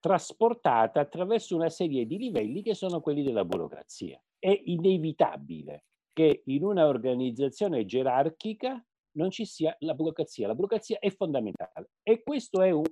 trasportata 0.00 0.98
attraverso 0.98 1.54
una 1.54 1.68
serie 1.68 2.04
di 2.04 2.18
livelli 2.18 2.62
che 2.62 2.74
sono 2.74 3.00
quelli 3.00 3.22
della 3.22 3.44
burocrazia. 3.44 4.20
È 4.40 4.60
inevitabile 4.64 5.84
che 6.16 6.44
in 6.46 6.64
una 6.64 6.86
organizzazione 6.86 7.84
gerarchica 7.84 8.82
non 9.16 9.30
ci 9.30 9.44
sia 9.44 9.76
la 9.80 9.92
burocrazia. 9.92 10.46
La 10.46 10.54
burocrazia 10.54 10.98
è 10.98 11.10
fondamentale 11.10 11.90
e 12.02 12.22
questo 12.22 12.62
è 12.62 12.70
un... 12.70 12.84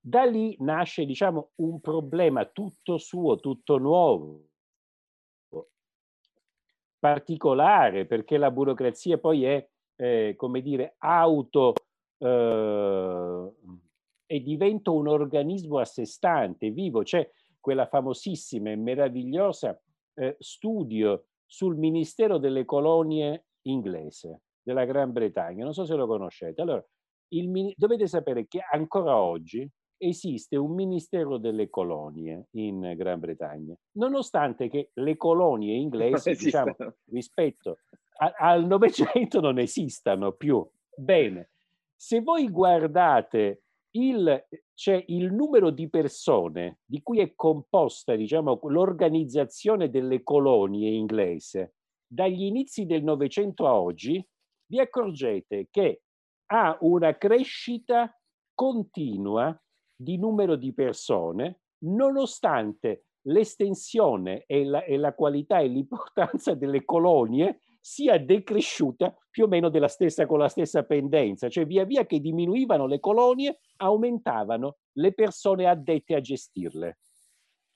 Da 0.00 0.24
lì 0.24 0.56
nasce, 0.58 1.06
diciamo, 1.06 1.52
un 1.56 1.80
problema 1.80 2.44
tutto 2.46 2.98
suo, 2.98 3.36
tutto 3.36 3.78
nuovo, 3.78 4.48
particolare, 6.98 8.04
perché 8.04 8.36
la 8.36 8.50
burocrazia 8.50 9.16
poi 9.16 9.44
è, 9.44 9.68
eh, 9.94 10.34
come 10.36 10.60
dire, 10.60 10.96
auto 10.98 11.72
eh, 12.18 13.52
e 14.26 14.42
diventa 14.42 14.90
un 14.90 15.06
organismo 15.06 15.78
a 15.78 15.84
sé 15.84 16.04
stante, 16.04 16.70
vivo. 16.70 17.02
C'è 17.02 17.30
quella 17.60 17.86
famosissima 17.86 18.70
e 18.70 18.76
meravigliosa 18.76 19.80
eh, 20.14 20.36
studio 20.40 21.26
sul 21.54 21.76
Ministero 21.76 22.38
delle 22.38 22.64
Colonie 22.64 23.44
inglese 23.62 24.40
della 24.60 24.84
Gran 24.84 25.12
Bretagna. 25.12 25.62
Non 25.62 25.72
so 25.72 25.84
se 25.84 25.94
lo 25.94 26.08
conoscete. 26.08 26.60
Allora, 26.60 26.84
il, 27.28 27.72
dovete 27.76 28.08
sapere 28.08 28.48
che 28.48 28.58
ancora 28.72 29.16
oggi 29.16 29.68
esiste 29.96 30.56
un 30.56 30.74
Ministero 30.74 31.38
delle 31.38 31.70
Colonie 31.70 32.48
in 32.52 32.94
Gran 32.96 33.20
Bretagna, 33.20 33.72
nonostante 33.92 34.68
che 34.68 34.90
le 34.94 35.16
colonie 35.16 35.76
inglesi, 35.76 36.34
diciamo, 36.34 36.74
rispetto 37.10 37.78
a, 38.18 38.32
al 38.36 38.66
Novecento 38.66 39.38
non 39.40 39.60
esistano 39.60 40.32
più. 40.32 40.68
Bene, 40.96 41.50
se 41.94 42.20
voi 42.20 42.48
guardate 42.50 43.62
il, 43.96 44.46
c'è 44.74 45.04
il 45.08 45.32
numero 45.32 45.70
di 45.70 45.88
persone 45.88 46.80
di 46.84 47.02
cui 47.02 47.20
è 47.20 47.34
composta 47.34 48.14
diciamo, 48.14 48.58
l'organizzazione 48.64 49.90
delle 49.90 50.22
colonie 50.22 50.90
inglese 50.90 51.74
dagli 52.06 52.44
inizi 52.44 52.86
del 52.86 53.02
Novecento 53.02 53.66
a 53.66 53.78
oggi, 53.78 54.24
vi 54.66 54.78
accorgete 54.78 55.68
che 55.70 56.02
ha 56.46 56.76
una 56.82 57.16
crescita 57.16 58.16
continua 58.54 59.60
di 59.96 60.16
numero 60.16 60.54
di 60.56 60.72
persone, 60.72 61.62
nonostante 61.84 63.06
l'estensione 63.26 64.44
e 64.46 64.64
la, 64.64 64.84
e 64.84 64.96
la 64.96 65.14
qualità 65.14 65.58
e 65.58 65.66
l'importanza 65.66 66.54
delle 66.54 66.84
colonie 66.84 67.60
sia 67.86 68.18
decresciuta 68.18 69.14
più 69.28 69.44
o 69.44 69.46
meno 69.46 69.70
stessa, 69.88 70.24
con 70.24 70.38
la 70.38 70.48
stessa 70.48 70.84
pendenza, 70.84 71.50
cioè 71.50 71.66
via 71.66 71.84
via 71.84 72.06
che 72.06 72.18
diminuivano 72.18 72.86
le 72.86 72.98
colonie, 72.98 73.58
aumentavano 73.76 74.76
le 74.92 75.12
persone 75.12 75.66
addette 75.66 76.14
a 76.14 76.20
gestirle. 76.20 76.98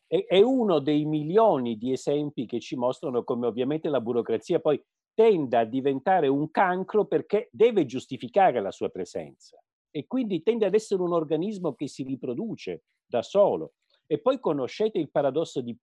E, 0.06 0.24
è 0.24 0.40
uno 0.40 0.78
dei 0.78 1.04
milioni 1.04 1.76
di 1.76 1.92
esempi 1.92 2.46
che 2.46 2.59
ci 2.59 2.74
mostrano 2.74 3.22
come 3.22 3.46
ovviamente 3.46 3.90
la 3.90 4.00
burocrazia 4.00 4.61
poi 4.61 4.82
tenda 5.12 5.59
a 5.59 5.64
diventare 5.66 6.26
un 6.26 6.50
cancro 6.50 7.04
perché 7.04 7.50
deve 7.52 7.84
giustificare 7.84 8.62
la 8.62 8.70
sua 8.70 8.88
presenza 8.88 9.62
e 9.90 10.06
quindi 10.06 10.42
tende 10.42 10.64
ad 10.64 10.72
essere 10.72 11.02
un 11.02 11.12
organismo 11.12 11.74
che 11.74 11.86
si 11.86 12.02
riproduce 12.02 12.84
da 13.04 13.20
solo. 13.20 13.74
E 14.06 14.20
poi 14.20 14.40
conoscete 14.40 14.98
il 14.98 15.11
paradosso 15.11 15.61
di 15.61 15.76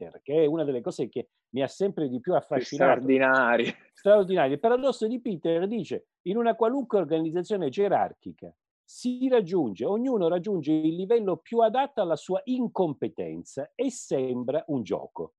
Peter, 0.00 0.22
che 0.22 0.42
è 0.42 0.46
una 0.46 0.64
delle 0.64 0.80
cose 0.80 1.08
che 1.08 1.28
mi 1.50 1.62
ha 1.62 1.68
sempre 1.68 2.08
di 2.08 2.20
più 2.20 2.34
affascinato. 2.34 2.92
Straordinario. 2.92 3.72
Straordinario. 3.92 4.54
Il 4.54 4.60
paradosso 4.60 5.06
di 5.06 5.20
Peter 5.20 5.66
dice, 5.66 6.08
in 6.22 6.36
una 6.36 6.54
qualunque 6.54 6.98
organizzazione 6.98 7.68
gerarchica 7.68 8.54
si 8.82 9.28
raggiunge, 9.28 9.84
ognuno 9.84 10.28
raggiunge 10.28 10.72
il 10.72 10.96
livello 10.96 11.36
più 11.36 11.60
adatto 11.60 12.00
alla 12.00 12.16
sua 12.16 12.40
incompetenza 12.44 13.70
e 13.74 13.90
sembra 13.90 14.64
un 14.68 14.82
gioco. 14.82 15.34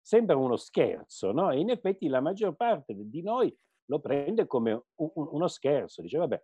Sembra 0.00 0.36
uno 0.36 0.56
scherzo, 0.56 1.30
no? 1.30 1.50
E 1.50 1.58
in 1.58 1.70
effetti 1.70 2.08
la 2.08 2.20
maggior 2.20 2.56
parte 2.56 2.94
di 2.96 3.22
noi 3.22 3.54
lo 3.84 4.00
prende 4.00 4.46
come 4.46 4.72
un, 4.94 5.10
uno 5.14 5.46
scherzo, 5.46 6.00
dice 6.00 6.18
vabbè, 6.18 6.42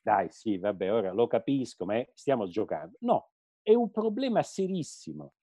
dai, 0.00 0.28
sì, 0.30 0.58
vabbè, 0.58 0.92
ora 0.92 1.12
lo 1.12 1.26
capisco, 1.26 1.84
ma 1.84 2.02
stiamo 2.12 2.48
giocando. 2.48 2.96
No, 3.00 3.30
è 3.62 3.74
un 3.74 3.90
problema 3.90 4.42
serissimo. 4.42 5.34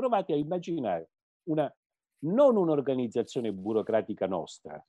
Provate 0.00 0.32
a 0.32 0.36
immaginare 0.36 1.10
una, 1.50 1.70
non 2.20 2.56
un'organizzazione 2.56 3.52
burocratica 3.52 4.26
nostra, 4.26 4.82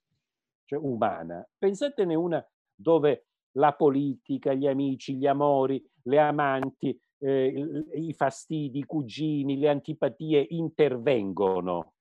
cioè 0.64 0.78
umana. 0.78 1.46
Pensatene 1.58 2.14
una 2.14 2.42
dove 2.74 3.26
la 3.58 3.74
politica, 3.74 4.54
gli 4.54 4.66
amici, 4.66 5.16
gli 5.16 5.26
amori, 5.26 5.86
le 6.04 6.18
amanti, 6.18 6.98
eh, 7.18 7.84
i 7.92 8.14
fastidi, 8.14 8.78
i 8.78 8.84
cugini, 8.86 9.58
le 9.58 9.68
antipatie 9.68 10.46
intervengono. 10.48 11.92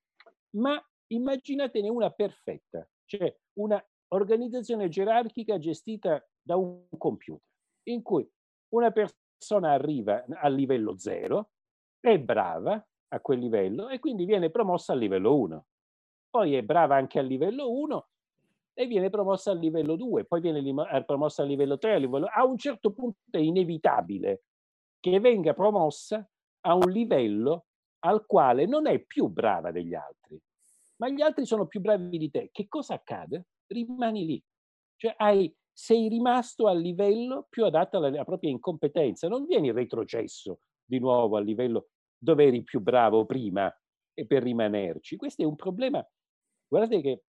Ma 0.51 0.81
immaginatene 1.07 1.89
una 1.89 2.11
perfetta, 2.11 2.87
cioè 3.03 3.37
una 3.57 3.85
organizzazione 4.13 4.87
gerarchica 4.87 5.57
gestita 5.57 6.25
da 6.41 6.55
un 6.55 6.87
computer, 6.97 7.45
in 7.89 8.01
cui 8.03 8.25
una 8.69 8.91
persona 8.91 9.73
arriva 9.73 10.23
a 10.29 10.47
livello 10.47 10.97
0, 10.97 11.51
è 11.99 12.17
brava 12.17 12.81
a 13.13 13.19
quel 13.19 13.39
livello 13.39 13.89
e 13.89 13.99
quindi 13.99 14.25
viene 14.25 14.49
promossa 14.49 14.93
a 14.93 14.95
livello 14.95 15.37
1. 15.37 15.65
Poi 16.29 16.55
è 16.55 16.63
brava 16.63 16.95
anche 16.95 17.19
a 17.19 17.21
livello 17.21 17.71
1 17.71 18.07
e 18.73 18.85
viene 18.85 19.09
promossa 19.09 19.51
a 19.51 19.53
livello 19.53 19.95
2, 19.95 20.25
poi 20.25 20.39
viene 20.39 20.59
eh, 20.91 21.03
promossa 21.03 21.43
a 21.43 21.45
livello 21.45 21.77
3, 21.77 21.93
a, 21.93 21.97
livello... 21.97 22.27
a 22.33 22.45
un 22.45 22.57
certo 22.57 22.91
punto 22.93 23.17
è 23.29 23.37
inevitabile 23.37 24.43
che 24.99 25.19
venga 25.19 25.53
promossa 25.53 26.25
a 26.61 26.75
un 26.75 26.89
livello 26.89 27.65
al 28.03 28.25
quale 28.25 28.65
non 28.65 28.87
è 28.87 28.99
più 28.99 29.27
brava 29.27 29.71
degli 29.71 29.93
altri, 29.93 30.39
ma 30.97 31.09
gli 31.09 31.21
altri 31.21 31.45
sono 31.45 31.67
più 31.67 31.81
bravi 31.81 32.17
di 32.17 32.29
te. 32.31 32.49
Che 32.51 32.67
cosa 32.67 32.93
accade? 32.93 33.47
Rimani 33.67 34.25
lì. 34.25 34.43
Cioè 34.95 35.13
hai 35.17 35.53
sei 35.73 36.07
rimasto 36.07 36.67
al 36.67 36.79
livello 36.79 37.47
più 37.49 37.65
adatto 37.65 37.97
alla, 37.97 38.07
alla 38.07 38.23
propria 38.23 38.51
incompetenza, 38.51 39.27
non 39.27 39.45
vieni 39.45 39.71
retrocesso 39.71 40.59
di 40.83 40.99
nuovo 40.99 41.37
al 41.37 41.45
livello 41.45 41.89
dove 42.21 42.45
eri 42.45 42.63
più 42.63 42.81
bravo 42.81 43.25
prima 43.25 43.73
e 44.13 44.25
per 44.27 44.43
rimanerci. 44.43 45.15
Questo 45.15 45.41
è 45.41 45.45
un 45.45 45.55
problema, 45.55 46.05
guardate 46.67 47.01
che 47.01 47.23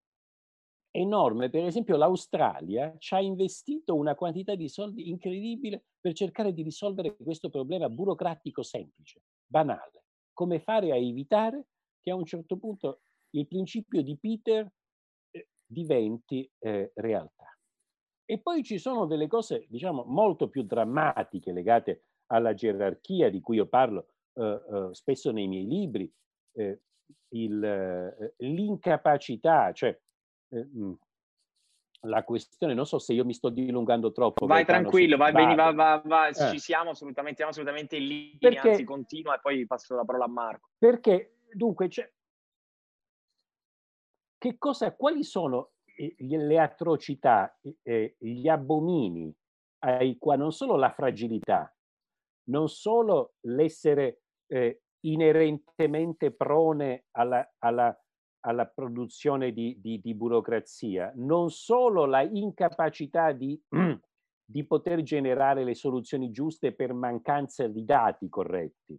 enorme. 0.92 1.50
Per 1.50 1.64
esempio 1.64 1.96
l'Australia 1.96 2.94
ci 2.98 3.14
ha 3.14 3.22
investito 3.22 3.96
una 3.96 4.16
quantità 4.16 4.56
di 4.56 4.68
soldi 4.68 5.10
incredibile 5.10 5.86
per 6.00 6.14
cercare 6.14 6.52
di 6.52 6.64
risolvere 6.64 7.16
questo 7.16 7.50
problema 7.50 7.90
burocratico 7.90 8.62
semplice, 8.62 9.22
banale. 9.46 10.04
Come 10.34 10.60
fare 10.60 10.92
a 10.92 10.98
evitare 10.98 11.68
che 12.02 12.12
a 12.12 12.16
un 12.16 12.26
certo 12.26 12.58
punto 12.58 13.02
il 13.32 13.48
principio 13.48 14.02
di 14.02 14.18
Peter 14.18 14.70
eh, 15.32 15.50
diventi 15.66 16.50
eh, 16.60 16.92
realtà. 16.96 17.46
E 18.26 18.40
poi 18.40 18.64
ci 18.64 18.78
sono 18.78 19.06
delle 19.06 19.28
cose, 19.28 19.66
diciamo, 19.70 20.04
molto 20.06 20.50
più 20.50 20.64
drammatiche 20.64 21.52
legate 21.52 22.06
alla 22.28 22.54
gerarchia 22.54 23.30
di 23.30 23.42
cui 23.42 23.58
io 23.58 23.68
parlo 23.68 24.11
spesso 24.92 25.32
nei 25.32 25.48
miei 25.48 25.68
libri, 25.68 26.12
eh, 26.54 26.80
il, 27.30 28.34
l'incapacità, 28.38 29.72
cioè 29.74 29.98
mh, 30.50 30.92
la 32.06 32.24
questione, 32.24 32.74
non 32.74 32.86
so 32.86 32.98
se 32.98 33.14
io 33.14 33.26
mi 33.26 33.34
sto 33.34 33.50
dilungando 33.50 34.12
troppo. 34.12 34.46
Vai 34.46 34.66
tranquillo, 34.66 35.18
vai, 35.18 35.32
vai, 35.32 35.56
vai, 35.56 35.74
vai, 35.74 36.02
vai 36.04 36.30
eh. 36.32 36.50
ci 36.50 36.60
siamo 36.60 36.92
assolutamente, 36.92 37.38
siamo 37.38 37.52
assolutamente 37.52 37.98
in 37.98 38.08
linea, 38.08 38.38
perché, 38.40 38.70
anzi 38.70 38.84
continua 38.84 39.36
e 39.36 39.40
poi 39.40 39.66
passo 39.68 39.96
la 39.96 40.04
parola 40.04 40.26
a 40.26 40.30
Marco. 40.30 40.70
Perché 40.78 41.38
dunque, 41.54 41.90
cioè, 41.90 42.12
che 44.38 44.58
cosa, 44.58 44.96
quali 44.96 45.24
sono 45.24 45.74
le 46.18 46.60
atrocità, 46.60 47.56
gli 48.18 48.48
abomini 48.48 49.32
ai 49.84 50.18
quali 50.18 50.42
non 50.42 50.52
solo 50.52 50.76
la 50.76 50.92
fragilità, 50.92 51.72
non 52.50 52.70
solo 52.70 53.34
l'essere 53.42 54.22
eh, 54.48 54.82
inerentemente 55.02 56.32
prone 56.32 57.06
alla, 57.12 57.48
alla 57.60 57.96
alla 58.42 58.68
produzione 58.68 59.52
di, 59.52 59.78
di, 59.80 60.00
di 60.00 60.16
burocrazia, 60.16 61.12
non 61.16 61.50
solo 61.50 62.06
la 62.06 62.22
incapacità 62.22 63.32
di, 63.32 63.60
di 64.44 64.66
poter 64.66 65.02
generare 65.02 65.64
le 65.64 65.76
soluzioni 65.76 66.32
giuste 66.32 66.74
per 66.74 66.94
mancanza 66.94 67.68
di 67.68 67.84
dati 67.86 68.30
corretti, 68.30 68.98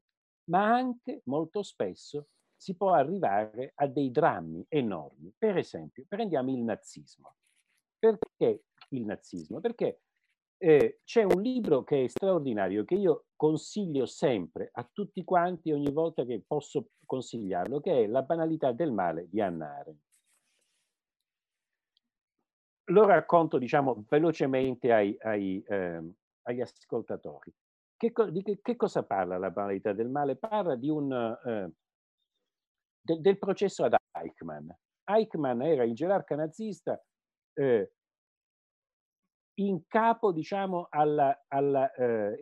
ma 0.51 0.73
anche 0.73 1.23
molto 1.25 1.63
spesso 1.63 2.29
si 2.57 2.77
può 2.77 2.93
arrivare 2.93 3.73
a 3.77 3.87
dei 3.89 4.11
drammi 4.11 4.65
enormi. 4.69 5.35
Per 5.37 5.57
esempio, 5.57 6.05
prendiamo 6.07 6.51
il 6.51 6.63
nazismo. 6.63 7.35
Perché 7.99 8.65
il 8.91 9.05
nazismo? 9.05 9.61
Perché 9.61 10.03
eh, 10.63 11.01
c'è 11.03 11.25
un 11.25 11.43
libro 11.43 11.83
che 11.83 12.05
è 12.05 12.07
straordinario, 12.07 12.85
che 12.85 12.95
io 12.95 13.27
consiglio 13.35 14.07
sempre 14.07 14.71
a 14.73 14.89
tutti 14.91 15.25
quanti 15.25 15.73
ogni 15.73 15.91
volta 15.91 16.25
che 16.25 16.41
posso 16.47 16.91
consigliarlo, 17.05 17.81
che 17.81 18.05
è 18.05 18.07
La 18.07 18.23
banalità 18.23 18.71
del 18.71 18.93
male 18.93 19.29
di 19.29 19.41
Anna 19.41 19.77
Arendt. 19.79 20.01
Lo 22.91 23.07
racconto, 23.07 23.59
diciamo, 23.59 24.05
velocemente 24.09 24.93
ai, 24.93 25.17
ai, 25.23 25.61
eh, 25.67 26.15
agli 26.43 26.61
ascoltatori. 26.61 27.53
Che, 27.97 28.13
di 28.31 28.43
che, 28.43 28.61
che, 28.63 28.77
cosa 28.77 29.03
parla 29.03 29.39
la 29.39 29.51
banalità 29.51 29.93
del 29.93 30.09
male? 30.09 30.37
Parla 30.37 30.79
un, 30.81 31.13
eh, 31.45 31.73
de, 33.01 33.21
del 33.21 33.39
processo 33.39 33.85
ad 33.85 33.97
Eichmann. 34.13 34.69
Eichmann 35.05 35.61
era 35.63 35.83
il 35.83 35.95
gerarca 35.95 36.37
nazista 36.37 37.03
eh, 37.55 37.93
in 39.61 39.87
capo, 39.87 40.33
diciamo, 40.33 40.87
alla 40.91 41.39
eh, 41.95 42.39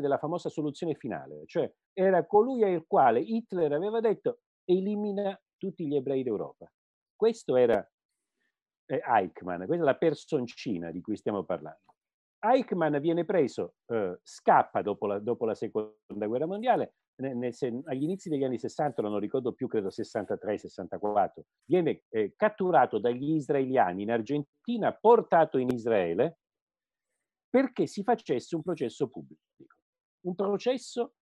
della 0.00 0.18
famosa 0.18 0.48
soluzione 0.48 0.94
finale, 0.94 1.42
cioè 1.46 1.70
era 1.92 2.24
colui 2.26 2.62
al 2.62 2.86
quale 2.86 3.20
Hitler 3.20 3.72
aveva 3.72 4.00
detto 4.00 4.40
elimina 4.64 5.38
tutti 5.56 5.86
gli 5.86 5.96
ebrei 5.96 6.22
d'Europa. 6.22 6.70
Questo 7.14 7.56
era 7.56 7.86
eh, 8.86 9.02
Eichmann, 9.06 9.64
questa 9.66 9.84
è 9.84 9.86
la 9.86 9.96
personcina 9.96 10.90
di 10.90 11.00
cui 11.00 11.16
stiamo 11.16 11.44
parlando. 11.44 11.80
Eichmann 12.42 12.96
viene 12.96 13.24
preso, 13.26 13.74
eh, 13.86 14.18
scappa 14.22 14.80
dopo 14.80 15.06
la, 15.06 15.18
dopo 15.18 15.44
la, 15.44 15.54
seconda 15.54 16.26
guerra 16.26 16.46
mondiale, 16.46 16.94
nel, 17.20 17.54
agli 17.84 18.02
inizi 18.02 18.28
degli 18.28 18.44
anni 18.44 18.58
60, 18.58 19.02
non 19.02 19.18
ricordo 19.18 19.52
più, 19.52 19.66
credo 19.68 19.88
63-64, 19.88 21.40
viene 21.64 22.02
eh, 22.08 22.34
catturato 22.36 22.98
dagli 22.98 23.34
israeliani 23.34 24.02
in 24.02 24.10
Argentina, 24.10 24.92
portato 24.92 25.58
in 25.58 25.68
Israele 25.68 26.38
perché 27.48 27.86
si 27.86 28.02
facesse 28.02 28.54
un 28.54 28.62
processo 28.62 29.08
pubblico. 29.08 29.76
Un 30.20 30.34
processo 30.34 31.14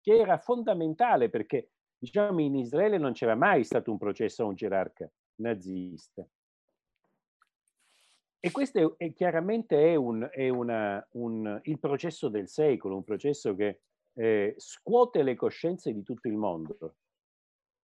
che 0.00 0.16
era 0.16 0.38
fondamentale 0.38 1.28
perché, 1.28 1.70
diciamo, 1.98 2.40
in 2.40 2.56
Israele 2.56 2.96
non 2.96 3.12
c'era 3.12 3.34
mai 3.34 3.64
stato 3.64 3.90
un 3.90 3.98
processo 3.98 4.42
a 4.42 4.46
un 4.46 4.54
gerarca 4.54 5.10
nazista. 5.36 6.26
E 8.38 8.50
questo 8.50 8.96
è, 8.96 9.06
è 9.06 9.12
chiaramente 9.12 9.92
è, 9.92 9.96
un, 9.96 10.26
è 10.30 10.48
una, 10.48 11.04
un, 11.12 11.60
il 11.64 11.78
processo 11.78 12.28
del 12.28 12.48
secolo, 12.48 12.96
un 12.96 13.04
processo 13.04 13.54
che 13.54 13.80
eh, 14.16 14.54
scuote 14.56 15.22
le 15.22 15.34
coscienze 15.34 15.92
di 15.92 16.02
tutto 16.02 16.28
il 16.28 16.36
mondo. 16.36 16.96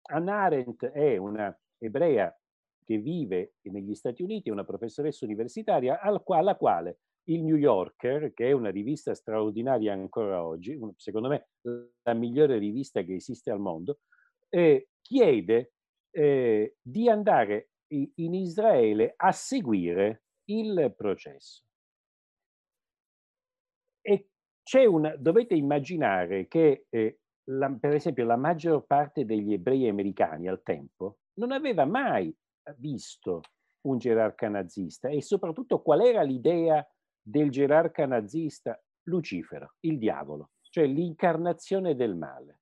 Anna 0.10 0.44
Arendt 0.44 0.86
è 0.86 1.18
una 1.18 1.56
ebrea 1.78 2.36
che 2.84 2.98
vive 2.98 3.56
negli 3.64 3.96
Stati 3.96 4.24
Uniti, 4.24 4.50
è 4.50 4.52
una 4.52 4.66
professoressa 4.66 5.26
universitaria 5.26 6.00
alla 6.00 6.56
quale 6.56 7.00
il 7.26 7.44
New 7.44 7.56
Yorker, 7.56 8.34
che 8.34 8.50
è 8.50 8.52
una 8.52 8.70
rivista 8.70 9.14
straordinaria 9.14 9.94
ancora 9.94 10.44
oggi, 10.44 10.78
secondo 10.96 11.30
me 11.30 11.50
la 12.04 12.14
migliore 12.14 12.58
rivista 12.58 13.04
che 13.04 13.16
esiste 13.16 13.52
al 13.52 13.60
mondo, 13.60 14.00
eh, 14.50 14.90
chiede 15.02 15.74
eh, 16.10 16.76
di 16.82 17.10
andare 17.10 17.70
in 17.92 18.34
Israele 18.34 19.14
a 19.16 19.32
seguire 19.32 20.24
il 20.46 20.94
processo. 20.96 21.64
E 24.02 24.30
una, 24.88 25.16
dovete 25.16 25.56
immaginare 25.56 26.48
che, 26.48 26.86
eh, 26.90 27.20
la, 27.46 27.76
per 27.80 27.94
esempio, 27.94 28.26
la 28.26 28.38
maggior 28.38 28.86
parte 28.86 29.26
degli 29.26 29.54
ebrei 29.54 29.90
americani 29.90 30.48
al 30.48 30.62
tempo 30.64 31.18
non 31.36 31.52
aveva 31.52 31.86
mai 31.86 32.34
visto 32.78 33.42
un 33.82 33.98
gerarca 33.98 34.48
nazista 34.48 35.10
e 35.10 35.22
soprattutto 35.22 35.82
qual 35.82 36.02
era 36.02 36.22
l'idea 36.22 36.86
del 37.22 37.50
gerarca 37.50 38.06
nazista 38.06 38.80
Lucifero, 39.04 39.76
il 39.82 39.98
diavolo, 39.98 40.52
cioè 40.70 40.86
l'incarnazione 40.86 41.96
del 41.96 42.16
male. 42.16 42.60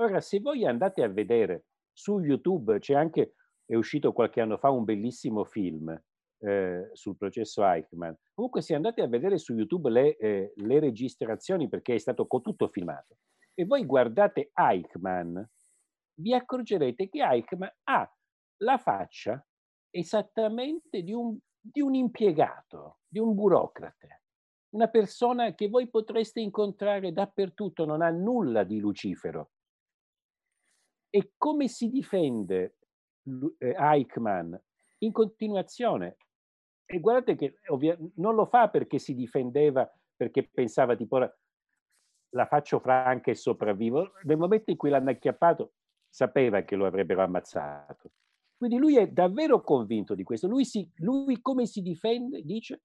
Ora, 0.00 0.20
se 0.20 0.40
voi 0.40 0.66
andate 0.66 1.02
a 1.02 1.08
vedere 1.08 1.66
su 1.92 2.18
YouTube, 2.18 2.78
c'è 2.80 2.94
anche, 2.94 3.34
è 3.64 3.74
uscito 3.74 4.12
qualche 4.12 4.40
anno 4.40 4.58
fa 4.58 4.70
un 4.70 4.84
bellissimo 4.84 5.44
film 5.44 5.98
eh, 6.46 6.90
sul 6.92 7.16
processo 7.16 7.64
Eichmann. 7.66 8.12
Comunque 8.32 8.62
se 8.62 8.74
andate 8.74 9.02
a 9.02 9.08
vedere 9.08 9.36
su 9.36 9.52
YouTube 9.54 9.90
le, 9.90 10.16
eh, 10.16 10.52
le 10.54 10.78
registrazioni, 10.78 11.68
perché 11.68 11.94
è 11.94 11.98
stato 11.98 12.26
tutto 12.26 12.68
filmato, 12.68 13.16
e 13.52 13.64
voi 13.64 13.84
guardate 13.84 14.50
Eichmann, 14.54 15.40
vi 16.18 16.32
accorgerete 16.32 17.08
che 17.08 17.22
Eichmann 17.22 17.68
ha 17.84 18.16
la 18.58 18.78
faccia 18.78 19.44
esattamente 19.90 21.02
di 21.02 21.12
un, 21.12 21.36
di 21.60 21.80
un 21.80 21.94
impiegato, 21.94 22.98
di 23.08 23.18
un 23.18 23.34
burocrate, 23.34 24.22
una 24.74 24.88
persona 24.88 25.54
che 25.54 25.68
voi 25.68 25.88
potreste 25.88 26.40
incontrare 26.40 27.12
dappertutto, 27.12 27.84
non 27.84 28.02
ha 28.02 28.10
nulla 28.10 28.62
di 28.62 28.78
Lucifero. 28.78 29.50
E 31.10 31.32
come 31.36 31.66
si 31.66 31.88
difende 31.88 32.76
eh, 33.58 33.74
Eichmann 33.76 34.54
in 34.98 35.12
continuazione? 35.12 36.16
E 36.86 37.00
guardate 37.00 37.34
che 37.36 37.58
ovvia- 37.66 37.98
non 38.14 38.34
lo 38.34 38.46
fa 38.46 38.68
perché 38.68 38.98
si 38.98 39.14
difendeva, 39.14 39.90
perché 40.14 40.48
pensava 40.48 40.94
tipo 40.94 41.18
la 41.18 42.46
faccio 42.46 42.78
franca 42.78 43.30
e 43.30 43.34
sopravvivo. 43.34 44.12
Nel 44.22 44.36
momento 44.36 44.70
in 44.70 44.76
cui 44.76 44.90
l'hanno 44.90 45.10
acchiappato, 45.10 45.72
sapeva 46.08 46.62
che 46.62 46.76
lo 46.76 46.86
avrebbero 46.86 47.22
ammazzato. 47.22 48.12
Quindi 48.56 48.78
lui 48.78 48.96
è 48.96 49.08
davvero 49.08 49.62
convinto 49.62 50.14
di 50.14 50.22
questo. 50.22 50.46
Lui, 50.46 50.64
si, 50.64 50.88
lui 50.96 51.40
come 51.42 51.66
si 51.66 51.82
difende? 51.82 52.42
Dice, 52.42 52.82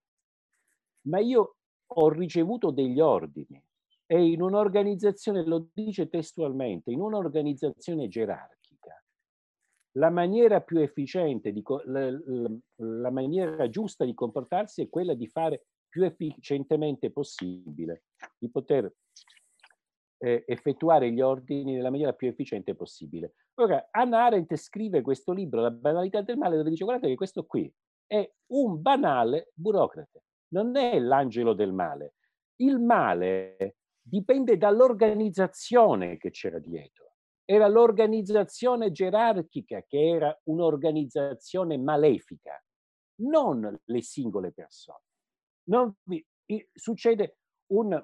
ma 1.08 1.20
io 1.20 1.56
ho 1.93 2.10
ricevuto 2.10 2.72
degli 2.72 2.99
ordini 2.99 3.62
e 4.06 4.26
in 4.26 4.41
un'organizzazione, 4.41 5.45
lo 5.45 5.70
dice 5.74 6.10
testualmente, 6.10 6.91
in 6.91 6.99
un'organizzazione 6.99 8.08
gerarchica 8.10 8.61
la 9.94 10.10
maniera 10.10 10.62
più 10.62 10.80
efficiente, 10.80 11.52
di, 11.52 11.64
la, 11.86 12.10
la, 12.10 12.52
la 12.76 13.12
maniera 13.12 13.70
giusta 13.70 14.06
di 14.06 14.14
comportarsi 14.14 14.82
è 14.82 14.89
quella 14.89 15.14
di 15.14 15.28
fare 15.28 15.66
più 15.89 16.06
efficientemente 16.06 17.12
possibile, 17.12 18.04
di 18.38 18.50
poter 18.50 18.92
eh, 20.20 20.44
effettuare 20.48 21.12
gli 21.12 21.20
ordini 21.20 21.74
nella 21.74 21.89
maniera 21.89 22.14
più 22.14 22.30
efficiente 22.30 22.76
possibile. 22.76 23.34
Ora, 23.56 23.89
Anna 23.92 24.26
Arendt 24.26 24.56
scrive 24.56 25.02
questo 25.02 25.34
libro, 25.34 25.62
La 25.62 25.72
banalità 25.72 26.22
del 26.22 26.38
male, 26.38 26.56
dove 26.56 26.70
dice 26.70 26.86
guardate 26.86 27.10
che 27.10 27.16
questo 27.16 27.46
qui 27.46 27.72
è 28.08 28.30
un 28.54 28.82
banale 28.82 29.52
burocrate, 29.54 30.24
non 30.54 30.76
è 30.78 31.00
l'angelo 31.00 31.54
del 31.54 31.74
male. 31.74 32.16
Il 32.62 32.80
male 32.80 33.78
dipende 34.02 34.58
dall'organizzazione 34.58 36.18
che 36.18 36.30
c'era 36.30 36.60
dietro 36.60 37.11
era 37.52 37.68
l'organizzazione 37.68 38.91
gerarchica 38.91 39.84
che 39.86 40.08
era 40.08 40.39
un'organizzazione 40.43 41.78
malefica, 41.78 42.58
non 43.24 43.78
le 43.84 44.02
singole 44.02 44.54
persone. 44.54 45.02
Vi, 46.04 46.26
succede 46.72 47.39
un, 47.74 48.02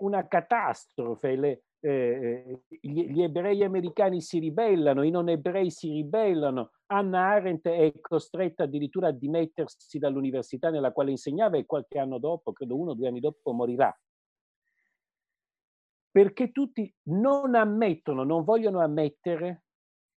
una 0.00 0.26
catastrofe, 0.26 1.36
le, 1.36 1.62
eh, 1.78 2.62
gli, 2.66 3.12
gli, 3.12 3.22
ebrei 3.22 3.62
americani 3.62 4.20
si 4.20 4.40
ribellano, 4.40 5.04
i 5.04 5.10
non 5.10 5.28
ebrei 5.28 5.70
si 5.70 5.92
ribellano, 5.92 6.72
Anna 6.86 7.28
Arendt 7.28 7.68
è 7.68 7.92
costretta 8.00 8.64
addirittura 8.64 9.08
a 9.08 9.12
dimettersi 9.12 10.00
dall'università 10.00 10.68
nella 10.70 10.90
quale 10.90 11.12
insegnava 11.12 11.56
e 11.56 11.64
qualche 11.64 12.00
anno 12.00 12.18
dopo, 12.18 12.52
credo 12.52 12.76
uno 12.76 12.90
o 12.90 12.94
due 12.94 13.06
anni 13.06 13.20
dopo, 13.20 13.52
morirà 13.52 13.96
perché 16.10 16.50
tutti 16.50 16.92
non 17.04 17.54
ammettono, 17.54 18.24
non 18.24 18.44
vogliono 18.44 18.80
ammettere 18.80 19.64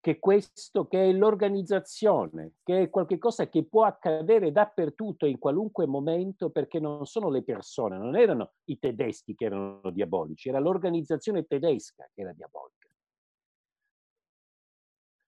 che 0.04 0.20
questo, 0.20 0.88
che 0.88 1.10
è 1.10 1.14
l'organizzazione, 1.14 2.56
che 2.62 2.82
è 2.82 2.90
qualcosa 2.90 3.48
che 3.48 3.64
può 3.64 3.86
accadere 3.86 4.52
dappertutto 4.52 5.26
in 5.26 5.40
qualunque 5.40 5.86
momento 5.86 6.50
perché 6.50 6.80
non 6.80 7.06
sono 7.06 7.30
le 7.30 7.42
persone, 7.42 7.98
non 7.98 8.18
erano 8.18 8.56
i 8.66 8.78
tedeschi 8.78 9.34
che 9.34 9.46
erano 9.46 9.80
diabolici, 9.92 10.50
era 10.50 10.60
l'organizzazione 10.60 11.46
tedesca 11.46 12.10
che 12.14 12.22
era 12.22 12.34
diabolica. 12.34 12.90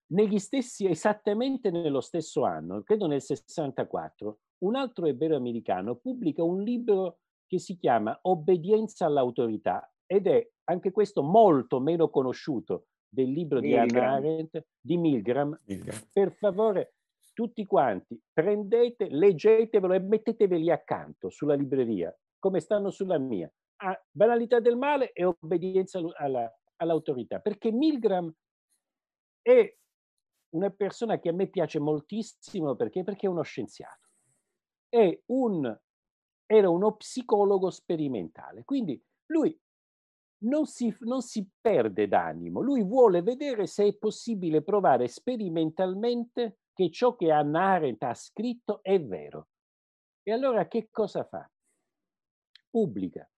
Negli 0.07 0.39
stessi, 0.39 0.87
esattamente 0.87 1.71
nello 1.71 2.01
stesso 2.01 2.43
anno, 2.43 2.83
credo 2.83 3.07
nel 3.07 3.21
64, 3.21 4.39
un 4.65 4.75
altro 4.75 5.05
ebreo 5.05 5.37
americano 5.37 5.95
pubblica 5.95 6.43
un 6.43 6.61
libro 6.61 7.19
che 7.47 7.59
si 7.59 7.77
chiama 7.77 8.17
Obbedienza 8.23 9.05
all'autorità 9.05 9.89
ed 10.05 10.27
è 10.27 10.47
anche 10.65 10.91
questo 10.91 11.23
molto 11.23 11.79
meno 11.79 12.09
conosciuto 12.09 12.87
del 13.07 13.31
libro 13.31 13.59
Milgram. 13.59 13.87
di 13.87 13.97
Hannah 13.97 14.13
Arendt, 14.13 14.65
di 14.79 14.97
Milgram. 14.97 15.59
Milgram. 15.65 15.99
Per 16.11 16.31
favore, 16.33 16.95
tutti 17.33 17.65
quanti, 17.65 18.19
prendete, 18.31 19.07
leggetevelo 19.09 19.93
e 19.93 19.99
metteteveli 19.99 20.71
accanto 20.71 21.29
sulla 21.29 21.53
libreria, 21.53 22.15
come 22.39 22.59
stanno 22.59 22.89
sulla 22.89 23.17
mia. 23.17 23.51
Ah, 23.77 24.01
banalità 24.09 24.59
del 24.59 24.77
male 24.77 25.11
e 25.11 25.25
obbedienza 25.25 25.99
alla, 26.15 26.51
all'autorità. 26.77 27.39
Perché 27.39 27.71
Milgram 27.71 28.33
è 29.41 29.75
una 30.55 30.69
persona 30.69 31.19
che 31.19 31.29
a 31.29 31.33
me 31.33 31.47
piace 31.47 31.79
moltissimo 31.79 32.75
perché, 32.75 33.03
perché 33.03 33.27
è 33.27 33.29
uno 33.29 33.43
scienziato. 33.43 34.09
È 34.87 35.21
un, 35.25 35.77
era 36.45 36.69
uno 36.69 36.95
psicologo 36.95 37.69
sperimentale. 37.69 38.63
Quindi 38.63 39.01
lui 39.27 39.57
non 40.45 40.65
si, 40.65 40.95
non 41.01 41.21
si 41.21 41.47
perde 41.59 42.07
d'animo, 42.07 42.61
lui 42.61 42.83
vuole 42.83 43.21
vedere 43.21 43.67
se 43.67 43.85
è 43.85 43.93
possibile 43.95 44.61
provare 44.61 45.07
sperimentalmente 45.07 46.59
che 46.73 46.89
ciò 46.91 47.15
che 47.15 47.31
Hannah 47.31 47.73
Arendt 47.73 48.03
ha 48.03 48.13
scritto 48.13 48.79
è 48.81 49.01
vero. 49.01 49.47
E 50.23 50.31
allora 50.31 50.67
che 50.67 50.89
cosa 50.91 51.23
fa? 51.23 51.49
Pubblica 52.69 53.29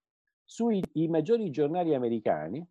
sui 0.43 0.81
maggiori 1.09 1.49
giornali 1.49 1.93
americani 1.93 2.65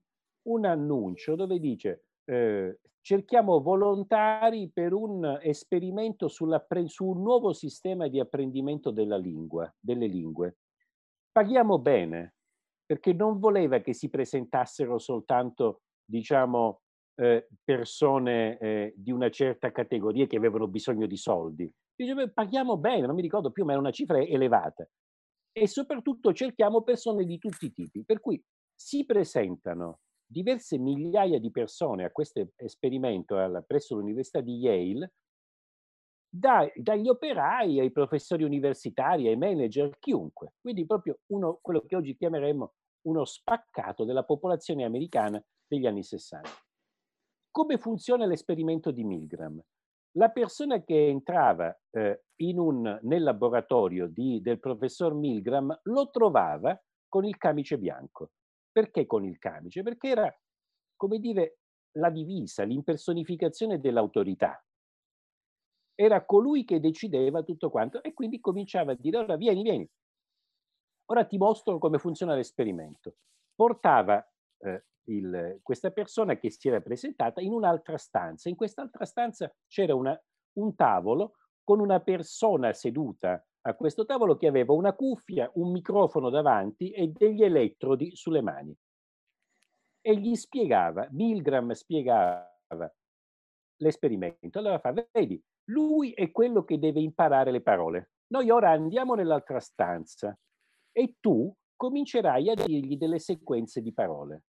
un 0.44 0.64
annuncio 0.64 1.34
dove 1.34 1.58
dice 1.58 2.06
eh, 2.24 2.80
cerchiamo 3.02 3.60
volontari 3.60 4.70
per 4.72 4.94
un 4.94 5.38
esperimento 5.42 6.28
su 6.28 6.46
un 6.46 7.22
nuovo 7.22 7.52
sistema 7.52 8.08
di 8.08 8.18
apprendimento 8.18 8.90
della 8.90 9.18
lingua, 9.18 9.72
delle 9.78 10.06
lingue. 10.06 10.56
Paghiamo 11.30 11.78
bene, 11.78 12.35
perché 12.86 13.12
non 13.12 13.38
voleva 13.38 13.80
che 13.80 13.92
si 13.92 14.08
presentassero 14.08 14.98
soltanto, 14.98 15.82
diciamo, 16.04 16.80
eh, 17.16 17.48
persone 17.64 18.58
eh, 18.58 18.94
di 18.96 19.10
una 19.10 19.30
certa 19.30 19.72
categoria 19.72 20.26
che 20.26 20.36
avevano 20.36 20.68
bisogno 20.68 21.06
di 21.06 21.16
soldi. 21.16 21.70
Diceva, 21.94 22.28
paghiamo 22.28 22.76
bene, 22.76 23.06
non 23.06 23.16
mi 23.16 23.22
ricordo 23.22 23.50
più, 23.50 23.64
ma 23.64 23.72
è 23.72 23.76
una 23.76 23.90
cifra 23.90 24.18
elevata. 24.18 24.86
E 25.52 25.66
soprattutto 25.66 26.32
cerchiamo 26.32 26.82
persone 26.82 27.24
di 27.24 27.38
tutti 27.38 27.66
i 27.66 27.72
tipi, 27.72 28.04
per 28.04 28.20
cui 28.20 28.42
si 28.74 29.04
presentano 29.04 30.00
diverse 30.26 30.78
migliaia 30.78 31.38
di 31.38 31.50
persone 31.50 32.04
a 32.04 32.10
questo 32.10 32.50
esperimento 32.56 33.36
presso 33.66 33.96
l'Università 33.96 34.40
di 34.40 34.56
Yale 34.58 35.12
da, 36.38 36.70
dagli 36.74 37.08
operai 37.08 37.80
ai 37.80 37.90
professori 37.90 38.44
universitari, 38.44 39.28
ai 39.28 39.36
manager, 39.36 39.98
chiunque. 39.98 40.54
Quindi 40.60 40.84
proprio 40.84 41.20
uno, 41.32 41.58
quello 41.62 41.80
che 41.82 41.96
oggi 41.96 42.14
chiameremmo 42.14 42.74
uno 43.06 43.24
spaccato 43.24 44.04
della 44.04 44.24
popolazione 44.24 44.84
americana 44.84 45.42
degli 45.66 45.86
anni 45.86 46.02
60. 46.02 46.48
Come 47.50 47.78
funziona 47.78 48.26
l'esperimento 48.26 48.90
di 48.90 49.04
Milgram? 49.04 49.62
La 50.18 50.28
persona 50.30 50.82
che 50.82 51.08
entrava 51.08 51.74
eh, 51.90 52.24
un, 52.36 52.98
nel 53.02 53.22
laboratorio 53.22 54.06
di, 54.06 54.40
del 54.40 54.60
professor 54.60 55.14
Milgram 55.14 55.78
lo 55.84 56.10
trovava 56.10 56.78
con 57.08 57.24
il 57.24 57.36
camice 57.36 57.78
bianco. 57.78 58.32
Perché 58.70 59.06
con 59.06 59.24
il 59.24 59.38
camice? 59.38 59.82
Perché 59.82 60.08
era, 60.08 60.40
come 60.96 61.18
dire, 61.18 61.60
la 61.96 62.10
divisa, 62.10 62.62
l'impersonificazione 62.64 63.80
dell'autorità 63.80 64.65
era 65.96 66.24
colui 66.24 66.64
che 66.64 66.78
decideva 66.78 67.42
tutto 67.42 67.70
quanto 67.70 68.02
e 68.02 68.12
quindi 68.12 68.38
cominciava 68.38 68.92
a 68.92 68.96
dire 68.96 69.16
ora 69.16 69.36
vieni, 69.36 69.62
vieni, 69.62 69.90
ora 71.06 71.24
ti 71.24 71.38
mostro 71.38 71.78
come 71.78 71.98
funziona 71.98 72.34
l'esperimento. 72.34 73.16
Portava 73.54 74.24
eh, 74.58 74.84
il, 75.04 75.58
questa 75.62 75.90
persona 75.90 76.36
che 76.36 76.50
si 76.50 76.68
era 76.68 76.80
presentata 76.80 77.40
in 77.40 77.52
un'altra 77.52 77.96
stanza. 77.96 78.48
In 78.48 78.56
quest'altra 78.56 79.06
stanza 79.06 79.52
c'era 79.66 79.94
una, 79.94 80.18
un 80.58 80.74
tavolo 80.74 81.36
con 81.64 81.80
una 81.80 82.00
persona 82.00 82.72
seduta 82.74 83.42
a 83.62 83.74
questo 83.74 84.04
tavolo 84.04 84.36
che 84.36 84.46
aveva 84.46 84.72
una 84.74 84.94
cuffia, 84.94 85.50
un 85.54 85.72
microfono 85.72 86.30
davanti 86.30 86.90
e 86.90 87.08
degli 87.08 87.42
elettrodi 87.42 88.14
sulle 88.14 88.42
mani. 88.42 88.76
E 90.00 90.16
gli 90.18 90.36
spiegava, 90.36 91.08
Milgram 91.10 91.72
spiegava 91.72 92.48
l'esperimento. 93.78 94.58
Allora 94.60 94.78
fa, 94.78 94.94
vedi, 95.10 95.42
lui 95.66 96.12
è 96.12 96.30
quello 96.30 96.64
che 96.64 96.78
deve 96.78 97.00
imparare 97.00 97.50
le 97.50 97.62
parole. 97.62 98.10
Noi 98.28 98.50
ora 98.50 98.70
andiamo 98.70 99.14
nell'altra 99.14 99.60
stanza 99.60 100.36
e 100.92 101.16
tu 101.20 101.52
comincerai 101.76 102.50
a 102.50 102.54
dirgli 102.54 102.96
delle 102.96 103.18
sequenze 103.18 103.80
di 103.80 103.92
parole. 103.92 104.44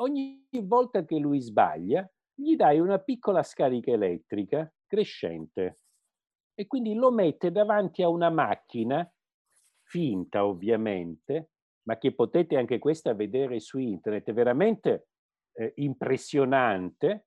Ogni 0.00 0.46
volta 0.62 1.04
che 1.04 1.18
lui 1.18 1.40
sbaglia, 1.40 2.08
gli 2.34 2.56
dai 2.56 2.80
una 2.80 2.98
piccola 2.98 3.42
scarica 3.42 3.92
elettrica 3.92 4.70
crescente 4.86 5.78
e 6.54 6.66
quindi 6.66 6.94
lo 6.94 7.12
mette 7.12 7.52
davanti 7.52 8.02
a 8.02 8.08
una 8.08 8.30
macchina 8.30 9.08
finta 9.82 10.44
ovviamente, 10.44 11.50
ma 11.86 11.96
che 11.98 12.14
potete 12.14 12.56
anche 12.56 12.78
questa 12.78 13.14
vedere 13.14 13.60
su 13.60 13.78
internet, 13.78 14.32
veramente 14.32 15.08
eh, 15.52 15.72
impressionante, 15.76 17.26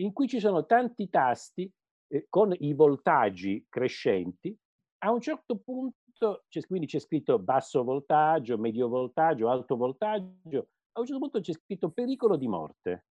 in 0.00 0.12
cui 0.12 0.28
ci 0.28 0.38
sono 0.38 0.66
tanti 0.66 1.08
tasti 1.08 1.70
eh, 2.08 2.26
con 2.28 2.54
i 2.58 2.72
voltaggi 2.74 3.64
crescenti, 3.68 4.56
a 4.98 5.10
un 5.12 5.20
certo 5.20 5.58
punto, 5.58 6.44
c'è, 6.48 6.60
quindi 6.66 6.86
c'è 6.86 6.98
scritto 6.98 7.38
basso 7.38 7.84
voltaggio, 7.84 8.58
medio 8.58 8.88
voltaggio, 8.88 9.48
alto 9.48 9.76
voltaggio, 9.76 10.68
a 10.92 11.00
un 11.00 11.06
certo 11.06 11.20
punto 11.20 11.40
c'è 11.40 11.52
scritto 11.52 11.90
pericolo 11.90 12.36
di 12.36 12.48
morte. 12.48 13.04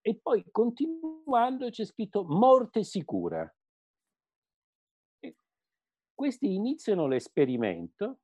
E 0.00 0.18
poi 0.22 0.44
continuando 0.50 1.68
c'è 1.70 1.84
scritto 1.84 2.24
morte 2.24 2.84
sicura. 2.84 3.52
E 5.18 5.36
questi 6.14 6.54
iniziano 6.54 7.06
l'esperimento, 7.06 8.20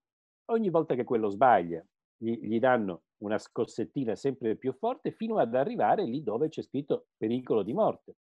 ogni 0.50 0.70
volta 0.70 0.94
che 0.94 1.04
quello 1.04 1.28
sbaglia 1.28 1.84
gli, 2.22 2.38
gli 2.40 2.58
danno 2.60 3.02
una 3.22 3.38
scossettina 3.38 4.14
sempre 4.14 4.56
più 4.56 4.72
forte 4.72 5.10
fino 5.10 5.38
ad 5.38 5.54
arrivare 5.54 6.04
lì 6.04 6.22
dove 6.22 6.48
c'è 6.48 6.62
scritto 6.62 7.06
pericolo 7.16 7.62
di 7.62 7.72
morte. 7.72 8.16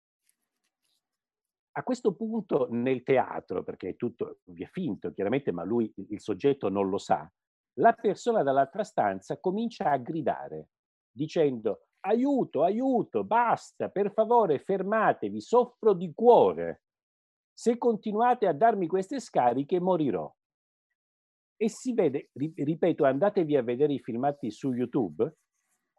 A 1.79 1.83
questo 1.83 2.14
punto 2.14 2.68
nel 2.70 3.03
teatro, 3.03 3.62
perché 3.62 3.91
è 3.91 3.97
tutto 3.97 4.39
è 4.45 4.64
finto 4.64 5.12
chiaramente, 5.12 5.53
ma 5.53 5.62
lui, 5.62 5.93
il 6.09 6.20
soggetto 6.20 6.70
non 6.70 6.89
lo 6.89 6.97
sa, 6.97 7.31
la 7.79 7.93
persona 7.93 8.43
dall'altra 8.43 8.83
stanza 8.83 9.39
comincia 9.39 9.91
a 9.91 9.99
gridare 9.99 10.70
dicendo 11.11 11.89
aiuto, 12.01 12.62
aiuto, 12.62 13.24
basta, 13.24 13.91
per 13.91 14.12
favore 14.12 14.59
fermatevi, 14.59 15.41
soffro 15.41 15.93
di 15.93 16.12
cuore. 16.14 16.83
Se 17.53 17.77
continuate 17.77 18.47
a 18.47 18.55
darmi 18.55 18.87
queste 18.87 19.20
scariche 19.20 19.79
morirò. 19.79 20.33
E 21.59 21.68
si 21.68 21.93
vede, 21.93 22.31
ripeto, 22.33 23.05
andatevi 23.05 23.57
a 23.57 23.62
vedere 23.62 23.95
i 23.95 23.99
filmati 23.99 24.51
su 24.51 24.72
YouTube, 24.72 25.37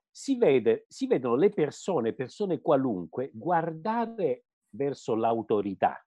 si, 0.09 0.37
vede, 0.37 0.85
si 0.87 1.05
vedono 1.05 1.35
le 1.35 1.49
persone, 1.49 2.13
persone 2.13 2.61
qualunque, 2.61 3.29
guardare 3.33 4.45
verso 4.69 5.15
l'autorità, 5.15 6.03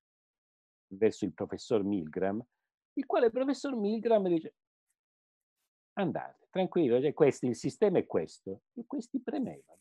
verso 0.88 1.24
il 1.24 1.32
professor 1.32 1.82
Milgram, 1.82 2.44
il 2.94 3.06
quale 3.06 3.26
il 3.26 3.32
professor 3.32 3.76
Milgram 3.76 4.28
dice 4.28 4.54
andate, 5.94 6.48
tranquillo, 6.50 7.00
cioè 7.00 7.12
questo, 7.12 7.46
il 7.46 7.56
sistema 7.56 7.98
è 7.98 8.06
questo, 8.06 8.62
e 8.74 8.84
questi 8.86 9.20
premevano. 9.20 9.78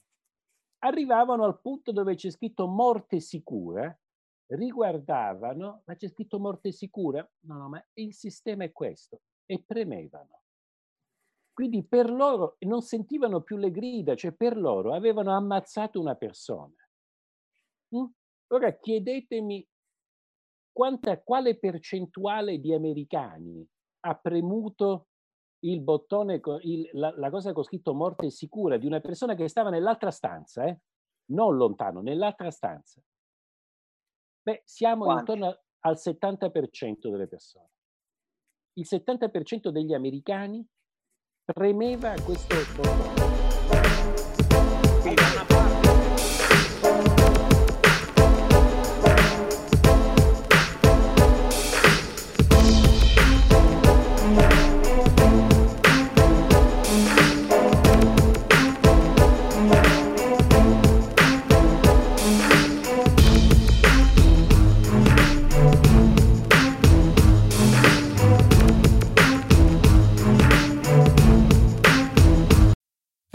Arrivavano 0.80 1.44
al 1.44 1.60
punto 1.60 1.92
dove 1.92 2.16
c'è 2.16 2.30
scritto 2.30 2.68
morte 2.68 3.20
sicura, 3.20 3.98
riguardavano, 4.48 5.84
ma 5.86 5.96
c'è 5.96 6.08
scritto 6.08 6.40
morte 6.40 6.72
sicura? 6.72 7.28
No, 7.42 7.58
no, 7.58 7.70
ma 7.70 7.86
il 7.94 8.14
sistema 8.14 8.64
è 8.64 8.72
questo, 8.72 9.22
e 9.46 9.62
premevano. 9.62 10.42
Quindi 11.54 11.84
per 11.84 12.10
loro 12.10 12.56
non 12.60 12.82
sentivano 12.82 13.42
più 13.42 13.58
le 13.58 13.72
grida, 13.72 14.16
cioè 14.16 14.32
per 14.32 14.58
loro 14.58 14.94
avevano 14.94 15.36
ammazzato 15.36 16.00
una 16.00 16.16
persona. 16.16 16.74
Mm? 17.96 18.06
Ora 18.52 18.76
chiedetemi 18.78 19.68
quanta, 20.72 21.22
quale 21.22 21.58
percentuale 21.58 22.60
di 22.60 22.74
americani 22.74 23.68
ha 24.02 24.16
premuto 24.16 25.08
il 25.66 25.82
bottone, 25.82 26.42
il, 26.62 26.90
la, 26.94 27.14
la, 27.18 27.30
cosa 27.30 27.52
con 27.54 27.64
scritto 27.64 27.94
morte 27.94 28.30
sicura 28.30 28.78
di 28.78 28.86
una 28.86 29.02
persona 29.02 29.36
che 29.36 29.48
stava 29.50 29.70
nell'altra 29.70 30.10
stanza, 30.10 30.66
eh? 30.66 30.80
non 31.32 31.58
lontano, 31.58 32.02
nell'altra 32.02 32.50
stanza. 32.50 33.02
Beh, 34.42 34.62
siamo 34.64 35.04
Quanti? 35.04 35.32
intorno 35.32 35.60
al 35.80 35.96
70% 35.96 37.10
delle 37.10 37.28
persone. 37.28 37.70
Il 38.74 38.88
70% 38.90 39.70
degli 39.70 39.94
americani 39.94 40.66
premeva 41.44 42.14
questo 42.24 42.56
bottone. 42.56 43.29